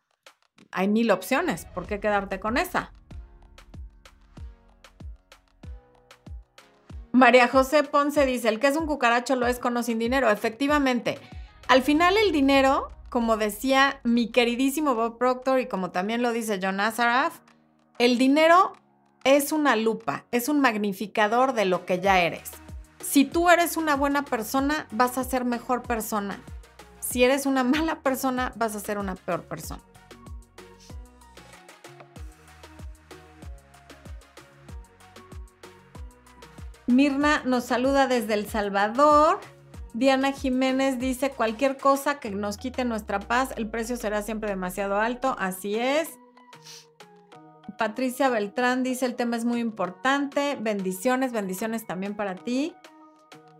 Hay 0.71 0.87
mil 0.87 1.11
opciones, 1.11 1.65
¿por 1.65 1.85
qué 1.85 1.99
quedarte 1.99 2.39
con 2.39 2.57
esa? 2.57 2.91
María 7.11 7.47
José 7.47 7.83
Ponce 7.83 8.25
dice, 8.25 8.49
el 8.49 8.59
que 8.59 8.67
es 8.67 8.75
un 8.75 8.87
cucaracho 8.87 9.35
lo 9.35 9.45
es 9.45 9.59
con 9.59 9.77
o 9.77 9.83
sin 9.83 9.99
dinero. 9.99 10.31
Efectivamente, 10.31 11.19
al 11.67 11.83
final 11.83 12.17
el 12.17 12.31
dinero, 12.31 12.89
como 13.09 13.37
decía 13.37 13.99
mi 14.03 14.31
queridísimo 14.31 14.95
Bob 14.95 15.19
Proctor 15.19 15.59
y 15.59 15.67
como 15.67 15.91
también 15.91 16.23
lo 16.23 16.31
dice 16.31 16.59
John 16.61 16.79
Azaraf, 16.79 17.39
el 17.99 18.17
dinero 18.17 18.73
es 19.23 19.51
una 19.51 19.75
lupa, 19.75 20.25
es 20.31 20.49
un 20.49 20.59
magnificador 20.59 21.53
de 21.53 21.65
lo 21.65 21.85
que 21.85 21.99
ya 21.99 22.19
eres. 22.19 22.62
Si 23.03 23.25
tú 23.25 23.49
eres 23.49 23.75
una 23.77 23.95
buena 23.95 24.23
persona, 24.23 24.87
vas 24.91 25.17
a 25.17 25.23
ser 25.23 25.45
mejor 25.45 25.83
persona. 25.83 26.39
Si 26.99 27.23
eres 27.23 27.45
una 27.45 27.63
mala 27.63 28.01
persona, 28.01 28.53
vas 28.55 28.75
a 28.75 28.79
ser 28.79 28.97
una 28.97 29.15
peor 29.15 29.43
persona. 29.43 29.83
Mirna 36.87 37.41
nos 37.45 37.65
saluda 37.65 38.07
desde 38.07 38.33
El 38.33 38.47
Salvador. 38.47 39.39
Diana 39.93 40.31
Jiménez 40.31 40.97
dice, 40.97 41.29
cualquier 41.29 41.77
cosa 41.77 42.19
que 42.19 42.31
nos 42.31 42.57
quite 42.57 42.83
nuestra 42.83 43.19
paz, 43.19 43.53
el 43.57 43.69
precio 43.69 43.95
será 43.95 44.21
siempre 44.21 44.49
demasiado 44.49 44.99
alto. 44.99 45.35
Así 45.39 45.75
es. 45.75 46.09
Patricia 47.77 48.29
Beltrán 48.29 48.83
dice, 48.83 49.05
el 49.05 49.15
tema 49.15 49.35
es 49.35 49.45
muy 49.45 49.59
importante. 49.59 50.57
Bendiciones, 50.59 51.31
bendiciones 51.31 51.85
también 51.85 52.15
para 52.15 52.35
ti. 52.35 52.75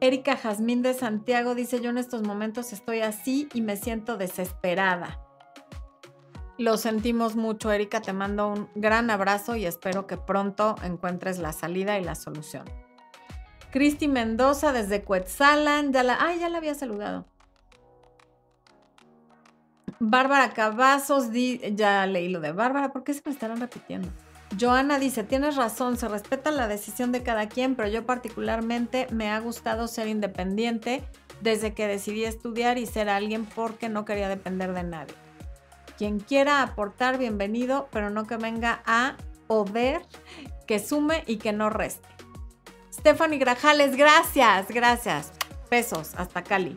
Erika 0.03 0.35
Jazmín 0.35 0.81
de 0.81 0.93
Santiago 0.93 1.55
dice, 1.55 1.79
yo 1.79 1.89
en 1.89 1.97
estos 1.97 2.23
momentos 2.23 2.73
estoy 2.73 2.99
así 2.99 3.47
y 3.53 3.61
me 3.61 3.77
siento 3.77 4.17
desesperada. 4.17 5.21
Lo 6.57 6.75
sentimos 6.75 7.37
mucho, 7.37 7.71
Erika, 7.71 8.01
te 8.01 8.11
mando 8.11 8.49
un 8.49 8.69
gran 8.75 9.09
abrazo 9.09 9.55
y 9.55 9.65
espero 9.65 10.05
que 10.05 10.17
pronto 10.17 10.75
encuentres 10.83 11.39
la 11.39 11.53
salida 11.53 11.99
y 11.99 12.03
la 12.03 12.15
solución. 12.15 12.65
Cristi 13.71 14.09
Mendoza 14.09 14.73
desde 14.73 15.03
Cuetzalan. 15.03 15.93
Ya 15.93 16.03
la, 16.03 16.17
ay, 16.19 16.37
ya 16.37 16.49
la 16.49 16.57
había 16.57 16.75
saludado. 16.75 17.25
Bárbara 19.99 20.49
Cavazos, 20.49 21.29
ya 21.31 22.05
leí 22.07 22.27
lo 22.27 22.41
de 22.41 22.51
Bárbara, 22.51 22.91
¿por 22.91 23.05
qué 23.05 23.13
se 23.13 23.21
me 23.23 23.31
estarán 23.31 23.61
repitiendo? 23.61 24.09
Joana 24.59 24.99
dice, 24.99 25.23
tienes 25.23 25.55
razón, 25.55 25.97
se 25.97 26.07
respeta 26.07 26.51
la 26.51 26.67
decisión 26.67 27.11
de 27.11 27.23
cada 27.23 27.47
quien, 27.49 27.75
pero 27.75 27.89
yo 27.89 28.05
particularmente 28.05 29.07
me 29.09 29.29
ha 29.29 29.39
gustado 29.39 29.87
ser 29.87 30.07
independiente 30.07 31.03
desde 31.41 31.73
que 31.73 31.87
decidí 31.87 32.23
estudiar 32.25 32.77
y 32.77 32.85
ser 32.85 33.09
alguien 33.09 33.45
porque 33.45 33.89
no 33.89 34.05
quería 34.05 34.29
depender 34.29 34.73
de 34.73 34.83
nadie. 34.83 35.15
Quien 35.97 36.19
quiera 36.19 36.61
aportar, 36.61 37.17
bienvenido, 37.17 37.87
pero 37.91 38.09
no 38.09 38.25
que 38.25 38.37
venga 38.37 38.81
a 38.85 39.15
poder, 39.47 40.01
que 40.67 40.79
sume 40.79 41.23
y 41.27 41.37
que 41.37 41.53
no 41.53 41.69
reste. 41.69 42.07
Stephanie 42.91 43.39
Grajales, 43.39 43.95
gracias, 43.95 44.67
gracias. 44.69 45.31
Besos, 45.69 46.11
hasta 46.15 46.43
Cali. 46.43 46.75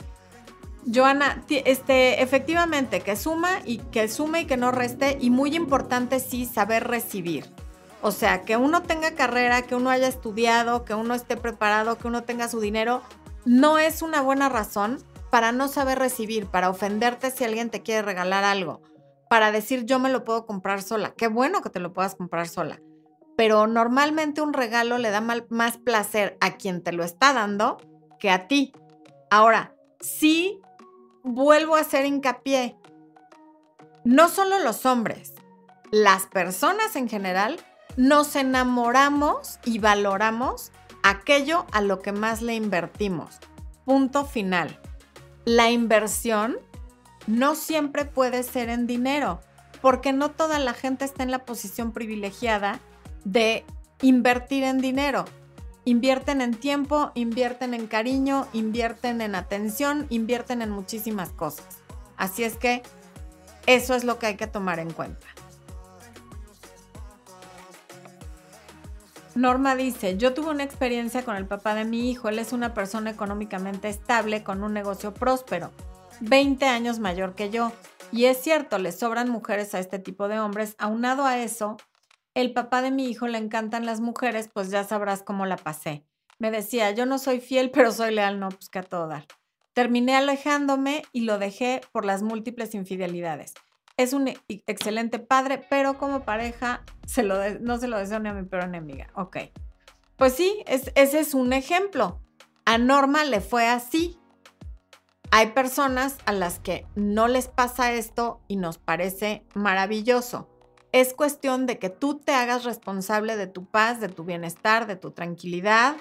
Joana, 0.92 1.44
este, 1.48 2.22
efectivamente, 2.22 3.00
que 3.00 3.16
suma 3.16 3.58
y 3.64 3.78
que 3.78 4.08
sume 4.08 4.42
y 4.42 4.44
que 4.46 4.56
no 4.56 4.70
reste. 4.70 5.18
Y 5.20 5.30
muy 5.30 5.54
importante, 5.54 6.20
sí, 6.20 6.46
saber 6.46 6.86
recibir. 6.86 7.44
O 8.02 8.12
sea, 8.12 8.42
que 8.42 8.56
uno 8.56 8.82
tenga 8.82 9.12
carrera, 9.12 9.62
que 9.62 9.74
uno 9.74 9.90
haya 9.90 10.08
estudiado, 10.08 10.84
que 10.84 10.94
uno 10.94 11.14
esté 11.14 11.36
preparado, 11.36 11.98
que 11.98 12.08
uno 12.08 12.24
tenga 12.24 12.48
su 12.48 12.60
dinero, 12.60 13.02
no 13.44 13.78
es 13.78 14.02
una 14.02 14.20
buena 14.20 14.48
razón 14.48 14.98
para 15.30 15.52
no 15.52 15.68
saber 15.68 15.98
recibir, 15.98 16.46
para 16.46 16.70
ofenderte 16.70 17.30
si 17.30 17.44
alguien 17.44 17.70
te 17.70 17.82
quiere 17.82 18.02
regalar 18.02 18.44
algo, 18.44 18.80
para 19.28 19.50
decir 19.50 19.84
yo 19.84 19.98
me 19.98 20.10
lo 20.10 20.24
puedo 20.24 20.46
comprar 20.46 20.82
sola. 20.82 21.14
Qué 21.16 21.28
bueno 21.28 21.62
que 21.62 21.70
te 21.70 21.80
lo 21.80 21.92
puedas 21.92 22.14
comprar 22.14 22.48
sola 22.48 22.80
pero 23.36 23.66
normalmente 23.66 24.40
un 24.40 24.54
regalo 24.54 24.98
le 24.98 25.10
da 25.10 25.20
más 25.20 25.78
placer 25.78 26.36
a 26.40 26.56
quien 26.56 26.82
te 26.82 26.92
lo 26.92 27.04
está 27.04 27.34
dando 27.34 27.76
que 28.18 28.30
a 28.30 28.48
ti. 28.48 28.72
Ahora, 29.30 29.74
sí 30.00 30.60
vuelvo 31.22 31.76
a 31.76 31.80
hacer 31.80 32.06
hincapié, 32.06 32.76
no 34.04 34.28
solo 34.28 34.58
los 34.60 34.86
hombres, 34.86 35.34
las 35.90 36.26
personas 36.26 36.96
en 36.96 37.08
general 37.08 37.60
nos 37.96 38.36
enamoramos 38.36 39.58
y 39.64 39.78
valoramos 39.78 40.72
aquello 41.02 41.66
a 41.72 41.80
lo 41.80 42.00
que 42.00 42.12
más 42.12 42.42
le 42.42 42.54
invertimos. 42.54 43.38
Punto 43.84 44.24
final. 44.24 44.78
La 45.44 45.70
inversión 45.70 46.56
no 47.26 47.54
siempre 47.54 48.04
puede 48.04 48.42
ser 48.42 48.68
en 48.68 48.86
dinero, 48.86 49.40
porque 49.80 50.12
no 50.12 50.30
toda 50.30 50.58
la 50.58 50.74
gente 50.74 51.04
está 51.04 51.22
en 51.22 51.30
la 51.30 51.44
posición 51.44 51.92
privilegiada 51.92 52.80
de 53.24 53.64
invertir 54.02 54.64
en 54.64 54.80
dinero. 54.80 55.24
Invierten 55.84 56.40
en 56.40 56.54
tiempo, 56.54 57.12
invierten 57.14 57.72
en 57.72 57.86
cariño, 57.86 58.48
invierten 58.52 59.20
en 59.20 59.36
atención, 59.36 60.06
invierten 60.10 60.60
en 60.60 60.70
muchísimas 60.70 61.30
cosas. 61.30 61.78
Así 62.16 62.42
es 62.42 62.56
que 62.56 62.82
eso 63.66 63.94
es 63.94 64.02
lo 64.02 64.18
que 64.18 64.26
hay 64.26 64.36
que 64.36 64.48
tomar 64.48 64.80
en 64.80 64.92
cuenta. 64.92 65.26
Norma 69.36 69.76
dice, 69.76 70.16
yo 70.16 70.32
tuve 70.32 70.48
una 70.48 70.62
experiencia 70.62 71.22
con 71.22 71.36
el 71.36 71.46
papá 71.46 71.74
de 71.74 71.84
mi 71.84 72.10
hijo, 72.10 72.30
él 72.30 72.38
es 72.38 72.54
una 72.54 72.72
persona 72.72 73.10
económicamente 73.10 73.90
estable 73.90 74.42
con 74.42 74.64
un 74.64 74.72
negocio 74.72 75.12
próspero, 75.12 75.72
20 76.20 76.64
años 76.64 77.00
mayor 77.00 77.34
que 77.34 77.50
yo. 77.50 77.70
Y 78.10 78.24
es 78.24 78.38
cierto, 78.38 78.78
le 78.78 78.92
sobran 78.92 79.28
mujeres 79.28 79.74
a 79.74 79.78
este 79.78 79.98
tipo 79.98 80.28
de 80.28 80.40
hombres. 80.40 80.74
Aunado 80.78 81.26
a 81.26 81.38
eso, 81.38 81.76
el 82.32 82.54
papá 82.54 82.80
de 82.80 82.90
mi 82.90 83.10
hijo 83.10 83.28
le 83.28 83.36
encantan 83.36 83.84
las 83.84 84.00
mujeres, 84.00 84.48
pues 84.50 84.70
ya 84.70 84.84
sabrás 84.84 85.22
cómo 85.22 85.44
la 85.44 85.58
pasé. 85.58 86.06
Me 86.38 86.50
decía, 86.50 86.90
yo 86.92 87.04
no 87.04 87.18
soy 87.18 87.40
fiel, 87.40 87.70
pero 87.70 87.92
soy 87.92 88.14
leal, 88.14 88.40
no, 88.40 88.48
pues 88.48 88.70
que 88.70 88.78
a 88.78 88.84
todo 88.84 89.06
dar. 89.06 89.26
Terminé 89.74 90.16
alejándome 90.16 91.02
y 91.12 91.20
lo 91.20 91.38
dejé 91.38 91.82
por 91.92 92.06
las 92.06 92.22
múltiples 92.22 92.74
infidelidades. 92.74 93.52
Es 93.96 94.12
un 94.12 94.28
excelente 94.48 95.18
padre, 95.18 95.64
pero 95.70 95.96
como 95.96 96.24
pareja 96.24 96.82
se 97.06 97.22
lo 97.22 97.36
no 97.60 97.78
se 97.78 97.88
lo 97.88 97.96
deseo 97.98 98.18
ni 98.18 98.28
a 98.28 98.34
mi 98.34 98.46
peor 98.46 98.64
enemiga. 98.64 99.08
Ok. 99.14 99.38
Pues 100.16 100.34
sí, 100.34 100.62
ese 100.66 101.20
es 101.20 101.34
un 101.34 101.52
ejemplo. 101.52 102.20
A 102.64 102.78
Norma 102.78 103.24
le 103.24 103.40
fue 103.40 103.68
así. 103.68 104.18
Hay 105.30 105.48
personas 105.48 106.18
a 106.24 106.32
las 106.32 106.58
que 106.58 106.86
no 106.94 107.28
les 107.28 107.48
pasa 107.48 107.92
esto 107.92 108.40
y 108.48 108.56
nos 108.56 108.78
parece 108.78 109.44
maravilloso. 109.54 110.48
Es 110.92 111.12
cuestión 111.12 111.66
de 111.66 111.78
que 111.78 111.90
tú 111.90 112.18
te 112.18 112.32
hagas 112.32 112.64
responsable 112.64 113.36
de 113.36 113.46
tu 113.46 113.66
paz, 113.66 114.00
de 114.00 114.08
tu 114.08 114.24
bienestar, 114.24 114.86
de 114.86 114.96
tu 114.96 115.10
tranquilidad 115.10 115.96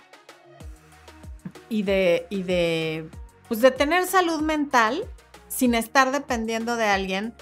y 1.69 1.83
de, 1.83 2.27
y 2.29 2.43
de, 2.43 3.09
pues 3.47 3.61
de 3.61 3.71
tener 3.71 4.05
salud 4.05 4.41
mental 4.41 5.05
sin 5.47 5.73
estar 5.75 6.11
dependiendo 6.11 6.75
de 6.75 6.85
alguien 6.85 7.33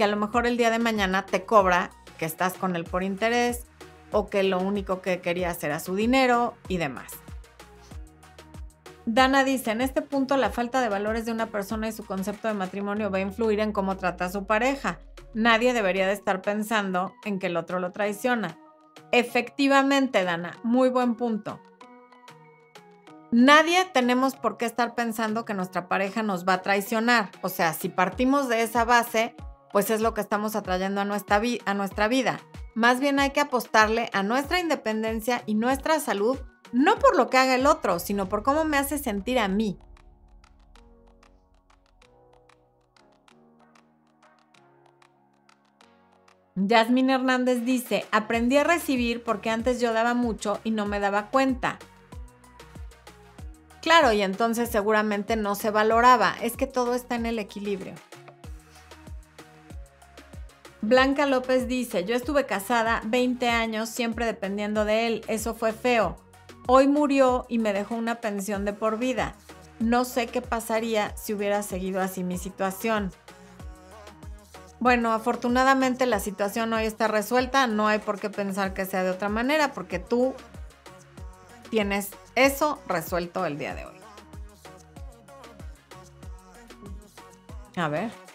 que 0.00 0.04
a 0.04 0.06
lo 0.06 0.16
mejor 0.16 0.46
el 0.46 0.56
día 0.56 0.70
de 0.70 0.78
mañana 0.78 1.26
te 1.26 1.44
cobra 1.44 1.90
que 2.16 2.24
estás 2.24 2.54
con 2.54 2.74
él 2.74 2.84
por 2.84 3.02
interés 3.02 3.66
o 4.12 4.30
que 4.30 4.42
lo 4.42 4.58
único 4.58 5.02
que 5.02 5.20
quería 5.20 5.50
hacer 5.50 5.72
era 5.72 5.78
su 5.78 5.94
dinero 5.94 6.54
y 6.68 6.78
demás. 6.78 7.12
Dana 9.04 9.44
dice, 9.44 9.72
en 9.72 9.82
este 9.82 10.00
punto 10.00 10.38
la 10.38 10.48
falta 10.48 10.80
de 10.80 10.88
valores 10.88 11.26
de 11.26 11.32
una 11.32 11.48
persona 11.48 11.86
y 11.86 11.92
su 11.92 12.06
concepto 12.06 12.48
de 12.48 12.54
matrimonio 12.54 13.10
va 13.10 13.18
a 13.18 13.20
influir 13.20 13.60
en 13.60 13.72
cómo 13.72 13.98
trata 13.98 14.24
a 14.24 14.30
su 14.30 14.46
pareja. 14.46 15.00
Nadie 15.34 15.74
debería 15.74 16.06
de 16.06 16.14
estar 16.14 16.40
pensando 16.40 17.12
en 17.26 17.38
que 17.38 17.48
el 17.48 17.58
otro 17.58 17.78
lo 17.78 17.92
traiciona. 17.92 18.56
Efectivamente, 19.12 20.24
Dana, 20.24 20.56
muy 20.62 20.88
buen 20.88 21.14
punto. 21.14 21.60
Nadie 23.32 23.84
tenemos 23.92 24.34
por 24.34 24.56
qué 24.56 24.64
estar 24.64 24.94
pensando 24.94 25.44
que 25.44 25.52
nuestra 25.52 25.88
pareja 25.88 26.22
nos 26.22 26.48
va 26.48 26.54
a 26.54 26.62
traicionar. 26.62 27.30
O 27.42 27.50
sea, 27.50 27.74
si 27.74 27.90
partimos 27.90 28.48
de 28.48 28.62
esa 28.62 28.86
base, 28.86 29.36
pues 29.72 29.90
es 29.90 30.00
lo 30.00 30.14
que 30.14 30.20
estamos 30.20 30.56
atrayendo 30.56 31.00
a 31.00 31.04
nuestra, 31.04 31.38
vida. 32.08 32.40
Más 32.74 33.00
bien 33.00 33.18
hay 33.18 33.30
que 33.30 33.40
apostarle 33.40 34.10
a 34.12 34.22
nuestra 34.22 34.60
independencia 34.60 35.42
y 35.46 35.54
nuestra 35.54 36.00
salud, 36.00 36.38
no 36.72 36.98
por 36.98 37.16
lo 37.16 37.28
que 37.28 37.38
haga 37.38 37.54
el 37.54 37.66
otro, 37.66 37.98
sino 37.98 38.28
por 38.28 38.42
cómo 38.42 38.64
me 38.64 38.78
hace 38.78 38.98
sentir 38.98 39.38
a 39.38 39.48
mí. 39.48 39.78
Yasmín 46.56 47.10
Hernández 47.10 47.64
dice, 47.64 48.04
aprendí 48.10 48.56
a 48.58 48.64
recibir 48.64 49.22
porque 49.22 49.50
antes 49.50 49.80
yo 49.80 49.92
daba 49.92 50.14
mucho 50.14 50.60
y 50.62 50.72
no 50.72 50.84
me 50.84 51.00
daba 51.00 51.30
cuenta. 51.30 51.78
Claro, 53.80 54.12
y 54.12 54.20
entonces 54.20 54.68
seguramente 54.68 55.36
no 55.36 55.54
se 55.54 55.70
valoraba. 55.70 56.34
Es 56.42 56.56
que 56.56 56.66
todo 56.66 56.94
está 56.94 57.14
en 57.14 57.24
el 57.24 57.38
equilibrio. 57.38 57.94
Blanca 60.82 61.26
López 61.26 61.68
dice, 61.68 62.04
yo 62.04 62.14
estuve 62.14 62.46
casada 62.46 63.02
20 63.04 63.48
años 63.48 63.90
siempre 63.90 64.24
dependiendo 64.24 64.86
de 64.86 65.06
él, 65.06 65.24
eso 65.28 65.54
fue 65.54 65.72
feo. 65.72 66.16
Hoy 66.66 66.88
murió 66.88 67.44
y 67.48 67.58
me 67.58 67.72
dejó 67.74 67.96
una 67.96 68.20
pensión 68.20 68.64
de 68.64 68.72
por 68.72 68.98
vida. 68.98 69.34
No 69.78 70.04
sé 70.04 70.26
qué 70.26 70.40
pasaría 70.40 71.14
si 71.16 71.34
hubiera 71.34 71.62
seguido 71.62 72.00
así 72.00 72.24
mi 72.24 72.38
situación. 72.38 73.12
Bueno, 74.78 75.12
afortunadamente 75.12 76.06
la 76.06 76.20
situación 76.20 76.72
hoy 76.72 76.84
está 76.84 77.08
resuelta, 77.08 77.66
no 77.66 77.86
hay 77.86 77.98
por 77.98 78.18
qué 78.18 78.30
pensar 78.30 78.72
que 78.72 78.86
sea 78.86 79.02
de 79.02 79.10
otra 79.10 79.28
manera 79.28 79.72
porque 79.74 79.98
tú 79.98 80.34
tienes 81.68 82.10
eso 82.34 82.80
resuelto 82.86 83.44
el 83.44 83.58
día 83.58 83.74
de 83.74 83.84
hoy. 83.84 84.00
A 87.76 87.88
ver. 87.88 88.29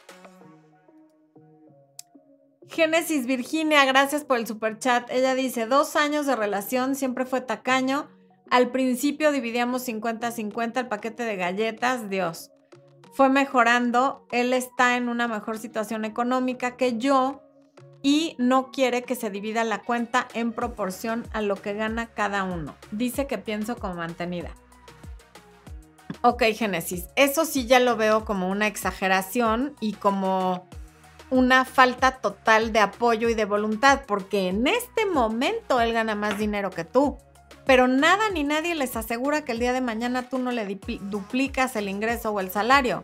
Génesis 2.76 3.26
Virginia, 3.26 3.86
gracias 3.86 4.26
por 4.26 4.38
el 4.38 4.45
super 4.45 4.78
chat. 4.78 5.09
Ella 5.09 5.34
dice, 5.34 5.65
dos 5.65 5.95
años 5.95 6.26
de 6.26 6.36
relación, 6.36 6.95
siempre 6.95 7.26
fue 7.26 7.39
tacaño. 7.39 8.09
Al 8.51 8.69
principio 8.69 9.32
dividíamos 9.32 9.88
50-50 9.88 10.80
el 10.82 10.88
paquete 10.89 11.23
de 11.23 11.38
galletas, 11.38 12.09
Dios. 12.09 12.51
Fue 13.13 13.30
mejorando, 13.30 14.28
él 14.30 14.51
está 14.51 14.97
en 14.97 15.07
una 15.07 15.30
mejor 15.30 15.57
situación 15.57 16.03
económica 16.03 16.76
que 16.76 16.97
yo 16.97 17.41
y 18.03 18.36
no 18.39 18.73
quiere 18.73 19.03
que 19.03 19.15
se 19.15 19.30
divida 19.30 19.63
la 19.63 19.82
cuenta 19.82 20.28
en 20.34 20.51
proporción 20.51 21.26
a 21.32 21.41
lo 21.41 21.55
que 21.55 21.76
gana 21.76 22.07
cada 22.07 22.43
uno. 22.43 22.76
Dice 22.91 23.26
que 23.26 23.38
pienso 23.38 23.78
como 23.78 23.93
mantenida. 23.93 24.51
Ok, 26.23 26.43
Génesis, 26.53 27.07
eso 27.15 27.45
sí 27.45 27.67
ya 27.67 27.80
lo 27.80 27.95
veo 27.95 28.26
como 28.26 28.49
una 28.49 28.67
exageración 28.67 29.76
y 29.80 29.93
como 29.93 30.67
una 31.30 31.65
falta 31.65 32.11
total 32.17 32.71
de 32.71 32.80
apoyo 32.80 33.30
y 33.30 33.34
de 33.34 33.45
voluntad, 33.45 34.01
porque 34.05 34.49
en 34.49 34.67
este 34.67 35.05
momento 35.05 35.82
él 35.82 35.93
gana 35.93 36.15
más 36.15 36.38
dinero 36.38 36.69
que 36.69 36.84
tú. 36.84 37.17
Pero 37.65 37.88
nada 37.88 38.30
ni 38.30 38.43
nadie 38.43 38.76
les 38.76 38.95
asegura 38.95 39.43
que 39.43 39.51
el 39.51 39.59
día 39.59 39.73
de 39.73 39.82
mañana 39.82 40.30
tú 40.30 40.38
no 40.38 40.51
le 40.51 40.80
duplicas 41.01 41.76
el 41.76 41.89
ingreso 41.89 42.32
o 42.32 42.39
el 42.39 42.51
salario. 42.51 43.01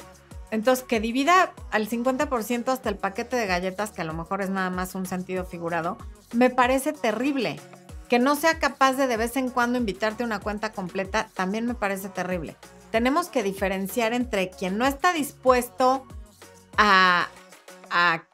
Entonces, 0.52 0.86
que 0.86 1.00
divida 1.00 1.54
al 1.72 1.90
50% 1.90 2.68
hasta 2.68 2.90
el 2.90 2.98
paquete 2.98 3.38
de 3.38 3.48
galletas, 3.48 3.92
que 3.92 4.02
a 4.02 4.06
lo 4.06 4.14
mejor 4.14 4.42
es 4.42 4.50
nada 4.50 4.70
más 4.70 4.96
un 4.96 5.06
sentido 5.06 5.46
figurado, 5.46 5.98
me 6.34 6.50
parece 6.50 6.94
terrible. 6.94 7.60
Que 8.10 8.20
no 8.20 8.36
sea 8.36 8.60
capaz 8.60 8.94
de 8.94 9.08
de 9.08 9.16
vez 9.16 9.38
en 9.38 9.50
cuando 9.50 9.80
invitarte 9.80 10.24
a 10.24 10.26
una 10.26 10.42
cuenta 10.42 10.74
completa, 10.74 11.30
también 11.34 11.66
me 11.66 11.74
parece 11.74 12.10
terrible. 12.10 12.58
Tenemos 12.92 13.30
que 13.30 13.42
diferenciar 13.42 14.14
entre 14.14 14.50
quien 14.50 14.78
no 14.78 14.86
está 14.86 15.14
dispuesto 15.14 16.06
a, 16.78 17.30
a, 17.92 18.28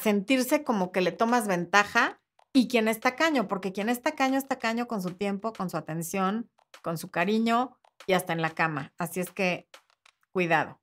sentirse 0.00 0.62
como 0.62 0.92
que 0.92 1.00
le 1.00 1.10
tomas 1.10 1.48
ventaja 1.48 2.20
y 2.52 2.68
quien 2.68 2.86
es 2.86 3.00
tacaño, 3.00 3.48
porque 3.48 3.72
quien 3.72 3.88
es 3.88 4.02
tacaño 4.02 4.38
es 4.38 4.46
tacaño 4.46 4.86
con 4.86 5.02
su 5.02 5.10
tiempo, 5.14 5.52
con 5.52 5.68
su 5.68 5.76
atención, 5.76 6.48
con 6.80 6.96
su 6.96 7.10
cariño 7.10 7.76
y 8.06 8.12
hasta 8.12 8.32
en 8.32 8.40
la 8.40 8.50
cama. 8.50 8.92
Así 8.98 9.18
es 9.18 9.32
que 9.32 9.68
cuidado. 10.32 10.80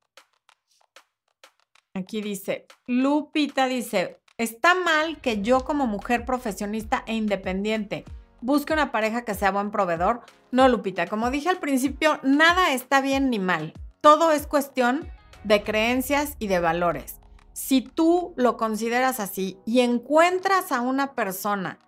Aquí 1.94 2.22
dice, 2.22 2.68
Lupita 2.86 3.68
dice, 3.68 4.20
está 4.38 4.76
mal 4.76 5.22
que 5.22 5.42
yo 5.42 5.64
como 5.64 5.88
mujer 5.88 6.26
profesionista 6.26 7.04
e 7.08 7.16
independiente 7.16 8.04
busque 8.42 8.74
una 8.74 8.92
pareja 8.92 9.24
que 9.26 9.34
sea 9.34 9.52
buen 9.52 9.72
proveedor. 9.72 10.22
No, 10.52 10.68
Lupita, 10.68 11.08
como 11.08 11.32
dije 11.32 11.50
al 11.50 11.60
principio, 11.60 12.20
nada 12.24 12.74
está 12.74 13.02
bien 13.02 13.30
ni 13.30 13.40
mal. 13.40 13.74
Todo 14.02 14.32
es 14.32 14.48
cuestión 14.48 15.10
de 15.44 15.64
creencias 15.64 16.36
y 16.40 16.48
de 16.48 16.60
valores. 16.60 17.20
Si 17.58 17.82
tú 17.82 18.36
lo 18.36 18.56
consideras 18.56 19.20
así 19.20 19.58
y 19.66 19.80
encuentras 19.80 20.72
a 20.72 20.80
una 20.82 21.16
persona 21.16 21.80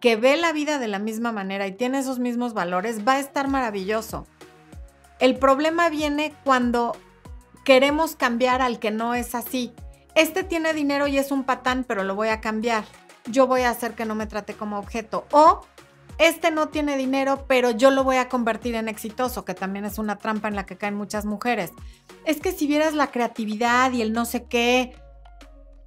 que 0.00 0.16
ve 0.16 0.38
la 0.38 0.54
vida 0.54 0.78
de 0.78 0.88
la 0.88 0.98
misma 0.98 1.32
manera 1.32 1.66
y 1.66 1.72
tiene 1.72 1.98
esos 1.98 2.18
mismos 2.18 2.54
valores, 2.54 3.06
va 3.06 3.12
a 3.12 3.18
estar 3.18 3.46
maravilloso. 3.46 4.26
El 5.20 5.36
problema 5.38 5.90
viene 5.90 6.32
cuando 6.44 6.96
queremos 7.66 8.16
cambiar 8.16 8.62
al 8.62 8.78
que 8.78 8.90
no 8.90 9.14
es 9.14 9.34
así. 9.34 9.74
Este 10.14 10.44
tiene 10.44 10.72
dinero 10.72 11.06
y 11.08 11.18
es 11.18 11.30
un 11.30 11.44
patán, 11.44 11.84
pero 11.86 12.04
lo 12.04 12.14
voy 12.14 12.28
a 12.28 12.40
cambiar. 12.40 12.84
Yo 13.26 13.46
voy 13.46 13.60
a 13.60 13.70
hacer 13.70 13.92
que 13.92 14.06
no 14.06 14.14
me 14.14 14.26
trate 14.26 14.54
como 14.54 14.78
objeto. 14.78 15.26
O 15.32 15.60
este 16.16 16.50
no 16.50 16.70
tiene 16.70 16.96
dinero, 16.96 17.44
pero 17.46 17.70
yo 17.70 17.90
lo 17.90 18.02
voy 18.02 18.16
a 18.16 18.30
convertir 18.30 18.76
en 18.76 18.88
exitoso, 18.88 19.44
que 19.44 19.52
también 19.52 19.84
es 19.84 19.98
una 19.98 20.16
trampa 20.16 20.48
en 20.48 20.56
la 20.56 20.64
que 20.64 20.78
caen 20.78 20.94
muchas 20.94 21.26
mujeres. 21.26 21.72
Es 22.24 22.40
que 22.40 22.50
si 22.50 22.66
vieras 22.66 22.94
la 22.94 23.10
creatividad 23.10 23.92
y 23.92 24.00
el 24.00 24.14
no 24.14 24.24
sé 24.24 24.44
qué, 24.44 24.96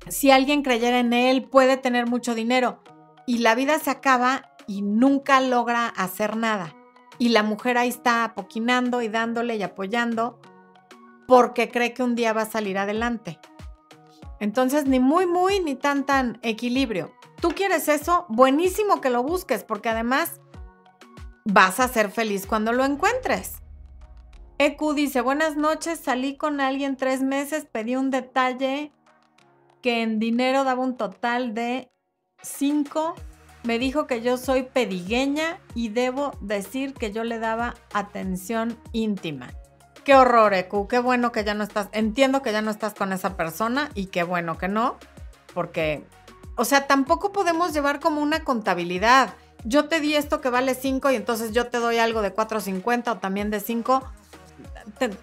si 0.08 0.32
alguien 0.32 0.64
creyera 0.64 1.00
en 1.00 1.14
él, 1.14 1.44
puede 1.44 1.78
tener 1.78 2.08
mucho 2.08 2.36
dinero. 2.36 2.82
Y 3.28 3.40
la 3.40 3.56
vida 3.56 3.80
se 3.80 3.90
acaba 3.90 4.52
y 4.68 4.82
nunca 4.82 5.42
logra 5.42 5.88
hacer 5.88 6.36
nada. 6.36 6.76
Y 7.18 7.30
la 7.30 7.44
mujer 7.44 7.78
ahí 7.78 7.90
está 7.90 8.24
apoquinando 8.24 9.02
y 9.02 9.08
dándole 9.08 9.56
y 9.56 9.64
apoyando 9.64 10.40
porque 11.28 11.70
cree 11.70 11.94
que 11.94 12.04
un 12.04 12.16
día 12.16 12.34
va 12.34 12.42
a 12.42 12.50
salir 12.50 12.78
adelante. 12.78 13.40
Entonces, 14.40 14.86
ni 14.86 15.00
muy, 15.00 15.28
muy, 15.28 15.60
ni 15.60 15.76
tan, 15.76 16.06
tan 16.06 16.40
equilibrio. 16.42 17.14
Tú 17.40 17.50
quieres 17.50 17.88
eso, 17.88 18.26
buenísimo 18.28 19.02
que 19.02 19.12
lo 19.12 19.24
busques, 19.24 19.64
porque 19.64 19.90
además 19.90 20.42
vas 21.46 21.80
a 21.80 21.88
ser 21.88 22.10
feliz 22.12 22.48
cuando 22.48 22.74
lo 22.74 22.84
encuentres. 22.86 23.62
EQ 24.58 24.94
dice, 24.94 25.22
buenas 25.22 25.56
noches, 25.56 26.00
salí 26.00 26.38
con 26.38 26.60
alguien 26.60 26.98
tres 26.98 27.22
meses, 27.22 27.66
pedí 27.66 27.96
un 27.96 28.12
detalle 28.12 28.92
que 29.82 30.02
en 30.02 30.20
dinero 30.20 30.64
daba 30.64 30.84
un 30.84 30.98
total 30.98 31.54
de 31.54 31.92
5. 32.42 33.16
Me 33.64 33.78
dijo 33.78 34.08
que 34.08 34.22
yo 34.22 34.38
soy 34.38 34.64
pedigueña 34.64 35.60
y 35.76 35.90
debo 35.90 36.32
decir 36.42 36.94
que 36.94 37.12
yo 37.12 37.24
le 37.24 37.38
daba 37.38 37.76
atención 37.94 38.78
íntima. 38.92 39.50
Qué 40.04 40.16
horror, 40.16 40.54
Eku. 40.54 40.88
Qué 40.88 40.98
bueno 40.98 41.32
que 41.32 41.44
ya 41.44 41.54
no 41.54 41.64
estás. 41.64 41.90
Entiendo 41.92 42.42
que 42.42 42.52
ya 42.52 42.62
no 42.62 42.72
estás 42.72 42.96
con 42.96 43.14
esa 43.14 43.38
persona 43.38 43.92
y 43.94 44.08
qué 44.08 44.24
bueno 44.24 44.58
que 44.58 44.68
no, 44.68 44.98
porque, 45.54 46.04
o 46.56 46.66
sea, 46.66 46.88
tampoco 46.88 47.32
podemos 47.32 47.72
llevar 47.74 48.00
como 48.00 48.22
una 48.22 48.44
contabilidad. 48.44 49.36
Yo 49.64 49.88
te 49.88 50.00
di 50.00 50.16
esto 50.16 50.42
que 50.42 50.50
vale 50.50 50.74
5 50.74 51.12
y 51.12 51.16
entonces 51.16 51.52
yo 51.52 51.68
te 51.68 51.78
doy 51.78 52.00
algo 52.00 52.24
de 52.24 52.34
4.50 52.34 53.12
o 53.12 53.18
también 53.20 53.52
de 53.52 53.60
5. 53.60 54.02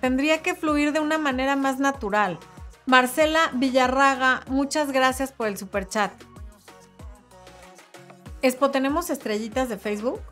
Tendría 0.00 0.42
que 0.42 0.54
fluir 0.54 0.92
de 0.92 1.00
una 1.00 1.18
manera 1.18 1.56
más 1.56 1.80
natural. 1.80 2.38
Marcela 2.88 3.50
Villarraga, 3.52 4.44
muchas 4.48 4.92
gracias 4.92 5.30
por 5.30 5.46
el 5.46 5.58
super 5.58 5.86
chat. 5.86 6.10
Expo, 8.40 8.70
¿tenemos 8.70 9.10
estrellitas 9.10 9.68
de 9.68 9.76
Facebook? 9.76 10.22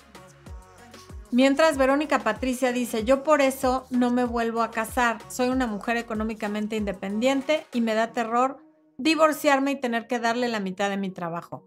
Mientras 1.30 1.76
Verónica 1.76 2.20
Patricia 2.20 2.72
dice, 2.72 3.04
yo 3.04 3.22
por 3.22 3.42
eso 3.42 3.84
no 3.90 4.11
me 4.11 4.24
vuelvo 4.24 4.62
a 4.62 4.70
casar, 4.70 5.18
soy 5.28 5.50
una 5.50 5.66
mujer 5.66 5.98
económicamente 5.98 6.76
independiente 6.76 7.66
y 7.74 7.82
me 7.82 7.92
da 7.92 8.12
terror 8.12 8.57
divorciarme 8.96 9.72
y 9.72 9.78
tener 9.78 10.07
que 10.07 10.18
darle 10.18 10.48
la 10.48 10.61
mitad 10.61 10.88
de 10.88 10.96
mi 10.96 11.11
trabajo. 11.11 11.62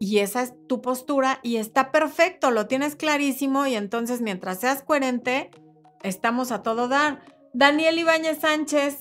y 0.00 0.18
esa 0.18 0.42
es 0.42 0.54
tu 0.66 0.82
postura 0.82 1.38
y 1.44 1.58
está 1.58 1.92
perfecto, 1.92 2.50
lo 2.50 2.66
tienes 2.66 2.96
clarísimo 2.96 3.64
y 3.68 3.76
entonces 3.76 4.22
mientras 4.22 4.58
seas 4.58 4.82
coherente, 4.82 5.52
estamos 6.02 6.50
a 6.50 6.64
todo 6.64 6.88
dar. 6.88 7.20
Daniel 7.52 8.00
Ibáñez 8.00 8.40
Sánchez, 8.40 8.98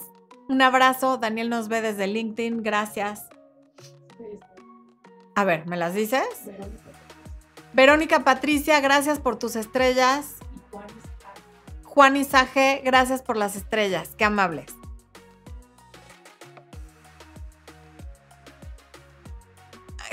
un 0.53 0.61
abrazo. 0.61 1.17
Daniel 1.17 1.49
nos 1.49 1.67
ve 1.67 1.81
desde 1.81 2.07
LinkedIn, 2.07 2.63
gracias. 2.63 3.27
A 5.35 5.43
ver, 5.43 5.65
¿me 5.65 5.77
las 5.77 5.93
dices? 5.95 6.23
Verónica 7.73 8.23
Patricia, 8.23 8.79
gracias 8.79 9.19
por 9.19 9.37
tus 9.37 9.55
estrellas. 9.55 10.35
Juan 11.83 12.15
Isaje, 12.15 12.81
gracias 12.83 13.21
por 13.21 13.35
las 13.35 13.55
estrellas, 13.55 14.11
qué 14.17 14.25
amables. 14.25 14.73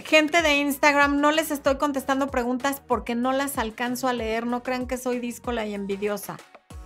Gente 0.05 0.43
de 0.43 0.57
Instagram, 0.57 1.21
no 1.21 1.31
les 1.31 1.51
estoy 1.51 1.77
contestando 1.77 2.31
preguntas 2.31 2.83
porque 2.85 3.15
no 3.15 3.31
las 3.31 3.59
alcanzo 3.59 4.09
a 4.09 4.13
leer. 4.13 4.45
No 4.45 4.65
crean 4.65 4.89
que 4.89 4.97
soy 4.97 5.21
díscola 5.21 5.67
y 5.67 5.75
envidiosa. 5.75 6.37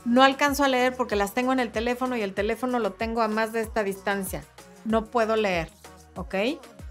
No 0.05 0.23
alcanzo 0.23 0.65
a 0.65 0.69
leer 0.69 0.95
porque 0.95 1.17
las 1.17 1.33
tengo 1.33 1.53
en 1.53 1.61
el 1.61 1.73
teléfono 1.73 2.17
y 2.17 2.23
el 2.23 2.35
teléfono 2.35 2.79
lo 2.79 2.93
tengo 2.93 3.23
a 3.23 3.29
más 3.29 3.53
de 3.53 3.61
esta 3.61 3.83
distancia. 3.83 4.45
No 4.85 5.07
puedo 5.07 5.35
leer, 5.37 5.71
¿ok? 6.15 6.35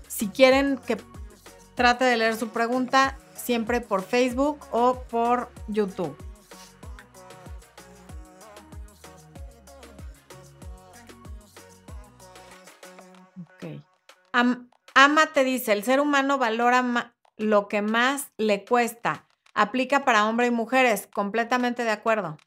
Si 0.07 0.29
quieren 0.29 0.77
que 0.77 0.97
trate 1.75 2.05
de 2.05 2.17
leer 2.17 2.35
su 2.35 2.49
pregunta, 2.49 3.17
siempre 3.35 3.81
por 3.81 4.01
Facebook 4.01 4.59
o 4.71 5.03
por 5.09 5.51
YouTube. 5.67 6.17
Ok. 13.41 13.81
Ama 14.95 15.25
te 15.33 15.43
dice, 15.43 15.71
el 15.73 15.83
ser 15.83 15.99
humano 15.99 16.37
valora 16.37 17.13
lo 17.37 17.67
que 17.67 17.81
más 17.81 18.31
le 18.37 18.65
cuesta. 18.65 19.25
Aplica 19.53 20.03
para 20.03 20.25
hombres 20.25 20.49
y 20.49 20.53
mujeres. 20.53 21.07
Completamente 21.13 21.83
de 21.83 21.91
acuerdo. 21.91 22.37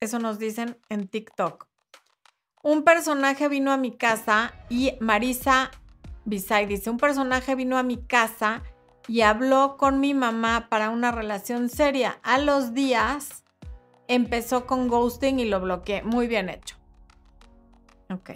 Eso 0.00 0.18
nos 0.18 0.38
dicen 0.38 0.78
en 0.88 1.08
TikTok. 1.08 1.66
Un 2.62 2.84
personaje 2.84 3.48
vino 3.48 3.72
a 3.72 3.76
mi 3.76 3.96
casa 3.96 4.52
y 4.68 4.92
Marisa 5.00 5.70
Bisay 6.24 6.66
dice, 6.66 6.90
un 6.90 6.98
personaje 6.98 7.54
vino 7.54 7.78
a 7.78 7.82
mi 7.82 7.96
casa 7.96 8.62
y 9.08 9.22
habló 9.22 9.76
con 9.76 9.98
mi 9.98 10.14
mamá 10.14 10.68
para 10.68 10.90
una 10.90 11.10
relación 11.10 11.68
seria. 11.68 12.18
A 12.22 12.38
los 12.38 12.74
días 12.74 13.44
empezó 14.06 14.66
con 14.66 14.88
ghosting 14.88 15.40
y 15.40 15.46
lo 15.46 15.60
bloqueé. 15.60 16.02
Muy 16.02 16.28
bien 16.28 16.48
hecho. 16.48 16.76
Ok. 18.10 18.30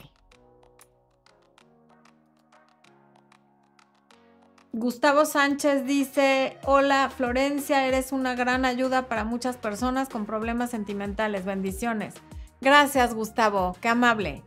Gustavo 4.75 5.27
Sánchez 5.27 5.85
dice, 5.85 6.57
hola 6.65 7.11
Florencia, 7.15 7.87
eres 7.87 8.11
una 8.11 8.35
gran 8.35 8.65
ayuda 8.65 9.07
para 9.07 9.23
muchas 9.23 9.59
personas 9.59 10.09
con 10.09 10.25
problemas 10.25 10.71
sentimentales. 10.71 11.45
Bendiciones. 11.45 12.15
Gracias 12.63 13.13
Gustavo, 13.13 13.77
qué 13.83 13.89
amable. 13.91 14.43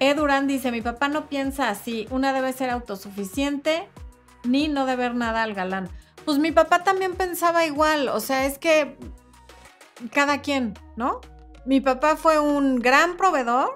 Edurán 0.00 0.46
dice, 0.46 0.72
mi 0.72 0.80
papá 0.80 1.08
no 1.08 1.28
piensa 1.28 1.68
así, 1.68 2.08
una 2.10 2.32
debe 2.32 2.54
ser 2.54 2.70
autosuficiente 2.70 3.86
ni 4.44 4.68
no 4.68 4.86
deber 4.86 5.14
nada 5.14 5.42
al 5.42 5.52
galán. 5.52 5.90
Pues 6.24 6.38
mi 6.38 6.52
papá 6.52 6.84
también 6.84 7.16
pensaba 7.16 7.66
igual, 7.66 8.08
o 8.08 8.20
sea, 8.20 8.46
es 8.46 8.56
que 8.56 8.96
cada 10.10 10.40
quien, 10.40 10.72
¿no? 10.96 11.20
Mi 11.66 11.82
papá 11.82 12.16
fue 12.16 12.38
un 12.38 12.76
gran 12.76 13.18
proveedor 13.18 13.74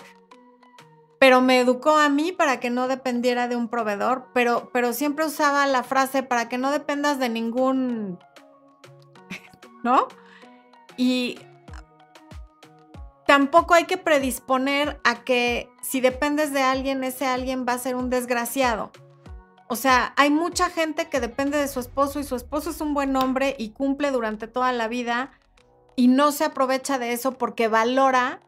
pero 1.21 1.43
me 1.43 1.61
educó 1.61 1.99
a 1.99 2.09
mí 2.09 2.33
para 2.33 2.61
que 2.61 2.71
no 2.71 2.89
dependiera 2.89 3.47
de 3.47 3.55
un 3.55 3.69
proveedor, 3.69 4.29
pero, 4.33 4.71
pero 4.73 4.95
siempre 4.95 5.27
usaba 5.27 5.67
la 5.67 5.83
frase 5.83 6.23
para 6.23 6.49
que 6.49 6.57
no 6.57 6.71
dependas 6.71 7.19
de 7.19 7.29
ningún, 7.29 8.19
¿no? 9.85 10.09
Y 10.97 11.39
tampoco 13.27 13.75
hay 13.75 13.85
que 13.85 13.99
predisponer 13.99 14.99
a 15.05 15.23
que 15.23 15.69
si 15.83 16.01
dependes 16.01 16.55
de 16.55 16.63
alguien, 16.63 17.05
ese 17.05 17.27
alguien 17.27 17.67
va 17.69 17.75
a 17.75 17.79
ser 17.79 17.97
un 17.97 18.09
desgraciado. 18.09 18.91
O 19.69 19.77
sea, 19.77 20.15
hay 20.17 20.31
mucha 20.31 20.71
gente 20.71 21.11
que 21.11 21.21
depende 21.21 21.59
de 21.59 21.69
su 21.69 21.81
esposo 21.81 22.19
y 22.19 22.25
su 22.25 22.35
esposo 22.35 22.71
es 22.71 22.81
un 22.81 22.95
buen 22.95 23.15
hombre 23.15 23.57
y 23.59 23.73
cumple 23.73 24.11
durante 24.11 24.49
toda 24.49 24.73
la 24.73 24.89
vida 24.89 25.33
y 25.97 26.09
no 26.09 26.33
se 26.33 26.45
aprovecha 26.45 26.99
de 26.99 27.13
eso 27.13 27.33
porque 27.37 27.69
valora 27.69 28.41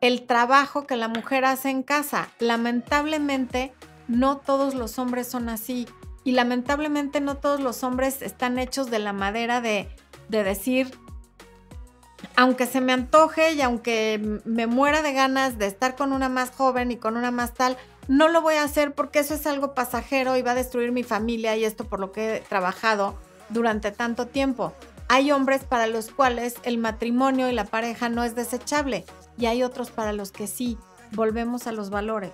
el 0.00 0.26
trabajo 0.26 0.86
que 0.86 0.96
la 0.96 1.08
mujer 1.08 1.44
hace 1.44 1.70
en 1.70 1.82
casa. 1.82 2.28
Lamentablemente, 2.38 3.72
no 4.06 4.38
todos 4.38 4.74
los 4.74 4.98
hombres 4.98 5.28
son 5.28 5.48
así. 5.48 5.86
Y 6.24 6.32
lamentablemente 6.32 7.20
no 7.20 7.36
todos 7.36 7.60
los 7.60 7.82
hombres 7.82 8.22
están 8.22 8.58
hechos 8.58 8.90
de 8.90 8.98
la 8.98 9.12
madera 9.12 9.60
de, 9.60 9.88
de 10.28 10.44
decir, 10.44 10.90
aunque 12.36 12.66
se 12.66 12.80
me 12.80 12.92
antoje 12.92 13.52
y 13.52 13.62
aunque 13.62 14.40
me 14.44 14.66
muera 14.66 15.02
de 15.02 15.12
ganas 15.12 15.58
de 15.58 15.66
estar 15.66 15.96
con 15.96 16.12
una 16.12 16.28
más 16.28 16.50
joven 16.50 16.90
y 16.90 16.96
con 16.96 17.16
una 17.16 17.30
más 17.30 17.54
tal, 17.54 17.76
no 18.08 18.28
lo 18.28 18.42
voy 18.42 18.54
a 18.54 18.64
hacer 18.64 18.94
porque 18.94 19.20
eso 19.20 19.34
es 19.34 19.46
algo 19.46 19.74
pasajero 19.74 20.36
y 20.36 20.42
va 20.42 20.52
a 20.52 20.54
destruir 20.54 20.92
mi 20.92 21.02
familia 21.02 21.56
y 21.56 21.64
esto 21.64 21.84
por 21.84 22.00
lo 22.00 22.12
que 22.12 22.36
he 22.36 22.40
trabajado 22.40 23.16
durante 23.50 23.92
tanto 23.92 24.26
tiempo. 24.26 24.72
Hay 25.08 25.32
hombres 25.32 25.64
para 25.64 25.86
los 25.86 26.10
cuales 26.10 26.56
el 26.64 26.78
matrimonio 26.78 27.48
y 27.48 27.52
la 27.52 27.64
pareja 27.64 28.08
no 28.08 28.24
es 28.24 28.34
desechable 28.34 29.04
y 29.38 29.46
hay 29.46 29.62
otros 29.62 29.90
para 29.90 30.12
los 30.12 30.32
que 30.32 30.46
sí. 30.46 30.76
Volvemos 31.12 31.66
a 31.66 31.72
los 31.72 31.88
valores. 31.88 32.32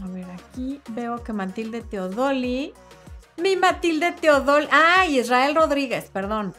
A 0.00 0.06
ver, 0.08 0.26
aquí 0.30 0.80
veo 0.90 1.22
que 1.24 1.32
Matilde 1.32 1.82
Teodoli. 1.82 2.72
Mi 3.36 3.56
Matilde 3.56 4.12
Teodoli. 4.12 4.68
Ah, 4.70 5.06
Israel 5.06 5.56
Rodríguez, 5.56 6.10
perdón. 6.10 6.54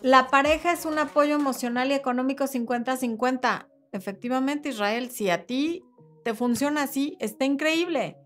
La 0.00 0.28
pareja 0.28 0.72
es 0.72 0.84
un 0.84 0.98
apoyo 0.98 1.34
emocional 1.34 1.90
y 1.90 1.94
económico 1.94 2.44
50-50. 2.44 3.66
Efectivamente, 3.92 4.68
Israel, 4.68 5.10
si 5.10 5.28
a 5.30 5.46
ti 5.46 5.84
te 6.24 6.34
funciona 6.34 6.84
así, 6.84 7.16
está 7.18 7.44
increíble. 7.44 8.16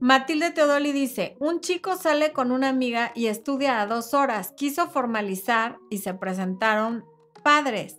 Matilde 0.00 0.50
Teodoli 0.50 0.92
dice, 0.92 1.36
un 1.40 1.60
chico 1.60 1.94
sale 1.94 2.32
con 2.32 2.52
una 2.52 2.70
amiga 2.70 3.12
y 3.14 3.26
estudia 3.26 3.82
a 3.82 3.86
dos 3.86 4.14
horas, 4.14 4.54
quiso 4.56 4.88
formalizar 4.88 5.76
y 5.90 5.98
se 5.98 6.14
presentaron 6.14 7.04
padres. 7.44 7.98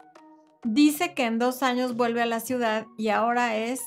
Dice 0.64 1.14
que 1.14 1.26
en 1.26 1.38
dos 1.38 1.62
años 1.62 1.95
vuelve 1.95 2.24
a 2.24 2.26
la 2.26 2.39
ciudad 2.39 2.88
y 2.97 3.10
ahora 3.10 3.56
es 3.56 3.82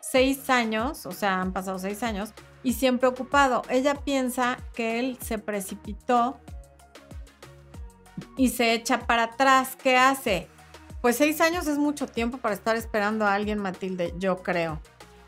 seis 0.00 0.48
años, 0.48 1.04
o 1.04 1.12
sea, 1.12 1.42
han 1.42 1.52
pasado 1.52 1.78
seis 1.78 2.02
años, 2.02 2.32
y 2.62 2.72
siempre 2.72 3.08
ocupado. 3.08 3.60
Ella 3.68 3.94
piensa 3.94 4.56
que 4.72 4.98
él 4.98 5.18
se 5.20 5.38
precipitó 5.38 6.38
y 8.38 8.48
se 8.48 8.72
echa 8.72 9.06
para 9.06 9.24
atrás. 9.24 9.76
¿Qué 9.76 9.98
hace? 9.98 10.48
Pues 11.02 11.16
seis 11.16 11.42
años 11.42 11.66
es 11.66 11.76
mucho 11.76 12.06
tiempo 12.06 12.38
para 12.38 12.54
estar 12.54 12.74
esperando 12.74 13.26
a 13.26 13.34
alguien, 13.34 13.58
Matilde, 13.58 14.14
yo 14.16 14.42
creo. 14.42 14.80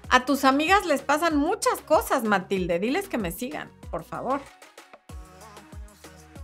A 0.08 0.24
tus 0.24 0.44
amigas 0.44 0.86
les 0.86 1.02
pasan 1.02 1.36
muchas 1.36 1.80
cosas, 1.80 2.24
Matilde. 2.24 2.78
Diles 2.78 3.08
que 3.08 3.18
me 3.18 3.32
sigan, 3.32 3.70
por 3.90 4.04
favor. 4.04 4.40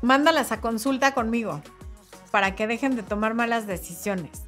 Mándalas 0.03 0.51
a 0.51 0.61
consulta 0.61 1.15
conmigo 1.15 1.63
para 2.33 2.57
que 2.57 2.67
dejen 2.67 2.97
de 2.97 3.03
tomar 3.03 3.35
malas 3.35 3.67
decisiones. 3.67 4.43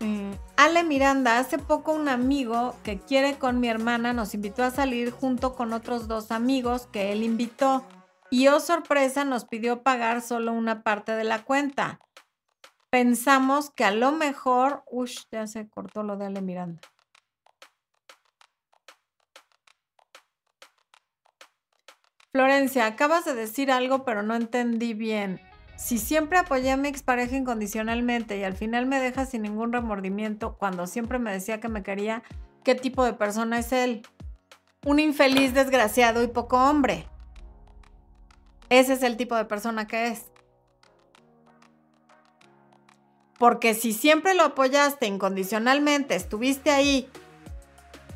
Eh, 0.00 0.38
Ale 0.56 0.82
Miranda, 0.82 1.38
hace 1.38 1.58
poco 1.58 1.92
un 1.92 2.08
amigo 2.08 2.74
que 2.82 2.98
quiere 2.98 3.38
con 3.38 3.60
mi 3.60 3.68
hermana 3.68 4.12
nos 4.12 4.34
invitó 4.34 4.64
a 4.64 4.70
salir 4.70 5.10
junto 5.12 5.54
con 5.54 5.72
otros 5.72 6.08
dos 6.08 6.30
amigos 6.32 6.88
que 6.90 7.12
él 7.12 7.22
invitó 7.22 7.84
y 8.30 8.48
oh 8.48 8.60
sorpresa 8.60 9.24
nos 9.24 9.44
pidió 9.44 9.82
pagar 9.82 10.20
solo 10.20 10.52
una 10.52 10.82
parte 10.82 11.12
de 11.12 11.24
la 11.24 11.44
cuenta 11.44 12.00
pensamos 12.90 13.70
que 13.70 13.84
a 13.84 13.90
lo 13.90 14.12
mejor, 14.12 14.82
uff, 14.90 15.12
ya 15.30 15.46
se 15.46 15.68
cortó 15.68 16.02
lo 16.02 16.16
de 16.16 16.26
Ale 16.26 16.40
Miranda. 16.40 16.80
Florencia, 22.32 22.84
acabas 22.84 23.24
de 23.24 23.34
decir 23.34 23.70
algo, 23.70 24.04
pero 24.04 24.22
no 24.22 24.34
entendí 24.34 24.92
bien. 24.92 25.40
Si 25.76 25.98
siempre 25.98 26.38
apoyé 26.38 26.70
a 26.70 26.76
mi 26.76 26.88
expareja 26.88 27.36
incondicionalmente 27.36 28.36
y 28.38 28.44
al 28.44 28.54
final 28.54 28.86
me 28.86 29.00
deja 29.00 29.24
sin 29.24 29.42
ningún 29.42 29.72
remordimiento 29.72 30.56
cuando 30.58 30.86
siempre 30.86 31.18
me 31.18 31.32
decía 31.32 31.60
que 31.60 31.68
me 31.68 31.82
quería, 31.82 32.22
¿qué 32.62 32.74
tipo 32.74 33.04
de 33.04 33.14
persona 33.14 33.58
es 33.58 33.72
él? 33.72 34.06
Un 34.84 34.98
infeliz, 34.98 35.54
desgraciado 35.54 36.22
y 36.22 36.28
poco 36.28 36.58
hombre. 36.58 37.06
Ese 38.68 38.94
es 38.94 39.02
el 39.02 39.16
tipo 39.16 39.34
de 39.36 39.44
persona 39.44 39.86
que 39.86 40.08
es. 40.08 40.26
Porque 43.38 43.74
si 43.74 43.92
siempre 43.92 44.34
lo 44.34 44.44
apoyaste 44.44 45.06
incondicionalmente, 45.06 46.14
estuviste 46.14 46.70
ahí, 46.70 47.08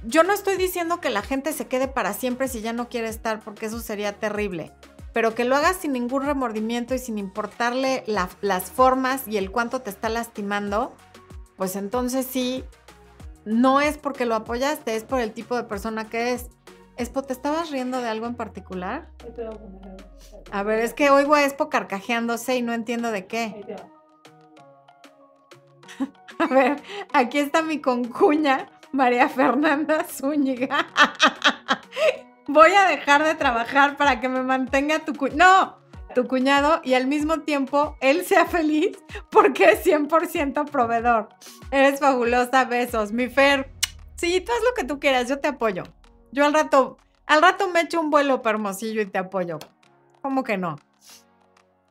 yo 0.05 0.23
no 0.23 0.33
estoy 0.33 0.57
diciendo 0.57 1.01
que 1.01 1.11
la 1.11 1.21
gente 1.23 1.53
se 1.53 1.67
quede 1.67 1.87
para 1.89 2.15
siempre 2.15 2.49
si 2.49 2.63
ya 2.63 2.73
no 2.73 2.89
quiere 2.89 3.09
estar, 3.09 3.41
porque 3.41 3.67
eso 3.67 3.81
sería 3.81 4.13
terrible. 4.19 4.73
pero 5.13 5.35
que 5.35 5.45
lo 5.45 5.57
hagas 5.57 5.75
sin 5.79 5.93
ningún 5.93 6.25
remordimiento 6.25 6.95
y 6.95 7.01
sin 7.01 7.19
importarle 7.19 8.05
la- 8.07 8.29
las 8.43 8.71
formas 8.71 9.27
y 9.27 9.39
el 9.39 9.51
cuánto 9.51 9.81
te 9.83 9.91
está 9.91 10.09
lastimando, 10.09 10.95
pues 11.57 11.75
entonces 11.75 12.27
sí, 12.27 12.63
no 13.45 13.81
es 13.81 13.99
porque 13.99 14.25
lo 14.25 14.37
apoyaste, 14.37 14.95
es 14.95 15.03
por 15.03 15.19
el 15.21 15.33
tipo 15.33 15.57
de 15.57 15.65
persona 15.65 16.09
que 16.09 16.33
es. 16.35 16.47
Espo, 16.97 17.23
¿te 17.23 17.33
estabas 17.33 17.71
riendo 17.73 18.01
de 18.01 18.09
algo 18.09 18.27
en 18.27 18.37
particular? 18.37 19.11
A 20.53 20.63
ver, 20.63 20.79
es 20.79 20.95
que 20.95 21.11
oigo 21.11 21.35
a 21.35 21.43
Espo 21.43 21.69
carcajeándose 21.69 22.55
y 22.55 22.63
no 22.63 22.73
entiendo 22.73 23.11
de 23.11 23.27
qué. 23.27 23.57
A 26.39 26.47
ver, 26.47 26.83
aquí 27.13 27.39
está 27.39 27.63
mi 27.63 27.81
concuña, 27.81 28.69
María 28.93 29.29
Fernanda 29.29 30.05
Zúñiga. 30.05 30.87
Voy 32.47 32.73
a 32.73 32.89
dejar 32.89 33.25
de 33.25 33.35
trabajar 33.35 33.97
para 33.97 34.21
que 34.21 34.29
me 34.29 34.43
mantenga 34.43 35.01
tu 35.01 35.15
cuñado. 35.15 35.37
No, 35.37 35.81
tu 36.15 36.27
cuñado 36.27 36.81
y 36.83 36.95
al 36.95 37.07
mismo 37.07 37.41
tiempo 37.41 37.97
él 38.01 38.25
sea 38.25 38.47
feliz 38.47 38.99
porque 39.31 39.73
es 39.73 39.85
100% 39.87 40.69
proveedor. 40.71 41.29
Eres 41.71 42.01
fabulosa, 42.01 42.65
besos. 42.65 43.13
Mi 43.13 43.29
Fer, 43.29 43.71
sí, 44.17 44.41
tú 44.41 44.53
haz 44.53 44.59
lo 44.65 44.75
que 44.75 44.85
tú 44.85 44.99
quieras, 44.99 45.29
yo 45.29 45.39
te 45.39 45.49
apoyo. 45.49 45.85
Yo 46.33 46.45
al 46.45 46.55
rato, 46.55 46.99
al 47.27 47.43
rato 47.43 47.69
me 47.69 47.83
echo 47.83 48.01
un 48.01 48.11
vuelo 48.11 48.43
para 48.43 48.57
Hermosillo 48.57 49.03
y 49.03 49.07
te 49.07 49.19
apoyo. 49.19 49.59
¿Cómo 50.23 50.43
que 50.43 50.57
no? 50.57 50.77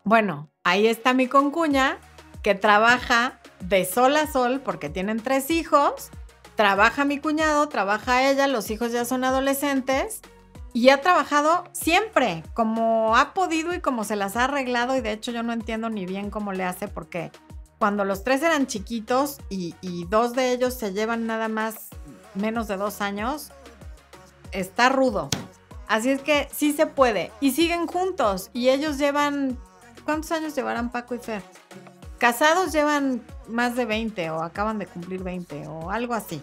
Bueno, 0.03 0.49
ahí 0.63 0.87
está 0.87 1.13
mi 1.13 1.27
concuña 1.27 1.97
que 2.43 2.55
trabaja 2.55 3.38
de 3.61 3.85
sol 3.85 4.15
a 4.17 4.31
sol 4.31 4.61
porque 4.63 4.89
tienen 4.89 5.21
tres 5.21 5.51
hijos. 5.51 6.09
Trabaja 6.55 7.05
mi 7.05 7.19
cuñado, 7.19 7.69
trabaja 7.69 8.29
ella, 8.29 8.47
los 8.47 8.69
hijos 8.69 8.91
ya 8.91 9.05
son 9.05 9.23
adolescentes 9.23 10.21
y 10.73 10.89
ha 10.89 11.01
trabajado 11.01 11.63
siempre, 11.71 12.43
como 12.53 13.15
ha 13.15 13.33
podido 13.33 13.73
y 13.73 13.79
como 13.79 14.03
se 14.03 14.15
las 14.15 14.35
ha 14.35 14.45
arreglado 14.45 14.95
y 14.95 15.01
de 15.01 15.13
hecho 15.13 15.31
yo 15.31 15.41
no 15.41 15.53
entiendo 15.53 15.89
ni 15.89 16.05
bien 16.05 16.29
cómo 16.29 16.53
le 16.53 16.63
hace 16.63 16.87
porque 16.87 17.31
cuando 17.79 18.03
los 18.03 18.23
tres 18.23 18.43
eran 18.43 18.67
chiquitos 18.67 19.37
y, 19.49 19.73
dos 20.09 20.33
de 20.33 20.51
ellos 20.51 20.73
se 20.73 20.91
llevan 20.91 21.25
nada 21.25 21.47
más 21.47 21.87
menos 22.35 22.67
de 22.67 22.75
dos 22.75 23.01
años, 23.01 23.51
está 24.51 24.89
rudo. 24.89 25.29
Así 25.87 26.11
es 26.11 26.21
que 26.21 26.49
sí 26.53 26.73
se 26.73 26.85
puede. 26.85 27.31
Y 27.39 27.51
siguen 27.51 27.87
juntos. 27.87 28.51
Y 28.53 28.69
ellos 28.69 28.97
llevan. 28.97 29.57
¿Cuántos 30.05 30.31
años 30.33 30.55
llevarán 30.55 30.91
Paco 30.91 31.15
y 31.15 31.19
Fer? 31.19 31.41
Casados 32.19 32.73
llevan 32.73 33.23
más 33.49 33.75
de 33.75 33.85
20 33.85 34.29
o 34.31 34.41
acaban 34.41 34.79
de 34.79 34.87
cumplir 34.87 35.23
20 35.23 35.67
o 35.67 35.91
algo 35.91 36.13
así. 36.13 36.41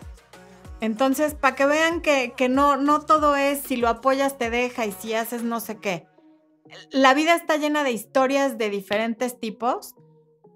Entonces, 0.80 1.34
para 1.34 1.56
que 1.56 1.66
vean 1.66 2.02
que, 2.02 2.34
que 2.36 2.48
no, 2.48 2.76
no 2.76 3.00
todo 3.00 3.36
es 3.36 3.60
si 3.60 3.76
lo 3.76 3.88
apoyas 3.88 4.36
te 4.36 4.50
deja 4.50 4.84
y 4.84 4.92
si 4.92 5.14
haces 5.14 5.42
no 5.42 5.60
sé 5.60 5.78
qué. 5.78 6.06
La 6.90 7.14
vida 7.14 7.34
está 7.34 7.56
llena 7.56 7.84
de 7.84 7.92
historias 7.92 8.58
de 8.58 8.70
diferentes 8.70 9.38
tipos, 9.38 9.94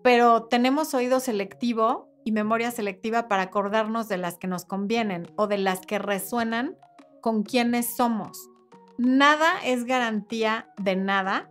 pero 0.03 0.45
tenemos 0.45 0.93
oído 0.95 1.21
selectivo 1.21 2.09
y 2.25 2.33
memoria 2.33 2.71
selectiva 2.71 3.29
para 3.29 3.45
acordarnos 3.45 4.09
de 4.09 4.19
las 4.19 4.37
que 4.37 4.47
nos 4.47 4.65
convienen 4.65 5.33
o 5.37 5.47
de 5.47 5.59
las 5.59 5.81
que 5.81 5.99
resuenan 5.99 6.77
con 7.21 7.43
quienes 7.43 7.97
somos. 7.97 8.51
Nada 8.99 9.61
es 9.65 9.85
garantía 9.85 10.69
de 10.77 10.97
nada. 10.97 11.51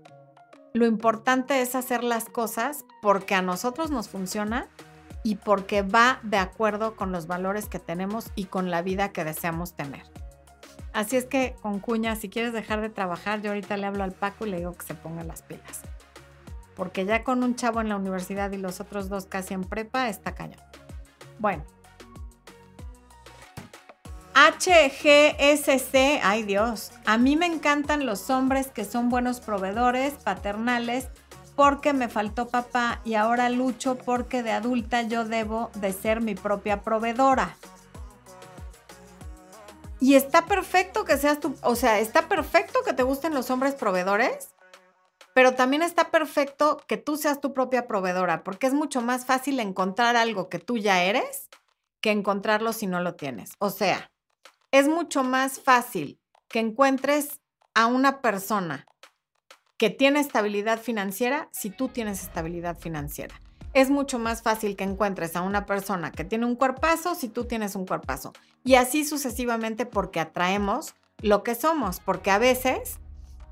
Lo 0.73 0.85
importante 0.85 1.61
es 1.61 1.73
hacer 1.73 2.03
las 2.03 2.25
cosas 2.25 2.85
porque 3.01 3.33
a 3.33 3.41
nosotros 3.41 3.89
nos 3.89 4.09
funciona 4.09 4.67
y 5.24 5.36
porque 5.36 5.82
va 5.82 6.20
de 6.24 6.38
acuerdo 6.38 6.95
con 6.95 7.11
los 7.11 7.28
valores 7.28 7.67
que 7.67 7.80
tenemos 7.80 8.32
y 8.36 8.45
con 8.45 8.72
la 8.72 8.82
vida 8.82 9.11
que 9.11 9.24
deseamos 9.24 9.76
tener. 9.76 10.03
Así 10.93 11.17
es 11.17 11.26
que, 11.26 11.55
con 11.61 11.80
cuña, 11.80 12.15
si 12.15 12.30
quieres 12.30 12.53
dejar 12.53 12.82
de 12.82 12.89
trabajar, 12.89 13.41
yo 13.41 13.51
ahorita 13.51 13.78
le 13.78 13.86
hablo 13.86 14.03
al 14.03 14.11
Paco 14.11 14.45
y 14.45 14.49
le 14.49 14.57
digo 14.57 14.74
que 14.74 14.86
se 14.86 14.95
ponga 14.95 15.24
las 15.24 15.43
pilas. 15.43 15.82
Porque 16.76 17.05
ya 17.05 17.24
con 17.24 17.43
un 17.43 17.55
chavo 17.55 17.82
en 17.82 17.89
la 17.89 17.95
universidad 17.95 18.51
y 18.51 18.57
los 18.57 18.80
otros 18.80 19.09
dos 19.09 19.26
casi 19.26 19.53
en 19.53 19.63
prepa, 19.63 20.09
está 20.09 20.34
cañón. 20.34 20.61
Bueno. 21.38 21.63
HGSC, 24.34 26.22
ay 26.24 26.43
Dios, 26.43 26.91
a 27.05 27.17
mí 27.17 27.36
me 27.36 27.45
encantan 27.45 28.05
los 28.05 28.30
hombres 28.30 28.67
que 28.67 28.86
son 28.86 29.09
buenos 29.09 29.41
proveedores, 29.41 30.13
paternales, 30.13 31.09
porque 31.60 31.91
me 31.91 32.07
faltó 32.07 32.47
papá 32.47 33.01
y 33.03 33.16
ahora 33.16 33.49
lucho 33.49 33.97
porque 33.97 34.43
de 34.43 34.51
adulta 34.53 35.01
yo 35.01 35.26
debo 35.26 35.72
de 35.76 35.91
ser 35.91 36.22
mi 36.22 36.34
propia 36.34 36.84
proveedora. 36.84 37.57
Y 39.99 40.16
está 40.16 40.45
perfecto 40.45 41.03
que 41.03 41.18
seas 41.18 41.41
tú, 41.41 41.57
o 41.62 41.76
sea, 41.76 41.99
está 41.99 42.30
perfecto 42.30 42.80
que 42.86 42.93
te 42.93 43.03
gusten 43.03 43.34
los 43.34 43.51
hombres 43.51 43.76
proveedores, 43.76 44.55
pero 45.34 45.55
también 45.55 45.82
está 45.82 46.12
perfecto 46.12 46.82
que 46.88 46.95
tú 46.95 47.18
seas 47.18 47.41
tu 47.41 47.53
propia 47.53 47.88
proveedora, 47.88 48.45
porque 48.45 48.68
es 48.68 48.74
mucho 48.74 49.01
más 49.01 49.26
fácil 49.26 49.60
encontrar 49.60 50.16
algo 50.16 50.47
que 50.47 50.60
tú 50.60 50.78
ya 50.78 51.03
eres 51.03 51.49
que 51.99 52.12
encontrarlo 52.12 52.72
si 52.72 52.88
no 52.88 53.01
lo 53.01 53.16
tienes. 53.16 53.51
O 53.60 53.70
sea, 53.70 54.10
es 54.72 54.88
mucho 54.88 55.26
más 55.26 55.60
fácil 55.60 56.22
que 56.47 56.60
encuentres 56.60 57.41
a 57.74 57.88
una 57.88 58.22
persona 58.22 58.86
que 59.80 59.89
tiene 59.89 60.19
estabilidad 60.19 60.80
financiera 60.80 61.47
si 61.51 61.69
tú 61.69 61.88
tienes 61.88 62.21
estabilidad 62.21 62.77
financiera. 62.77 63.41
Es 63.73 63.89
mucho 63.89 64.19
más 64.19 64.41
fácil 64.41 64.75
que 64.75 64.84
encuentres 64.84 65.38
a 65.38 65.41
una 65.41 65.65
persona 65.65 66.11
que 66.11 66.25
tiene 66.25 66.45
un 66.45 66.55
cuerpazo 66.55 67.15
si 67.15 67.30
tú 67.30 67.45
tienes 67.45 67.75
un 67.75 67.86
cuerpazo. 67.86 68.34
Y 68.65 68.75
así 68.75 69.05
sucesivamente 69.05 69.86
porque 69.86 70.19
atraemos 70.19 70.95
lo 71.21 71.43
que 71.43 71.55
somos, 71.55 72.01
porque 72.01 72.30
a 72.30 72.39
veces 72.39 72.99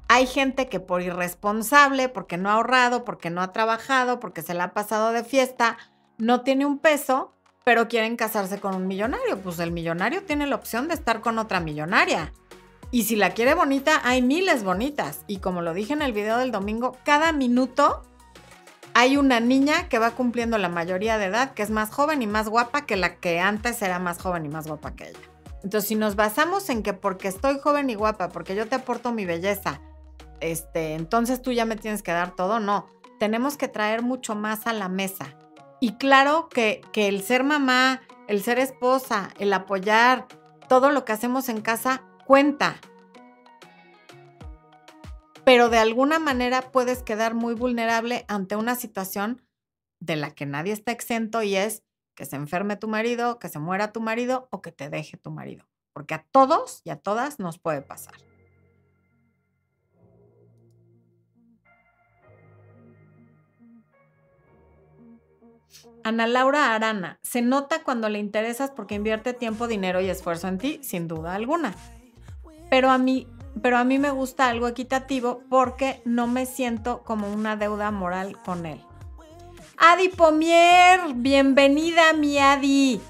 hay 0.09 0.27
gente 0.27 0.67
que 0.67 0.81
por 0.81 1.01
irresponsable, 1.01 2.09
porque 2.09 2.37
no 2.37 2.49
ha 2.49 2.55
ahorrado, 2.55 3.05
porque 3.05 3.29
no 3.29 3.41
ha 3.41 3.53
trabajado, 3.53 4.19
porque 4.19 4.41
se 4.41 4.53
la 4.53 4.65
ha 4.65 4.73
pasado 4.73 5.13
de 5.13 5.23
fiesta, 5.23 5.77
no 6.17 6.41
tiene 6.41 6.65
un 6.65 6.79
peso, 6.79 7.33
pero 7.63 7.87
quieren 7.87 8.17
casarse 8.17 8.59
con 8.59 8.75
un 8.75 8.85
millonario. 8.85 9.39
Pues 9.39 9.59
el 9.59 9.71
millonario 9.71 10.23
tiene 10.23 10.45
la 10.45 10.57
opción 10.57 10.89
de 10.89 10.93
estar 10.93 11.21
con 11.21 11.39
otra 11.39 11.61
millonaria. 11.61 12.33
Y 12.89 13.03
si 13.03 13.15
la 13.15 13.31
quiere 13.31 13.53
bonita, 13.53 14.01
hay 14.03 14.21
miles 14.21 14.63
bonitas. 14.63 15.21
Y 15.27 15.37
como 15.37 15.61
lo 15.61 15.73
dije 15.73 15.93
en 15.93 16.01
el 16.01 16.13
video 16.13 16.37
del 16.37 16.51
domingo, 16.51 16.97
cada 17.03 17.33
minuto 17.33 18.03
hay 18.93 19.17
una 19.17 19.39
niña 19.39 19.89
que 19.89 19.99
va 19.99 20.11
cumpliendo 20.11 20.57
la 20.57 20.69
mayoría 20.69 21.17
de 21.17 21.25
edad, 21.25 21.53
que 21.53 21.63
es 21.63 21.69
más 21.69 21.91
joven 21.91 22.21
y 22.21 22.27
más 22.27 22.49
guapa 22.49 22.85
que 22.85 22.95
la 22.95 23.17
que 23.17 23.39
antes 23.39 23.81
era 23.81 23.99
más 23.99 24.19
joven 24.19 24.45
y 24.45 24.49
más 24.49 24.67
guapa 24.67 24.95
que 24.95 25.09
ella. 25.09 25.19
Entonces, 25.63 25.87
si 25.89 25.95
nos 25.95 26.15
basamos 26.15 26.69
en 26.69 26.81
que 26.81 26.93
porque 26.93 27.27
estoy 27.27 27.59
joven 27.59 27.89
y 27.89 27.95
guapa, 27.95 28.29
porque 28.29 28.55
yo 28.55 28.67
te 28.67 28.75
aporto 28.75 29.11
mi 29.11 29.25
belleza, 29.25 29.81
este, 30.39 30.93
entonces 30.93 31.41
tú 31.41 31.51
ya 31.51 31.65
me 31.65 31.75
tienes 31.75 32.03
que 32.03 32.11
dar 32.11 32.35
todo, 32.35 32.59
no. 32.59 32.87
Tenemos 33.19 33.57
que 33.57 33.67
traer 33.67 34.01
mucho 34.01 34.33
más 34.33 34.65
a 34.65 34.73
la 34.73 34.87
mesa. 34.87 35.35
Y 35.81 35.93
claro 35.97 36.47
que, 36.49 36.81
que 36.93 37.07
el 37.07 37.21
ser 37.21 37.43
mamá, 37.43 38.01
el 38.27 38.41
ser 38.41 38.59
esposa, 38.59 39.29
el 39.39 39.51
apoyar, 39.51 40.25
todo 40.69 40.91
lo 40.91 41.05
que 41.05 41.13
hacemos 41.13 41.49
en 41.49 41.61
casa 41.61 42.03
cuenta. 42.27 42.75
Pero 45.45 45.69
de 45.69 45.77
alguna 45.77 46.19
manera 46.19 46.61
puedes 46.73 47.01
quedar 47.01 47.33
muy 47.33 47.53
vulnerable 47.53 48.25
ante 48.27 48.57
una 48.57 48.75
situación 48.75 49.41
de 49.99 50.17
la 50.17 50.31
que 50.31 50.45
nadie 50.45 50.73
está 50.73 50.91
exento 50.91 51.41
y 51.41 51.55
es 51.55 51.83
que 52.15 52.25
se 52.25 52.35
enferme 52.35 52.75
tu 52.75 52.89
marido, 52.89 53.39
que 53.39 53.47
se 53.47 53.59
muera 53.59 53.93
tu 53.93 54.01
marido 54.01 54.49
o 54.51 54.61
que 54.61 54.73
te 54.73 54.89
deje 54.89 55.15
tu 55.15 55.31
marido. 55.31 55.65
Porque 55.93 56.15
a 56.15 56.25
todos 56.31 56.81
y 56.83 56.89
a 56.89 56.97
todas 56.97 57.39
nos 57.39 57.59
puede 57.59 57.81
pasar. 57.81 58.15
Ana 66.03 66.27
Laura 66.27 66.75
Arana, 66.75 67.19
se 67.21 67.41
nota 67.41 67.83
cuando 67.83 68.09
le 68.09 68.19
interesas 68.19 68.71
porque 68.71 68.95
invierte 68.95 69.33
tiempo, 69.33 69.67
dinero 69.67 70.01
y 70.01 70.09
esfuerzo 70.09 70.47
en 70.47 70.57
ti, 70.57 70.79
sin 70.83 71.07
duda 71.07 71.35
alguna. 71.35 71.73
Pero 72.69 72.89
a 72.89 72.97
mí, 72.97 73.27
pero 73.61 73.77
a 73.77 73.83
mí 73.83 73.99
me 73.99 74.11
gusta 74.11 74.47
algo 74.47 74.67
equitativo 74.67 75.41
porque 75.49 76.01
no 76.05 76.27
me 76.27 76.45
siento 76.45 77.03
como 77.03 77.31
una 77.31 77.55
deuda 77.55 77.91
moral 77.91 78.37
con 78.43 78.65
él. 78.65 78.81
Adi 79.77 80.09
Pomier, 80.09 81.13
bienvenida 81.15 82.13
mi 82.13 82.39
Adi. 82.39 83.01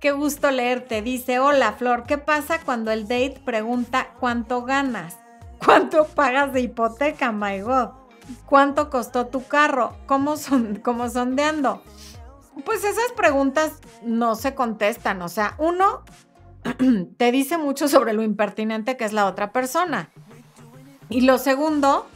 Qué 0.00 0.12
gusto 0.12 0.50
leerte. 0.50 1.02
Dice, 1.02 1.38
hola 1.38 1.72
Flor, 1.72 2.04
¿qué 2.04 2.18
pasa 2.18 2.60
cuando 2.64 2.90
el 2.90 3.02
date 3.02 3.40
pregunta 3.44 4.14
cuánto 4.18 4.62
ganas? 4.62 5.18
¿Cuánto 5.64 6.06
pagas 6.06 6.52
de 6.52 6.62
hipoteca, 6.62 7.32
my 7.32 7.60
God? 7.60 7.88
¿Cuánto 8.46 8.90
costó 8.90 9.26
tu 9.26 9.46
carro? 9.46 9.96
¿Cómo, 10.06 10.36
son, 10.36 10.76
cómo 10.84 11.08
sondeando? 11.08 11.82
Pues 12.64 12.84
esas 12.84 13.12
preguntas 13.16 13.72
no 14.02 14.34
se 14.34 14.54
contestan. 14.54 15.22
O 15.22 15.28
sea, 15.28 15.54
uno 15.58 16.02
te 17.16 17.32
dice 17.32 17.58
mucho 17.58 17.88
sobre 17.88 18.12
lo 18.12 18.22
impertinente 18.22 18.96
que 18.96 19.04
es 19.04 19.12
la 19.12 19.26
otra 19.26 19.52
persona. 19.52 20.10
Y 21.08 21.22
lo 21.22 21.38
segundo, 21.38 22.06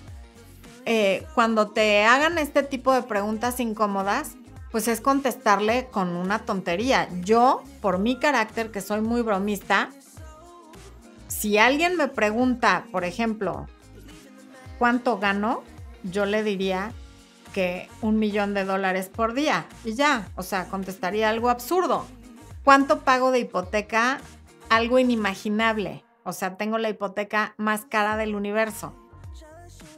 eh, 0.84 1.26
cuando 1.34 1.68
te 1.70 2.04
hagan 2.04 2.38
este 2.38 2.62
tipo 2.62 2.92
de 2.92 3.02
preguntas 3.02 3.60
incómodas, 3.60 4.32
pues 4.70 4.88
es 4.88 5.00
contestarle 5.00 5.88
con 5.90 6.16
una 6.16 6.40
tontería. 6.40 7.08
Yo, 7.20 7.62
por 7.80 7.98
mi 7.98 8.18
carácter, 8.18 8.70
que 8.70 8.80
soy 8.80 9.00
muy 9.00 9.22
bromista, 9.22 9.90
si 11.28 11.58
alguien 11.58 11.96
me 11.96 12.08
pregunta, 12.08 12.86
por 12.90 13.04
ejemplo, 13.04 13.66
cuánto 14.78 15.18
gano, 15.18 15.62
yo 16.02 16.24
le 16.24 16.42
diría 16.42 16.92
que 17.52 17.88
un 18.00 18.18
millón 18.18 18.54
de 18.54 18.64
dólares 18.64 19.08
por 19.08 19.34
día. 19.34 19.66
Y 19.84 19.94
ya, 19.94 20.28
o 20.36 20.42
sea, 20.42 20.68
contestaría 20.68 21.28
algo 21.28 21.50
absurdo. 21.50 22.06
¿Cuánto 22.64 23.00
pago 23.00 23.30
de 23.30 23.40
hipoteca? 23.40 24.20
Algo 24.72 24.98
inimaginable. 24.98 26.02
O 26.24 26.32
sea, 26.32 26.56
tengo 26.56 26.78
la 26.78 26.88
hipoteca 26.88 27.54
más 27.58 27.84
cara 27.84 28.16
del 28.16 28.34
universo. 28.34 28.94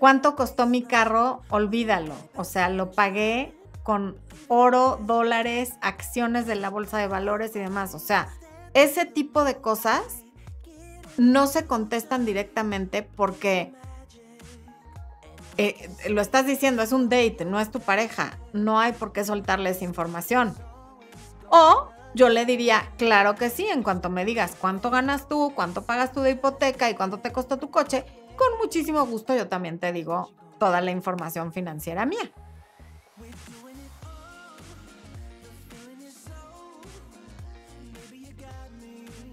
¿Cuánto 0.01 0.35
costó 0.35 0.67
mi 0.67 0.83
carro? 0.83 1.43
Olvídalo. 1.49 2.17
O 2.35 2.43
sea, 2.43 2.69
lo 2.71 2.91
pagué 2.91 3.57
con 3.85 4.19
oro, 4.49 4.99
dólares, 5.01 5.75
acciones 5.81 6.47
de 6.47 6.57
la 6.57 6.71
bolsa 6.71 6.99
de 6.99 7.07
valores 7.07 7.55
y 7.55 7.61
demás. 7.61 7.95
O 7.95 8.01
sea, 8.01 8.27
ese 8.73 9.07
tipo 9.07 9.45
de 9.45 9.59
cosas 9.59 10.25
no 11.19 11.47
se 11.47 11.67
contestan 11.67 12.25
directamente 12.25 13.05
porque 13.05 13.73
eh, 15.57 15.89
lo 16.09 16.21
estás 16.21 16.47
diciendo, 16.47 16.83
es 16.83 16.91
un 16.91 17.09
date, 17.09 17.45
no 17.45 17.61
es 17.61 17.71
tu 17.71 17.79
pareja. 17.79 18.41
No 18.53 18.81
hay 18.81 18.91
por 18.91 19.13
qué 19.13 19.25
soltarle 19.25 19.71
esa 19.71 19.85
información. 19.85 20.53
O 21.49 21.94
yo 22.15 22.29
le 22.29 22.47
diría, 22.47 22.93
claro 22.97 23.35
que 23.35 23.51
sí, 23.51 23.67
en 23.67 23.83
cuanto 23.83 24.09
me 24.09 24.25
digas 24.25 24.57
cuánto 24.59 24.91
ganas 24.91 25.29
tú, 25.29 25.53
cuánto 25.55 25.83
pagas 25.83 26.13
tú 26.13 26.21
de 26.21 26.31
hipoteca 26.33 26.89
y 26.89 26.95
cuánto 26.95 27.19
te 27.19 27.33
costó 27.33 27.59
tu 27.59 27.71
coche, 27.71 28.05
con 28.37 28.59
muchísimo 28.59 29.05
gusto 29.05 29.35
yo 29.35 29.49
también 29.49 29.79
te 29.79 29.93
digo 29.93 30.31
toda 30.59 30.81
la 30.81 30.93
información 30.93 31.53
financiera 31.53 32.07
mía. 32.07 32.31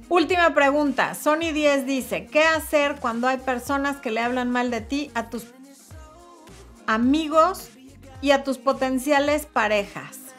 Última 0.10 0.54
pregunta. 0.54 1.16
Sony 1.16 1.54
10 1.54 1.86
dice, 1.86 2.26
¿qué 2.26 2.44
hacer 2.44 2.98
cuando 3.00 3.30
hay 3.30 3.38
personas 3.38 3.96
que 3.98 4.12
le 4.12 4.20
hablan 4.20 4.52
mal 4.52 4.70
de 4.70 4.82
ti 4.82 5.10
a 5.14 5.30
tus 5.30 5.46
amigos 6.86 7.70
y 8.22 8.32
a 8.32 8.44
tus 8.44 8.58
potenciales 8.58 9.46
parejas? 9.46 10.31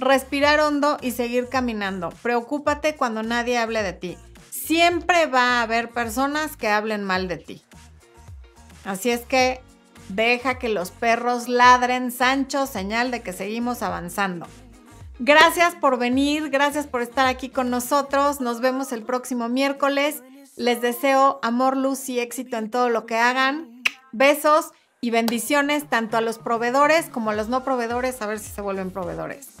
Respirar 0.00 0.60
hondo 0.60 0.96
y 1.02 1.10
seguir 1.10 1.50
caminando. 1.50 2.08
Preocúpate 2.22 2.96
cuando 2.96 3.22
nadie 3.22 3.58
hable 3.58 3.82
de 3.82 3.92
ti. 3.92 4.16
Siempre 4.50 5.26
va 5.26 5.58
a 5.58 5.62
haber 5.62 5.90
personas 5.90 6.56
que 6.56 6.68
hablen 6.68 7.04
mal 7.04 7.28
de 7.28 7.36
ti. 7.36 7.62
Así 8.86 9.10
es 9.10 9.20
que 9.20 9.60
deja 10.08 10.58
que 10.58 10.70
los 10.70 10.90
perros 10.90 11.48
ladren, 11.48 12.12
Sancho, 12.12 12.66
señal 12.66 13.10
de 13.10 13.20
que 13.20 13.34
seguimos 13.34 13.82
avanzando. 13.82 14.46
Gracias 15.18 15.74
por 15.74 15.98
venir, 15.98 16.48
gracias 16.48 16.86
por 16.86 17.02
estar 17.02 17.26
aquí 17.26 17.50
con 17.50 17.68
nosotros. 17.68 18.40
Nos 18.40 18.62
vemos 18.62 18.92
el 18.92 19.02
próximo 19.02 19.50
miércoles. 19.50 20.22
Les 20.56 20.80
deseo 20.80 21.40
amor, 21.42 21.76
luz 21.76 22.08
y 22.08 22.20
éxito 22.20 22.56
en 22.56 22.70
todo 22.70 22.88
lo 22.88 23.04
que 23.04 23.16
hagan. 23.16 23.82
Besos 24.12 24.70
y 25.02 25.10
bendiciones 25.10 25.90
tanto 25.90 26.16
a 26.16 26.22
los 26.22 26.38
proveedores 26.38 27.10
como 27.10 27.32
a 27.32 27.34
los 27.34 27.50
no 27.50 27.64
proveedores, 27.64 28.22
a 28.22 28.26
ver 28.26 28.38
si 28.38 28.50
se 28.50 28.62
vuelven 28.62 28.90
proveedores. 28.90 29.60